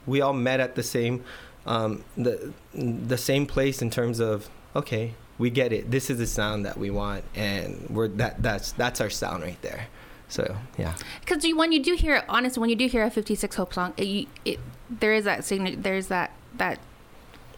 we 0.06 0.22
all 0.22 0.34
met 0.34 0.60
at 0.60 0.76
the 0.76 0.84
same 0.84 1.24
um, 1.66 2.04
the 2.18 2.54
the 2.74 3.18
same 3.18 3.46
place 3.46 3.82
in 3.82 3.90
terms 3.90 4.20
of 4.20 4.50
okay 4.76 5.14
we 5.38 5.50
get 5.50 5.74
it 5.74 5.90
this 5.90 6.10
is 6.10 6.18
the 6.18 6.28
sound 6.28 6.66
that 6.66 6.78
we 6.78 6.90
want 6.90 7.24
and 7.34 7.88
we're 7.90 8.08
that 8.08 8.42
that's 8.42 8.72
that's 8.74 9.02
our 9.02 9.10
sound 9.10 9.42
right 9.42 9.62
there 9.62 9.88
so 10.30 10.56
yeah. 10.78 10.94
Because 11.22 11.44
when 11.54 11.72
you 11.72 11.82
do 11.82 11.96
hear, 11.96 12.24
honestly, 12.30 12.62
when 12.62 12.70
you 12.70 12.76
do 12.76 12.88
hear 12.88 13.04
a 13.04 13.10
56 13.10 13.56
Hope 13.56 13.74
song, 13.74 13.94
it, 13.98 14.28
it 14.46 14.60
there 14.90 15.14
is 15.14 15.26
that 15.26 15.46
signature. 15.46 15.80
There's 15.80 16.08
that 16.08 16.32
that 16.58 16.80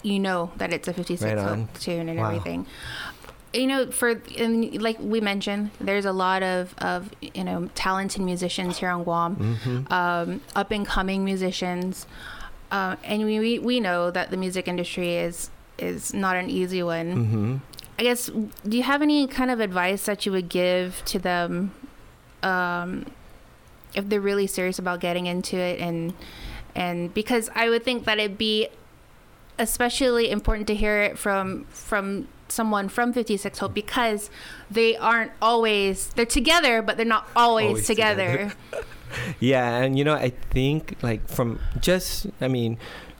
you 0.03 0.19
know 0.19 0.51
that 0.57 0.73
it's 0.73 0.87
a 0.87 0.93
56 0.93 1.23
right 1.23 1.67
tune 1.75 2.09
and 2.09 2.19
wow. 2.19 2.27
everything. 2.27 2.65
You 3.53 3.67
know, 3.67 3.91
for 3.91 4.21
and 4.37 4.81
like 4.81 4.97
we 4.99 5.19
mentioned, 5.19 5.71
there's 5.79 6.05
a 6.05 6.13
lot 6.13 6.43
of 6.43 6.73
of 6.77 7.11
you 7.21 7.43
know 7.43 7.69
talented 7.75 8.21
musicians 8.21 8.77
here 8.77 8.89
on 8.89 9.03
Guam, 9.03 9.35
mm-hmm. 9.35 9.93
um, 9.93 10.41
up 10.55 10.71
and 10.71 10.85
coming 10.85 11.25
musicians, 11.25 12.07
uh, 12.71 12.95
and 13.03 13.25
we 13.25 13.59
we 13.59 13.79
know 13.79 14.09
that 14.11 14.31
the 14.31 14.37
music 14.37 14.67
industry 14.67 15.15
is 15.17 15.49
is 15.77 16.13
not 16.13 16.37
an 16.37 16.49
easy 16.49 16.81
one. 16.81 17.15
Mm-hmm. 17.15 17.57
I 17.99 18.03
guess, 18.03 18.31
do 18.67 18.77
you 18.77 18.83
have 18.83 19.01
any 19.01 19.27
kind 19.27 19.51
of 19.51 19.59
advice 19.59 20.05
that 20.05 20.25
you 20.25 20.31
would 20.31 20.49
give 20.49 21.03
to 21.05 21.19
them 21.19 21.71
um, 22.41 23.05
if 23.93 24.09
they're 24.09 24.21
really 24.21 24.47
serious 24.47 24.79
about 24.79 25.01
getting 25.01 25.27
into 25.27 25.57
it 25.57 25.79
and 25.79 26.13
and 26.75 27.13
because 27.13 27.49
I 27.55 27.69
would 27.69 27.83
think 27.83 28.05
that 28.05 28.19
it'd 28.19 28.37
be 28.37 28.67
especially 29.59 30.29
important 30.31 30.67
to 30.67 30.75
hear 30.75 31.01
it 31.01 31.17
from 31.17 31.65
from 31.69 32.27
someone 32.47 32.89
from 32.89 33.13
56 33.13 33.59
Hope 33.59 33.73
because 33.73 34.29
they 34.69 34.97
aren't 34.97 35.31
always 35.41 36.07
they're 36.15 36.25
together 36.25 36.81
but 36.81 36.97
they're 36.97 37.05
not 37.05 37.27
always, 37.35 37.67
always 37.67 37.87
together. 37.87 38.51
together. 38.71 38.85
yeah, 39.39 39.77
and 39.77 39.97
you 39.97 40.03
know 40.03 40.13
I 40.15 40.29
think 40.51 40.97
like 41.01 41.27
from 41.29 41.59
just 41.79 42.27
I 42.41 42.47
mean 42.47 42.77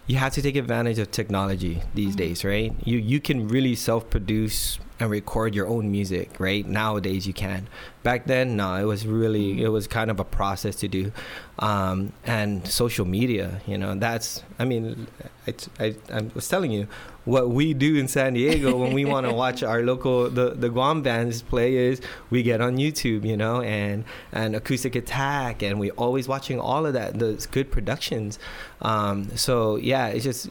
you 0.07 0.17
have 0.17 0.33
to 0.33 0.41
take 0.41 0.55
advantage 0.55 0.99
of 0.99 1.11
technology 1.11 1.81
these 1.95 2.09
Mm-hmm. 2.09 2.17
days, 2.17 2.43
right? 2.43 2.73
You 2.83 2.97
you 2.97 3.21
can 3.21 3.47
really 3.47 3.75
self-produce 3.75 4.79
and 5.01 5.09
record 5.09 5.55
your 5.55 5.67
own 5.67 5.91
music, 5.91 6.39
right? 6.39 6.65
Nowadays 6.65 7.25
you 7.25 7.33
can. 7.33 7.67
Back 8.03 8.25
then, 8.25 8.55
no, 8.55 8.75
it 8.75 8.85
was 8.85 9.05
really 9.05 9.41
Mm-hmm. 9.41 9.65
it 9.65 9.69
was 9.69 9.87
kind 9.87 10.11
of 10.11 10.19
a 10.19 10.23
process 10.23 10.75
to 10.77 10.87
do, 10.87 11.11
um, 11.59 12.13
and 12.25 12.67
social 12.67 13.05
media, 13.05 13.61
you 13.65 13.77
know, 13.77 13.95
that's 13.95 14.43
I 14.59 14.65
mean, 14.65 15.07
it's, 15.45 15.69
I 15.79 15.95
I 16.13 16.21
was 16.33 16.47
telling 16.47 16.71
you 16.71 16.87
what 17.25 17.49
we 17.49 17.73
do 17.73 17.95
in 17.95 18.07
San 18.07 18.33
Diego 18.33 18.75
when 18.77 18.93
we 18.93 19.05
want 19.05 19.27
to 19.27 19.33
watch 19.43 19.63
our 19.63 19.81
local 19.81 20.29
the 20.29 20.51
the 20.51 20.69
Guam 20.69 21.01
bands 21.01 21.41
play 21.41 21.75
is 21.75 22.01
we 22.29 22.43
get 22.43 22.61
on 22.61 22.77
YouTube, 22.77 23.25
you 23.25 23.37
know, 23.37 23.61
and 23.61 24.03
and 24.31 24.55
Acoustic 24.55 24.95
Attack, 24.95 25.61
and 25.63 25.79
we 25.79 25.91
always 25.91 26.27
watching 26.27 26.59
all 26.59 26.85
of 26.85 26.93
that, 26.93 27.19
those 27.19 27.45
good 27.45 27.71
productions. 27.71 28.39
Um, 28.81 29.35
so 29.37 29.75
yeah, 29.77 30.07
it's 30.07 30.23
just 30.23 30.49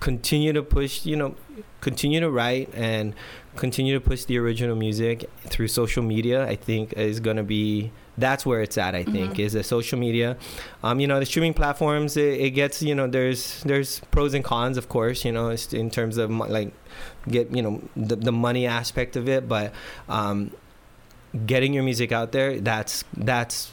continue 0.00 0.52
to 0.52 0.62
push, 0.62 1.04
you 1.06 1.16
know, 1.16 1.34
continue 1.80 2.20
to 2.20 2.30
write 2.30 2.68
and 2.74 3.14
continue 3.56 3.94
to 3.94 4.00
push 4.00 4.24
the 4.24 4.38
original 4.38 4.76
music 4.76 5.28
through 5.46 5.68
social 5.68 6.02
media. 6.02 6.46
I 6.46 6.56
think 6.56 6.92
is 6.94 7.20
going 7.20 7.36
to 7.36 7.42
be 7.42 7.90
that's 8.18 8.44
where 8.44 8.60
it's 8.60 8.76
at. 8.76 8.94
I 8.94 9.02
think 9.04 9.34
Mhm. 9.34 9.38
is 9.38 9.52
the 9.54 9.62
social 9.62 9.98
media. 9.98 10.36
Um, 10.84 11.00
you 11.00 11.06
know, 11.06 11.18
the 11.18 11.24
streaming 11.26 11.54
platforms. 11.54 12.16
It, 12.18 12.40
it 12.40 12.50
gets 12.50 12.82
you 12.82 12.94
know 12.94 13.06
there's 13.06 13.62
there's 13.64 14.00
pros 14.10 14.34
and 14.34 14.44
cons, 14.44 14.76
of 14.76 14.88
course. 14.88 15.24
You 15.24 15.32
know, 15.32 15.48
it's 15.48 15.72
in 15.72 15.90
terms 15.90 16.18
of 16.18 16.30
like 16.30 16.72
get 17.28 17.54
you 17.54 17.62
know 17.62 17.80
the 17.96 18.16
the 18.16 18.32
money 18.32 18.66
aspect 18.66 19.16
of 19.16 19.28
it, 19.28 19.48
but 19.48 19.72
um, 20.08 20.50
getting 21.46 21.72
your 21.72 21.84
music 21.84 22.10
out 22.12 22.32
there 22.32 22.60
that's 22.60 23.04
that's 23.16 23.72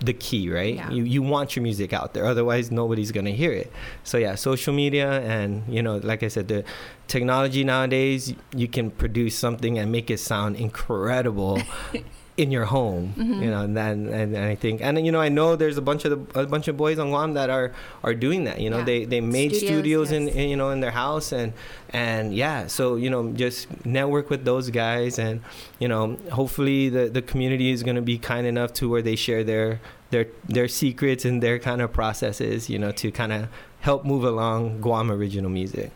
the 0.00 0.12
key 0.12 0.50
right 0.50 0.74
Yeah. 0.74 0.90
you 0.90 1.04
you 1.04 1.22
want 1.22 1.54
your 1.56 1.62
music 1.62 1.92
out 1.92 2.14
there 2.14 2.24
otherwise 2.24 2.70
nobody's 2.70 3.12
going 3.12 3.26
to 3.26 3.32
hear 3.32 3.52
it 3.52 3.72
so 4.04 4.18
yeah 4.18 4.34
social 4.34 4.72
media 4.74 5.20
and 5.22 5.62
you 5.72 5.82
know 5.82 5.96
like 5.98 6.22
i 6.22 6.28
said 6.28 6.48
the 6.48 6.64
technology 7.08 7.62
nowadays 7.64 8.34
you 8.54 8.68
can 8.68 8.90
produce 8.90 9.36
something 9.38 9.78
and 9.78 9.90
make 9.92 10.10
it 10.10 10.18
sound 10.18 10.56
incredible 10.56 11.60
in 12.36 12.50
your 12.50 12.66
home 12.66 13.14
Mhm. 13.16 13.42
you 13.44 13.50
know 13.50 13.62
and 13.62 13.74
then 13.76 14.08
and, 14.08 14.36
and 14.36 14.44
i 14.44 14.54
think 14.54 14.80
and 14.82 15.04
you 15.06 15.10
know 15.10 15.20
i 15.20 15.30
know 15.30 15.56
there's 15.56 15.78
a 15.78 15.82
bunch 15.82 16.04
of 16.04 16.10
the, 16.14 16.40
a 16.40 16.46
bunch 16.46 16.68
of 16.68 16.76
boys 16.76 16.98
on 16.98 17.08
guam 17.08 17.32
that 17.34 17.48
are 17.48 17.72
are 18.04 18.12
doing 18.14 18.44
that 18.44 18.60
you 18.60 18.68
know 18.68 18.78
Yeah. 18.78 18.84
they 18.84 19.04
they 19.06 19.20
made 19.22 19.54
Studios, 19.56 20.08
studios, 20.08 20.12
in, 20.12 20.26
yes. 20.26 20.36
in 20.36 20.48
you 20.50 20.56
know 20.56 20.68
in 20.70 20.80
their 20.80 20.90
house 20.90 21.32
and 21.32 21.54
and 21.90 22.34
yeah 22.34 22.66
so 22.66 22.96
you 22.96 23.08
know 23.08 23.32
just 23.32 23.68
network 23.86 24.28
with 24.28 24.44
those 24.44 24.68
guys 24.70 25.18
and 25.18 25.40
you 25.78 25.88
know 25.88 26.16
hopefully 26.30 26.88
the 26.90 27.08
the 27.08 27.22
community 27.22 27.70
is 27.70 27.82
going 27.82 27.96
to 27.96 28.02
be 28.02 28.18
kind 28.18 28.46
enough 28.46 28.72
to 28.74 28.88
where 28.90 29.00
they 29.02 29.16
share 29.16 29.42
their 29.42 29.80
their 30.10 30.26
their 30.48 30.68
secrets 30.68 31.24
and 31.24 31.42
their 31.42 31.58
kind 31.58 31.80
of 31.80 31.90
processes 31.92 32.68
you 32.68 32.78
know 32.78 32.92
to 32.92 33.10
kind 33.10 33.32
of 33.32 33.48
help 33.80 34.04
move 34.04 34.24
along 34.24 34.80
guam 34.82 35.10
original 35.10 35.50
music 35.50 35.90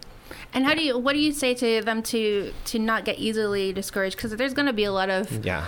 And 0.54 0.64
how 0.64 0.74
do 0.74 0.82
you? 0.82 0.98
What 0.98 1.14
do 1.14 1.20
you 1.20 1.32
say 1.32 1.54
to 1.54 1.68
them 1.88 2.02
to 2.10 2.50
to 2.70 2.78
not 2.78 3.04
get 3.04 3.16
easily 3.18 3.72
discouraged? 3.72 4.16
Because 4.16 4.32
there's 4.38 4.54
going 4.54 4.66
to 4.66 4.78
be 4.82 4.86
a 4.92 4.94
lot 5.00 5.08
of 5.10 5.22
yeah 5.46 5.66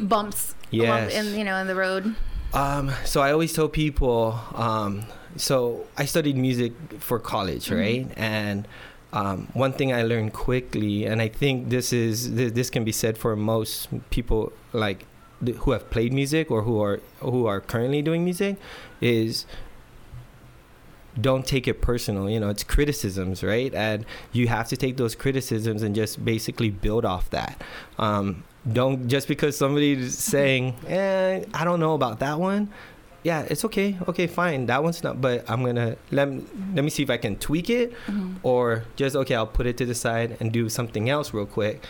bumps 0.00 0.54
Yes. 0.70 1.12
in 1.14 1.38
you 1.38 1.44
know 1.44 1.56
in 1.56 1.66
the 1.66 1.74
road. 1.74 2.14
Um, 2.54 2.90
so 3.04 3.20
I 3.20 3.30
always 3.32 3.52
tell 3.52 3.68
people, 3.68 4.38
um, 4.54 5.04
so 5.36 5.86
I 5.98 6.06
studied 6.06 6.36
music 6.36 6.72
for 6.98 7.18
college, 7.18 7.68
Mhm. 7.68 7.78
right? 7.78 8.06
And 8.16 8.66
um, 9.12 9.48
one 9.54 9.72
thing 9.72 9.92
I 9.92 10.02
learned 10.02 10.32
quickly, 10.32 11.04
and 11.04 11.20
I 11.20 11.28
think 11.28 11.68
this 11.70 11.92
is 11.92 12.34
this, 12.34 12.52
this 12.52 12.70
can 12.70 12.84
be 12.84 12.92
said 12.92 13.16
for 13.18 13.36
most 13.36 13.88
people, 14.10 14.52
like 14.72 15.04
th- 15.44 15.56
who 15.58 15.70
have 15.72 15.88
played 15.90 16.12
music 16.12 16.50
or 16.50 16.62
who 16.62 16.80
are 16.82 17.00
who 17.20 17.46
are 17.46 17.60
currently 17.60 18.02
doing 18.02 18.24
music, 18.24 18.56
is 19.00 19.44
don't 21.20 21.46
take 21.46 21.66
it 21.66 21.80
personal. 21.82 22.28
You 22.30 22.38
know, 22.40 22.48
it's 22.48 22.62
criticisms, 22.64 23.42
right? 23.42 23.74
And 23.74 24.04
you 24.32 24.48
have 24.48 24.68
to 24.68 24.76
take 24.76 24.96
those 24.96 25.14
criticisms 25.14 25.82
and 25.82 25.94
just 25.94 26.24
basically 26.24 26.70
build 26.70 27.04
off 27.04 27.28
that. 27.30 27.60
Um, 27.98 28.44
don't 28.70 29.08
just 29.08 29.28
because 29.28 29.56
somebody's 29.56 30.16
saying, 30.18 30.74
eh, 30.86 31.44
I 31.54 31.64
don't 31.64 31.80
know 31.80 31.94
about 31.94 32.18
that 32.20 32.38
one. 32.38 32.68
Yeah, 33.24 33.42
it's 33.50 33.64
okay. 33.64 33.98
Okay, 34.08 34.26
fine. 34.26 34.66
That 34.66 34.82
one's 34.82 35.02
not. 35.02 35.20
But 35.20 35.44
I'm 35.50 35.64
gonna 35.64 35.96
let 36.10 36.28
me, 36.30 36.44
let 36.74 36.84
me 36.84 36.90
see 36.90 37.02
if 37.02 37.10
I 37.10 37.16
can 37.16 37.36
tweak 37.36 37.68
it, 37.68 37.92
Mhm. 38.06 38.36
or 38.42 38.84
just 38.96 39.16
okay, 39.16 39.34
I'll 39.34 39.46
put 39.46 39.66
it 39.66 39.76
to 39.78 39.86
the 39.86 39.94
side 39.94 40.36
and 40.40 40.52
do 40.52 40.68
something 40.68 41.10
else 41.10 41.34
real 41.34 41.46
quick. 41.46 41.82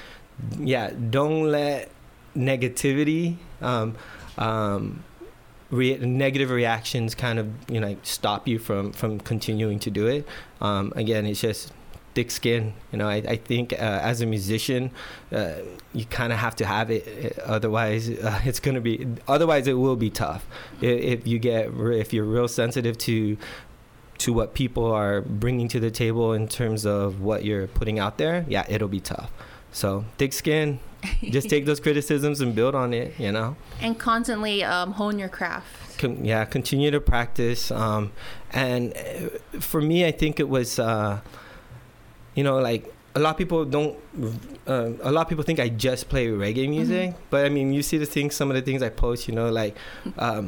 Yeah, 0.58 0.90
don't 1.10 1.50
let 1.50 1.90
negativity, 2.36 3.36
um, 3.60 3.94
um, 4.38 5.04
re- 5.70 5.98
negative 5.98 6.50
reactions, 6.50 7.14
kind 7.14 7.38
of 7.38 7.48
you 7.70 7.80
know 7.80 7.96
stop 8.02 8.48
you 8.48 8.58
from 8.58 8.92
from 8.92 9.20
continuing 9.20 9.78
to 9.80 9.90
do 9.90 10.06
it. 10.06 10.26
Um, 10.60 10.92
again, 10.96 11.26
it's 11.26 11.40
just 11.40 11.72
thick 12.18 12.32
skin. 12.32 12.74
You 12.90 12.98
know, 12.98 13.08
I, 13.08 13.16
I 13.34 13.36
think 13.36 13.72
uh, 13.72 13.76
as 13.76 14.20
a 14.20 14.26
musician, 14.26 14.90
uh, 15.30 15.52
you 15.94 16.04
kind 16.06 16.32
of 16.32 16.40
have 16.40 16.56
to 16.56 16.66
have 16.66 16.90
it. 16.90 17.38
uh, 17.38 17.42
Otherwise, 17.56 18.10
uh, 18.10 18.40
it's 18.48 18.58
gonna 18.58 18.80
be. 18.80 19.06
Otherwise, 19.28 19.68
it 19.68 19.74
will 19.74 19.94
be 19.94 20.10
tough. 20.10 20.44
If, 20.80 21.20
if 21.20 21.26
you 21.28 21.38
get, 21.38 21.68
if 22.04 22.12
you're 22.12 22.24
real 22.24 22.48
sensitive 22.48 22.98
to 22.98 23.36
to 24.18 24.32
what 24.32 24.52
people 24.52 24.84
are 24.90 25.20
bringing 25.20 25.68
to 25.68 25.78
the 25.78 25.92
table 25.92 26.32
in 26.32 26.48
terms 26.48 26.84
of 26.84 27.20
what 27.20 27.44
you're 27.44 27.68
putting 27.68 28.00
out 28.00 28.18
there, 28.18 28.44
yeah, 28.48 28.64
it'll 28.68 28.88
be 28.88 28.98
tough. 29.00 29.30
So 29.70 30.04
thick 30.16 30.32
skin. 30.32 30.80
Just 31.22 31.48
take 31.48 31.66
those 31.66 31.78
criticisms 31.86 32.40
and 32.40 32.52
build 32.52 32.74
on 32.74 32.92
it. 32.92 33.14
You 33.20 33.30
know. 33.30 33.54
and 33.80 33.96
constantly 33.96 34.64
um, 34.64 34.90
hone 34.92 35.20
your 35.20 35.28
craft. 35.28 35.98
Con- 35.98 36.24
yeah, 36.24 36.44
continue 36.44 36.90
to 36.90 37.00
practice. 37.00 37.70
Um, 37.70 38.10
and 38.52 38.92
uh, 38.96 39.60
for 39.60 39.80
me, 39.80 40.04
I 40.04 40.10
think 40.10 40.40
it 40.40 40.48
was, 40.48 40.78
uh, 40.80 41.20
you 42.38 42.44
know, 42.46 42.58
like 42.70 42.82
a 43.14 43.20
lot 43.24 43.30
of 43.34 43.38
people 43.42 43.64
don't. 43.76 43.92
Uh, 44.66 44.92
a 45.02 45.10
lot 45.16 45.22
of 45.24 45.28
people 45.32 45.44
think 45.48 45.58
I 45.66 45.68
just 45.86 46.08
play 46.12 46.24
reggae 46.44 46.68
music, 46.76 47.14
but 47.32 47.40
I 47.46 47.48
mean, 47.56 47.72
you 47.76 47.82
see 47.82 47.98
the 48.04 48.06
things, 48.16 48.30
some 48.40 48.48
of 48.50 48.56
the 48.58 48.62
things 48.68 48.80
I 48.88 48.90
post. 49.04 49.20
You 49.28 49.34
know, 49.38 49.48
like 49.60 49.74
um, 50.26 50.44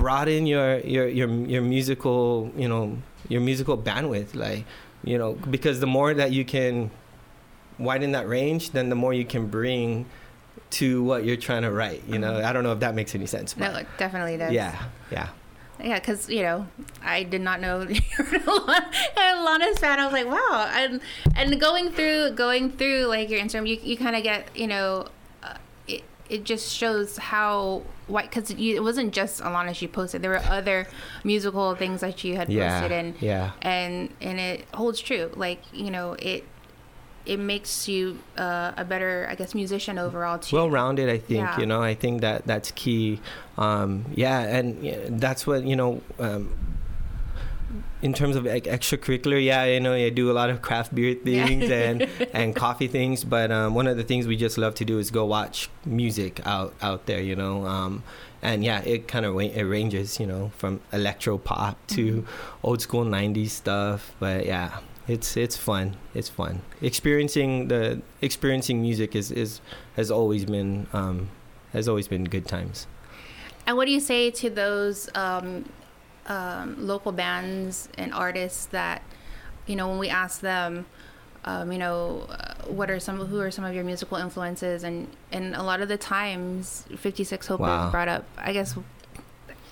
broaden 0.00 0.46
your 0.46 0.78
your 0.80 1.06
your 1.20 1.28
your 1.54 1.62
musical, 1.62 2.50
you 2.62 2.68
know, 2.72 2.84
your 3.32 3.40
musical 3.50 3.76
bandwidth. 3.88 4.34
Like, 4.34 4.64
you 5.10 5.16
know, 5.18 5.30
because 5.56 5.76
the 5.84 5.86
more 5.86 6.10
that 6.14 6.30
you 6.32 6.44
can 6.44 6.90
widen 7.78 8.12
that 8.12 8.26
range, 8.28 8.70
then 8.70 8.88
the 8.88 8.96
more 9.04 9.12
you 9.14 9.24
can 9.34 9.46
bring 9.58 10.06
to 10.70 11.02
what 11.04 11.24
you're 11.24 11.36
trying 11.48 11.62
to 11.62 11.70
write. 11.70 12.02
You 12.08 12.18
know, 12.18 12.34
I 12.42 12.52
don't 12.52 12.64
know 12.66 12.72
if 12.72 12.80
that 12.80 12.94
makes 12.94 13.14
any 13.14 13.26
sense. 13.26 13.54
but- 13.54 13.72
No, 13.72 13.78
it 13.78 13.86
definitely 13.98 14.36
does. 14.36 14.52
yeah, 14.52 14.74
yeah. 15.10 15.28
Yeah, 15.82 15.98
because 15.98 16.28
you 16.28 16.42
know, 16.42 16.66
I 17.02 17.22
did 17.24 17.40
not 17.40 17.60
know 17.60 17.82
you 17.88 18.00
were 18.18 18.24
a 18.36 19.34
Lana's 19.44 19.78
fan. 19.78 19.98
I 19.98 20.04
was 20.04 20.12
like, 20.12 20.26
wow, 20.26 20.70
and 20.74 21.00
and 21.36 21.60
going 21.60 21.90
through 21.90 22.30
going 22.32 22.70
through 22.70 23.06
like 23.06 23.28
your 23.30 23.40
Instagram, 23.40 23.66
you 23.68 23.78
you 23.82 23.96
kind 23.96 24.16
of 24.16 24.22
get 24.22 24.56
you 24.56 24.66
know, 24.66 25.08
uh, 25.42 25.56
it 25.88 26.04
it 26.30 26.44
just 26.44 26.72
shows 26.72 27.16
how 27.18 27.82
white 28.06 28.30
because 28.30 28.50
it 28.50 28.82
wasn't 28.82 29.12
just 29.12 29.40
Alana 29.42 29.74
she 29.74 29.88
posted. 29.88 30.22
There 30.22 30.30
were 30.30 30.38
other 30.48 30.86
musical 31.24 31.74
things 31.74 32.00
that 32.02 32.22
you 32.22 32.36
had 32.36 32.50
Yeah, 32.50 32.80
posted, 32.80 32.92
and 32.92 33.14
yeah. 33.20 33.50
and 33.62 34.10
and 34.20 34.38
it 34.38 34.66
holds 34.74 35.00
true. 35.00 35.30
Like 35.34 35.60
you 35.72 35.90
know, 35.90 36.12
it 36.18 36.44
it 37.26 37.38
makes 37.38 37.88
you 37.88 38.18
uh, 38.36 38.72
a 38.76 38.84
better, 38.84 39.26
I 39.30 39.34
guess, 39.34 39.54
musician 39.54 39.98
overall 39.98 40.38
too. 40.38 40.56
well 40.56 40.68
rounded 40.70 41.08
i 41.08 41.18
think 41.18 41.40
Yeah. 41.48 41.60
you 41.60 41.66
know 41.66 41.82
i 41.82 41.94
think 41.94 42.20
that 42.20 42.46
that's 42.46 42.70
key 42.72 43.20
um 43.56 44.04
yeah 44.14 44.40
and 44.56 45.20
that's 45.20 45.46
what 45.46 45.64
you 45.64 45.76
know 45.76 46.02
um 46.18 46.52
in 48.02 48.12
terms 48.12 48.36
of 48.36 48.44
like, 48.44 48.64
extracurricular 48.64 49.42
yeah 49.42 49.64
you 49.64 49.80
know 49.80 49.94
i 49.94 50.10
do 50.10 50.30
a 50.30 50.36
lot 50.40 50.50
of 50.50 50.60
craft 50.62 50.94
beer 50.94 51.16
Yeah. 51.24 51.46
things 51.46 51.70
and 51.70 52.06
and 52.32 52.54
coffee 52.54 52.88
things 52.88 53.24
but 53.24 53.50
um, 53.50 53.74
one 53.74 53.86
of 53.86 53.96
the 53.96 54.04
things 54.04 54.26
we 54.26 54.36
just 54.36 54.58
love 54.58 54.74
to 54.76 54.84
do 54.84 54.98
is 54.98 55.10
go 55.10 55.24
watch 55.24 55.70
music 55.86 56.40
out 56.46 56.74
out 56.82 57.06
there 57.06 57.20
you 57.20 57.34
know 57.34 57.64
um 57.66 58.02
and 58.42 58.62
yeah 58.62 58.80
it 58.82 59.08
kind 59.08 59.24
of 59.24 59.34
it 59.40 59.62
ranges 59.64 60.20
you 60.20 60.26
know 60.26 60.52
from 60.58 60.80
electro 60.92 61.38
pop 61.38 61.78
to 61.86 62.22
Mhm. 62.22 62.26
old 62.62 62.80
school 62.82 63.04
90s 63.04 63.50
stuff 63.50 64.12
but 64.20 64.44
yeah 64.44 64.78
it's 65.06 65.36
it's 65.36 65.56
fun 65.56 65.96
it's 66.14 66.28
fun 66.28 66.62
experiencing 66.80 67.68
the 67.68 68.00
experiencing 68.22 68.80
music 68.80 69.14
is 69.14 69.30
is 69.30 69.60
has 69.96 70.10
always 70.10 70.44
been 70.44 70.86
um 70.92 71.28
has 71.72 71.88
always 71.88 72.08
been 72.08 72.24
good 72.24 72.46
times 72.46 72.86
And 73.66 73.76
what 73.78 73.86
do 73.86 73.92
you 73.92 74.00
say 74.00 74.30
to 74.30 74.50
those 74.50 75.08
um, 75.14 75.64
um, 76.26 76.76
local 76.86 77.12
bands 77.12 77.88
and 77.96 78.12
artists 78.12 78.66
that, 78.66 79.00
you 79.66 79.74
know, 79.74 79.88
when 79.88 79.98
we 79.98 80.10
ask 80.10 80.40
them, 80.40 80.84
um, 81.46 81.72
you 81.72 81.78
know, 81.78 82.26
uh, 82.28 82.54
what 82.68 82.90
are 82.90 83.00
some 83.00 83.16
who 83.24 83.40
are 83.40 83.50
some 83.50 83.64
of 83.64 83.74
your 83.74 83.84
musical 83.84 84.18
influences, 84.18 84.84
and 84.84 85.08
and 85.32 85.54
a 85.54 85.62
lot 85.62 85.80
of 85.80 85.88
the 85.88 85.96
times, 85.96 86.84
Fifty 86.96 87.24
Six 87.24 87.46
Hope 87.46 87.60
Wow. 87.60 87.86
is 87.86 87.90
brought 87.90 88.08
up. 88.08 88.24
I 88.36 88.52
guess 88.52 88.76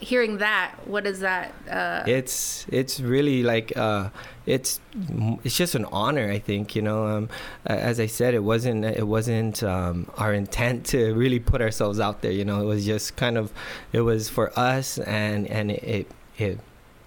hearing 0.03 0.39
that, 0.39 0.75
what 0.87 1.07
is 1.07 1.21
that? 1.21 1.53
Uh, 1.71 2.03
it's 2.07 2.67
it's 2.69 3.01
really 3.01 3.43
like 3.43 3.77
uh 3.77 4.11
it's 4.47 4.81
it's 5.45 5.57
just 5.57 5.75
an 5.75 5.85
honor 5.87 6.31
i 6.31 6.39
think 6.39 6.75
you 6.75 6.83
know 6.83 7.07
um 7.07 7.29
as 7.67 8.01
i 8.01 8.07
said 8.07 8.35
it 8.35 8.43
wasn't 8.43 8.85
it 8.85 9.07
wasn't 9.07 9.63
um 9.63 10.11
our 10.17 10.35
intent 10.35 10.85
to 10.85 11.15
really 11.15 11.39
put 11.39 11.63
ourselves 11.63 12.01
out 12.01 12.23
there 12.23 12.33
you 12.33 12.45
know 12.45 12.61
it 12.61 12.65
was 12.65 12.85
just 12.85 13.17
kind 13.17 13.39
of 13.39 13.53
it 13.93 14.01
was 14.01 14.29
for 14.29 14.57
us 14.59 14.99
and 14.99 15.47
and 15.47 15.71
it 15.71 15.83
it, 15.85 16.07
it 16.39 16.59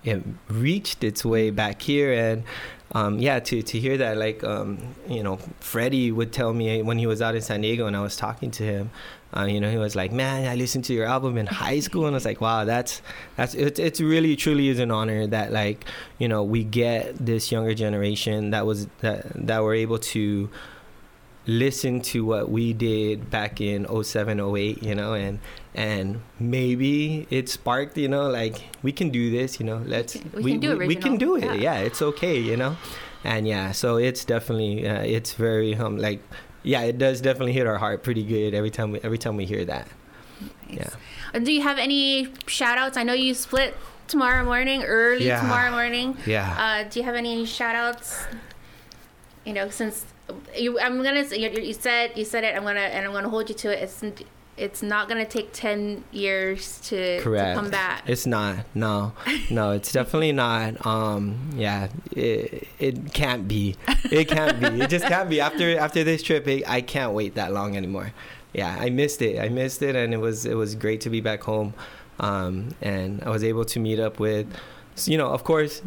it 0.04 0.24
reached 0.48 1.04
its 1.04 1.26
way 1.26 1.50
back 1.50 1.82
here 1.82 2.14
and 2.14 2.44
um, 2.92 3.20
yeah, 3.20 3.40
to, 3.40 3.62
to 3.62 3.80
hear 3.80 3.98
that, 3.98 4.16
like, 4.16 4.42
um, 4.44 4.78
you 5.10 5.22
know, 5.22 5.38
Freddie 5.60 6.14
would 6.14 6.32
tell 6.32 6.54
me 6.54 6.82
when 6.82 6.98
he 6.98 7.08
was 7.08 7.22
out 7.22 7.36
in 7.36 7.42
San 7.42 7.60
Diego 7.60 7.88
and 7.88 7.98
I 7.98 8.00
was 8.00 8.16
talking 8.16 8.52
to 8.52 8.64
him, 8.64 8.90
uh, 9.36 9.44
you 9.44 9.60
know, 9.60 9.70
he 9.70 9.78
was 9.78 9.96
like, 9.96 10.12
man, 10.12 10.48
I 10.48 10.56
listened 10.56 10.86
to 10.86 10.94
your 10.94 11.06
album 11.06 11.38
in 11.38 11.46
high 11.46 11.80
school. 11.80 12.06
And 12.06 12.16
I 12.16 12.18
was 12.18 12.26
like, 12.26 12.40
wow, 12.40 12.64
that's, 12.64 13.02
that's, 13.36 13.54
it, 13.54 13.80
it's 13.80 14.00
really, 14.00 14.36
truly 14.36 14.70
is 14.70 14.80
an 14.80 14.92
honor 14.92 15.28
that, 15.28 15.52
like, 15.52 15.86
you 16.20 16.28
know, 16.28 16.44
we 16.44 16.64
get 16.64 17.18
this 17.18 17.52
younger 17.52 17.74
generation 17.74 18.52
that 18.52 18.66
was, 18.66 18.88
that, 19.02 19.26
that 19.48 19.62
were 19.64 19.74
able 19.74 20.00
to, 20.00 20.50
listen 21.48 22.02
to 22.02 22.26
what 22.26 22.50
we 22.50 22.74
did 22.74 23.30
back 23.30 23.62
in 23.62 23.86
07 24.04 24.40
08 24.40 24.82
you 24.82 24.96
know 24.96 25.14
and 25.14 25.40
and 25.76 26.20
maybe 26.40 27.28
it 27.30 27.48
sparked 27.48 27.96
you 27.98 28.08
know 28.08 28.28
like 28.30 28.64
we 28.82 28.92
can 28.92 29.10
do 29.10 29.30
this 29.30 29.60
you 29.60 29.66
know 29.66 29.78
let's 29.86 30.18
we, 30.34 30.42
we 30.42 30.52
can 30.52 30.60
do 30.60 30.78
we, 30.78 30.88
we, 30.88 30.96
can 30.96 31.18
do 31.18 31.36
it 31.36 31.44
yeah. 31.44 31.54
yeah. 31.54 31.76
it's 31.76 32.02
okay 32.02 32.40
you 32.40 32.58
know 32.58 32.76
and 33.24 33.48
yeah 33.48 33.72
so 33.72 33.98
it's 33.98 34.26
definitely 34.26 34.88
uh, 34.88 35.02
it's 35.02 35.34
very 35.34 35.76
um 35.76 35.98
like 35.98 36.20
yeah 36.66 36.82
it 36.82 36.98
does 36.98 37.22
definitely 37.22 37.54
hit 37.54 37.68
our 37.68 37.78
heart 37.78 38.04
pretty 38.04 38.24
good 38.24 38.54
every 38.54 38.72
time 38.72 38.92
we 38.92 39.00
every 39.02 39.18
time 39.18 39.38
we 39.38 39.46
hear 39.46 39.64
that 39.66 39.88
nice. 40.70 40.78
yeah 40.78 40.90
and 41.34 41.46
do 41.46 41.52
you 41.52 41.62
have 41.62 41.78
any 41.78 42.28
shout 42.48 42.78
outs 42.78 42.98
i 42.98 43.04
know 43.04 43.14
you 43.14 43.34
split 43.34 43.76
tomorrow 44.08 44.44
morning 44.44 44.84
early 44.84 45.28
yeah. 45.28 45.42
tomorrow 45.42 45.72
morning 45.72 46.18
yeah 46.26 46.56
uh, 46.60 46.90
do 46.90 47.00
you 47.00 47.06
have 47.06 47.16
any 47.16 47.46
shout 47.46 47.76
outs 47.76 48.26
you 49.46 49.54
know 49.54 49.70
since 49.70 50.06
you, 50.58 50.80
I'm 50.80 51.04
gonna. 51.04 51.24
You, 51.24 51.50
you 51.50 51.74
said 51.74 52.12
you 52.16 52.26
said 52.26 52.44
it. 52.44 52.56
I'm 52.56 52.64
gonna 52.64 52.80
and 52.80 53.06
I'm 53.06 53.14
gonna 53.14 53.30
hold 53.30 53.50
you 53.50 53.56
to 53.56 53.72
it. 53.72 53.84
It's 53.84 54.04
it's 54.58 54.82
not 54.82 55.10
gonna 55.10 55.26
take 55.26 55.52
ten 55.52 56.04
years 56.12 56.80
to, 56.86 57.20
Correct. 57.22 57.56
to 57.56 57.62
come 57.62 57.72
back. 57.72 58.04
It's 58.08 58.26
not. 58.26 58.66
No, 58.74 59.14
no, 59.50 59.72
it's 59.72 59.92
definitely 59.92 60.32
not. 60.32 60.86
Um, 60.86 61.50
yeah, 61.56 61.90
it 62.12 62.68
it 62.80 63.14
can't 63.14 63.48
be. 63.48 63.76
It 64.12 64.28
can't 64.28 64.60
be. 64.60 64.82
It 64.82 64.90
just 64.90 65.06
can't 65.06 65.30
be. 65.30 65.42
After 65.42 65.78
after 65.78 66.04
this 66.04 66.24
trip, 66.24 66.48
it, 66.48 66.64
I 66.68 66.82
can't 66.82 67.14
wait 67.14 67.36
that 67.36 67.52
long 67.54 67.76
anymore. 67.76 68.14
Yeah, 68.54 68.76
I 68.80 68.90
missed 68.90 69.22
it. 69.22 69.40
I 69.40 69.50
missed 69.50 69.82
it, 69.82 69.96
and 69.96 70.14
it 70.14 70.18
was 70.18 70.46
it 70.46 70.56
was 70.56 70.76
great 70.76 71.02
to 71.02 71.10
be 71.10 71.22
back 71.22 71.42
home. 71.44 71.74
Um, 72.20 72.70
and 72.82 73.22
I 73.24 73.30
was 73.30 73.44
able 73.44 73.66
to 73.66 73.80
meet 73.80 74.00
up 74.00 74.20
with 74.20 74.48
so, 74.96 75.12
you 75.12 75.18
know, 75.18 75.28
of 75.28 75.44
course, 75.44 75.82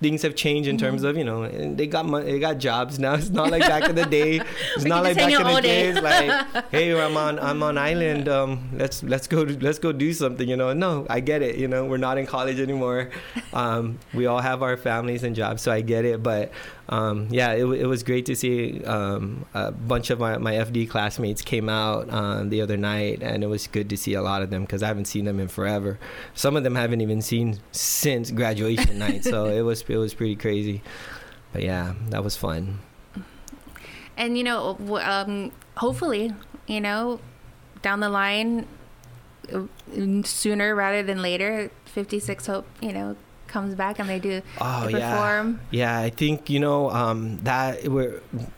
things 0.00 0.22
have 0.22 0.34
changed 0.34 0.68
in 0.68 0.76
mm-hmm. 0.76 0.86
terms 0.86 1.04
of 1.04 1.16
you 1.16 1.22
know 1.22 1.48
they 1.48 1.86
got 1.86 2.04
money, 2.04 2.32
they 2.32 2.40
got 2.40 2.58
jobs 2.58 2.98
now. 2.98 3.14
It's 3.14 3.30
not 3.30 3.50
like 3.50 3.62
back 3.62 3.88
in 3.88 3.94
the 3.94 4.06
day. 4.06 4.40
It's 4.74 4.84
not 4.84 5.04
like 5.04 5.16
back 5.16 5.32
in 5.32 5.42
the 5.42 5.60
day. 5.60 5.92
days 5.92 6.02
like, 6.02 6.70
hey, 6.70 7.00
I'm 7.00 7.16
on 7.16 7.38
I'm 7.38 7.62
on 7.62 7.78
island. 7.78 8.28
Um, 8.28 8.70
let's 8.74 9.04
let's 9.04 9.28
go 9.28 9.42
let's 9.42 9.78
go 9.78 9.92
do 9.92 10.12
something. 10.12 10.48
You 10.48 10.56
know, 10.56 10.72
no, 10.72 11.06
I 11.08 11.20
get 11.20 11.42
it. 11.42 11.56
You 11.56 11.68
know, 11.68 11.84
we're 11.84 11.96
not 11.96 12.18
in 12.18 12.26
college 12.26 12.60
anymore. 12.60 13.10
Um, 13.52 13.98
we 14.12 14.26
all 14.26 14.40
have 14.40 14.62
our 14.62 14.76
families 14.76 15.24
and 15.24 15.34
jobs, 15.34 15.62
so 15.62 15.72
I 15.72 15.80
get 15.80 16.04
it. 16.04 16.22
But 16.22 16.52
um, 16.88 17.28
yeah, 17.30 17.52
it, 17.52 17.64
it 17.64 17.86
was 17.86 18.02
great 18.02 18.24
to 18.26 18.36
see 18.36 18.82
um, 18.84 19.44
a 19.52 19.70
bunch 19.70 20.08
of 20.08 20.18
my, 20.18 20.38
my 20.38 20.54
FD 20.54 20.88
classmates 20.88 21.42
came 21.42 21.68
out 21.68 22.08
uh, 22.08 22.42
the 22.44 22.62
other 22.62 22.78
night, 22.78 23.22
and 23.22 23.44
it 23.44 23.46
was 23.46 23.66
good 23.66 23.90
to 23.90 23.96
see 23.96 24.14
a 24.14 24.22
lot 24.22 24.42
of 24.42 24.48
them 24.48 24.62
because 24.62 24.82
I 24.82 24.88
haven't 24.88 25.04
seen 25.04 25.26
them 25.26 25.38
in 25.38 25.48
forever. 25.48 25.98
Some 26.34 26.56
of 26.56 26.64
them 26.64 26.74
haven't 26.74 27.02
even 27.02 27.20
seen 27.20 27.60
since 27.72 28.30
graduation 28.30 28.98
night, 29.06 29.24
so 29.24 29.46
it 29.46 29.60
was 29.62 29.82
it 29.82 29.98
was 29.98 30.14
pretty 30.14 30.36
crazy. 30.36 30.82
But 31.52 31.62
yeah, 31.62 31.94
that 32.08 32.24
was 32.24 32.36
fun. 32.36 32.78
And 34.16 34.38
you 34.38 34.44
know, 34.44 34.78
um, 35.02 35.52
hopefully, 35.76 36.32
you 36.66 36.80
know, 36.80 37.20
down 37.82 38.00
the 38.00 38.08
line, 38.08 38.66
uh, 39.52 39.62
sooner 40.24 40.74
rather 40.74 41.02
than 41.02 41.20
later, 41.20 41.70
56 41.84 42.46
Hope, 42.46 42.66
you 42.80 42.92
know, 42.94 43.16
comes 43.48 43.74
back 43.74 43.98
and 43.98 44.08
they 44.08 44.18
do 44.18 44.42
oh, 44.60 44.86
they 44.86 44.92
perform. 44.92 45.60
Yeah. 45.70 45.98
yeah, 46.00 46.06
I 46.06 46.10
think 46.10 46.50
you 46.50 46.60
know 46.60 46.90
um, 46.90 47.38
that 47.44 47.88
we 47.88 48.08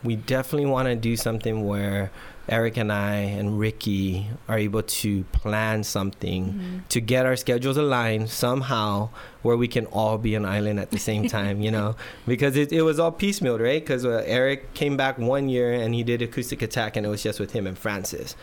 we 0.03 0.17
definitely 0.17 0.67
want 0.67 0.89
to 0.89 0.97
do 0.97 1.17
something 1.17 1.65
where 1.65 2.11
Eric 2.51 2.77
and 2.79 2.93
I 2.93 3.15
and 3.15 3.59
Ricky 3.59 4.29
are 4.49 4.59
able 4.59 4.83
to 4.83 5.23
plan 5.25 5.85
something 5.85 6.47
mm-hmm. 6.47 6.79
to 6.89 7.01
get 7.01 7.25
our 7.25 7.37
schedules 7.37 7.77
aligned 7.77 8.29
somehow 8.29 9.11
where 9.43 9.57
we 9.57 9.69
can 9.69 9.87
all 9.87 10.19
be 10.19 10.35
an 10.35 10.45
island 10.45 10.81
at 10.81 10.91
the 10.91 10.99
same 10.99 11.29
time, 11.29 11.61
you 11.61 11.71
know, 11.71 11.95
because 12.27 12.57
it, 12.57 12.73
it 12.73 12.83
was 12.83 12.99
all 12.99 13.13
piecemeal, 13.13 13.59
right? 13.59 13.81
Because 13.81 14.05
uh, 14.05 14.25
Eric 14.27 14.75
came 14.75 14.97
back 14.97 15.17
one 15.17 15.49
year 15.49 15.73
and 15.73 15.95
he 15.95 16.03
did 16.03 16.23
Acoustic 16.23 16.61
Attack 16.61 16.97
and 16.97 17.07
it 17.07 17.09
was 17.09 17.23
just 17.23 17.39
with 17.39 17.53
him 17.53 17.69
and 17.69 17.79
Francis. 17.79 18.35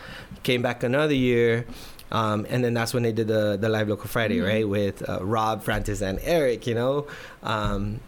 Came 0.43 0.62
back 0.62 0.84
another 0.84 1.14
year 1.14 1.66
um, 2.12 2.45
and 2.49 2.64
then 2.64 2.74
that's 2.74 2.93
when 2.93 3.03
they 3.03 3.12
did 3.12 3.28
the 3.28 3.58
the 3.58 3.70
live 3.70 3.89
local 3.89 4.08
Friday, 4.08 4.38
mm-hmm. 4.38 4.47
right, 4.47 4.68
with 4.68 5.08
uh, 5.08 5.20
Rob, 5.22 5.64
Francis, 5.64 6.01
and 6.01 6.20
Eric. 6.24 6.68
You 6.68 6.76
know, 6.76 7.08
um, 7.43 7.99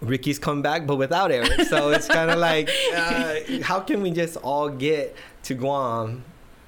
Ricky's 0.00 0.38
come 0.38 0.62
back, 0.62 0.86
but 0.86 0.96
without 0.96 1.30
Eric. 1.30 1.62
So 1.62 1.90
it's 1.90 2.08
kind 2.18 2.30
of 2.30 2.38
like, 2.38 2.70
uh, 2.94 3.36
how 3.62 3.80
can 3.80 4.02
we 4.02 4.10
just 4.10 4.36
all 4.38 4.68
get 4.68 5.16
to 5.44 5.54
Guam 5.54 6.24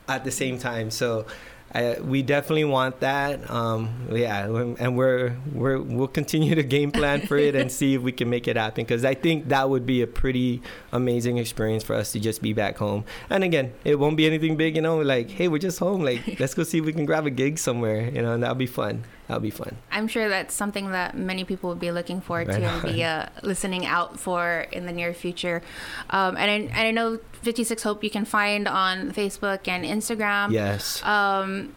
at 0.09 0.25
the 0.25 0.31
same 0.31 0.59
time? 0.59 0.91
So 0.91 1.27
I, 1.75 1.99
we 2.01 2.23
definitely 2.23 2.65
want 2.65 3.01
that. 3.01 3.51
Um, 3.51 4.07
yeah, 4.13 4.47
and 4.79 4.97
we're 4.97 5.37
we're 5.53 5.81
we'll 5.81 6.07
continue 6.07 6.55
to 6.55 6.63
game 6.63 6.93
plan 6.93 7.27
for 7.27 7.37
it 7.37 7.57
and 7.57 7.71
see 7.71 7.95
if 7.95 8.03
we 8.03 8.13
can 8.13 8.31
make 8.31 8.47
it 8.47 8.57
happen 8.57 8.85
because 8.85 9.05
I 9.05 9.15
think 9.15 9.49
that 9.49 9.69
would 9.69 9.85
be 9.85 10.01
a 10.01 10.07
pretty 10.07 10.63
amazing 10.93 11.39
experience 11.39 11.83
for 11.83 11.95
us 11.95 12.13
to 12.13 12.21
just 12.21 12.43
be 12.43 12.53
back 12.53 12.79
home. 12.79 13.05
And 13.29 13.43
again, 13.43 13.73
it 13.83 13.99
won't 13.99 14.17
be 14.17 14.27
anything 14.27 14.57
big, 14.57 14.77
you 14.77 14.83
know. 14.83 14.99
Like, 14.99 15.31
hey, 15.31 15.49
we're 15.49 15.59
just 15.59 15.81
home. 15.81 16.03
Like, 16.05 16.23
let's 16.41 16.55
go 16.55 16.63
see 16.63 16.79
if 16.79 16.85
we 16.85 16.93
can 16.93 17.07
grab 17.07 17.27
a 17.27 17.31
gig 17.31 17.59
somewhere, 17.59 18.09
you 18.09 18.23
know, 18.23 18.35
and 18.35 18.43
that'll 18.43 18.55
be 18.55 18.67
fun. 18.67 19.05
That'll 19.27 19.41
be 19.41 19.51
fun. 19.51 19.77
I'm 19.91 20.07
sure 20.07 20.29
that's 20.29 20.55
something 20.55 20.93
that 20.93 21.17
many 21.17 21.45
people 21.45 21.71
would 21.71 21.81
be 21.81 21.91
looking 21.91 22.21
forward 22.21 22.49
right 22.49 22.61
to 22.61 22.67
on. 22.67 22.85
and 22.85 22.95
be 22.95 23.03
uh, 23.03 23.27
listening 23.43 23.87
out 23.87 24.21
for 24.21 24.67
in 24.71 24.87
the 24.87 24.93
near 24.93 25.15
future. 25.15 25.63
Um, 26.11 26.37
and 26.37 26.51
I, 26.51 26.55
and 26.55 26.89
I 26.89 26.91
know 26.91 27.19
56 27.45 27.83
Hope 27.83 28.03
you 28.03 28.11
can 28.11 28.25
find 28.25 28.67
on 28.67 29.13
Facebook 29.13 29.69
and 29.69 29.85
Instagram. 29.85 30.51
Yes. 30.51 31.03
Um, 31.05 31.77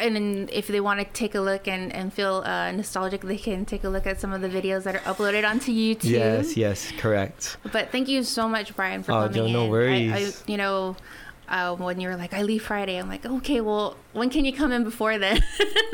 and 0.00 0.50
if 0.50 0.68
they 0.68 0.80
want 0.80 1.00
to 1.00 1.04
take 1.04 1.34
a 1.34 1.40
look 1.40 1.68
and, 1.68 1.92
and 1.92 2.12
feel 2.12 2.42
uh, 2.46 2.72
nostalgic, 2.72 3.20
they 3.20 3.36
can 3.36 3.64
take 3.64 3.84
a 3.84 3.88
look 3.88 4.06
at 4.06 4.20
some 4.20 4.32
of 4.32 4.40
the 4.40 4.48
videos 4.48 4.84
that 4.84 4.96
are 4.96 5.00
uploaded 5.00 5.48
onto 5.48 5.72
YouTube. 5.72 6.04
Yes, 6.04 6.56
yes, 6.56 6.90
correct. 6.96 7.58
But 7.70 7.90
thank 7.92 8.08
you 8.08 8.22
so 8.22 8.48
much, 8.48 8.74
Brian, 8.74 9.02
for 9.02 9.12
oh, 9.12 9.28
coming 9.28 9.52
no, 9.52 9.64
no 9.64 9.70
worries. 9.70 10.12
I, 10.12 10.16
I, 10.16 10.32
you 10.46 10.56
know, 10.56 10.96
uh, 11.48 11.74
when 11.76 12.00
you 12.00 12.08
were 12.08 12.16
like, 12.16 12.32
I 12.32 12.42
leave 12.42 12.62
Friday, 12.62 12.96
I'm 12.96 13.08
like, 13.08 13.26
okay, 13.26 13.60
well, 13.60 13.96
when 14.12 14.30
can 14.30 14.44
you 14.44 14.52
come 14.52 14.72
in 14.72 14.84
before 14.84 15.18
then? 15.18 15.42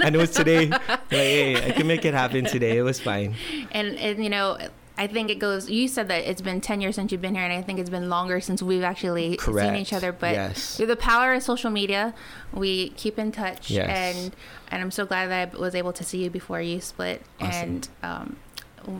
and 0.05 0.15
it 0.15 0.19
was 0.19 0.31
today. 0.31 0.71
Like, 0.87 1.11
hey, 1.11 1.69
I 1.69 1.71
can 1.71 1.87
make 1.87 2.05
it 2.05 2.15
happen 2.15 2.45
today. 2.45 2.77
It 2.79 2.83
was 2.83 3.01
fine. 3.01 3.35
And, 3.71 3.97
and 3.97 4.23
you 4.23 4.29
know, 4.29 4.59
I 4.99 5.07
think 5.07 5.31
it 5.31 5.39
goes. 5.39 5.69
You 5.69 5.89
said 5.89 6.09
that 6.09 6.29
it's 6.29 6.41
been 6.41 6.61
ten 6.61 6.81
years 6.81 6.95
since 6.95 7.13
you've 7.13 7.21
been 7.21 7.35
here, 7.35 7.45
and 7.45 7.53
I 7.53 7.63
think 7.63 7.79
it's 7.79 7.91
been 7.91 8.09
longer 8.09 8.41
since 8.41 8.63
we've 8.63 8.83
actually 8.83 9.37
Correct. 9.37 9.69
seen 9.69 9.77
each 9.77 9.93
other. 9.93 10.13
But 10.13 10.33
yes. 10.33 10.77
through 10.77 10.87
the 10.87 10.97
power 10.97 11.35
of 11.35 11.43
social 11.43 11.71
media, 11.71 12.15
we 12.53 12.91
keep 12.91 13.19
in 13.19 13.33
touch, 13.33 13.71
yes. 13.71 13.89
and 13.89 14.37
and 14.71 14.83
I'm 14.83 14.91
so 14.91 15.05
glad 15.05 15.29
that 15.31 15.55
I 15.55 15.59
was 15.59 15.75
able 15.75 15.93
to 15.93 16.05
see 16.05 16.25
you 16.25 16.31
before 16.31 16.61
you 16.61 16.81
split. 16.81 17.23
Awesome. 17.41 17.63
And 17.63 17.89
um, 18.03 18.37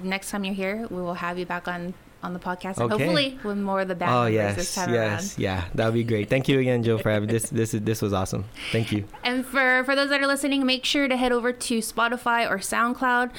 next 0.03 0.31
time 0.31 0.45
you're 0.45 0.55
here, 0.55 0.87
we 0.91 1.01
will 1.01 1.15
have 1.15 1.39
you 1.39 1.47
back 1.47 1.67
on 1.67 1.95
on 2.23 2.33
the 2.33 2.39
podcast, 2.39 2.79
and 2.79 2.91
hopefully 2.91 3.39
with 3.45 3.59
more 3.59 3.81
of 3.81 3.89
the 3.89 3.95
band 3.95 4.13
oh, 4.13 4.27
yes, 4.27 4.57
this 4.57 4.75
time 4.75 4.93
yes, 4.93 5.33
around. 5.33 5.43
yeah, 5.43 5.65
that 5.75 5.85
would 5.87 5.95
be 5.95 6.05
great. 6.05 6.29
Thank 6.29 6.49
you 6.49 6.59
again, 6.59 6.83
Joe, 6.83 6.99
for 6.99 7.11
having 7.11 7.29
this. 7.29 7.51
This 7.51 7.75
is 7.75 7.83
this 7.83 8.03
was 8.03 8.13
awesome. 8.13 8.45
Thank 8.73 8.93
you. 8.93 9.05
And 9.23 9.45
for 9.45 9.85
for 9.85 9.95
those 9.95 10.09
that 10.11 10.21
are 10.21 10.27
listening, 10.27 10.65
make 10.67 10.85
sure 10.85 11.09
to 11.09 11.17
head 11.17 11.33
over 11.33 11.53
to 11.53 11.79
Spotify 11.79 12.51
or 12.51 12.59
SoundCloud, 12.59 13.31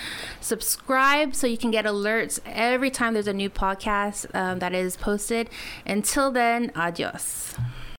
subscribe 0.42 1.36
so 1.36 1.48
you 1.48 1.58
can 1.58 1.72
get 1.72 1.86
alerts 1.86 2.40
every 2.46 2.90
time 2.90 3.14
there's 3.14 3.28
a 3.28 3.34
new 3.34 3.50
podcast 3.50 4.34
um, 4.36 4.60
that 4.60 4.74
is 4.74 4.96
posted. 4.96 5.50
Until 5.86 6.32
then, 6.32 6.72
adios. 6.76 7.56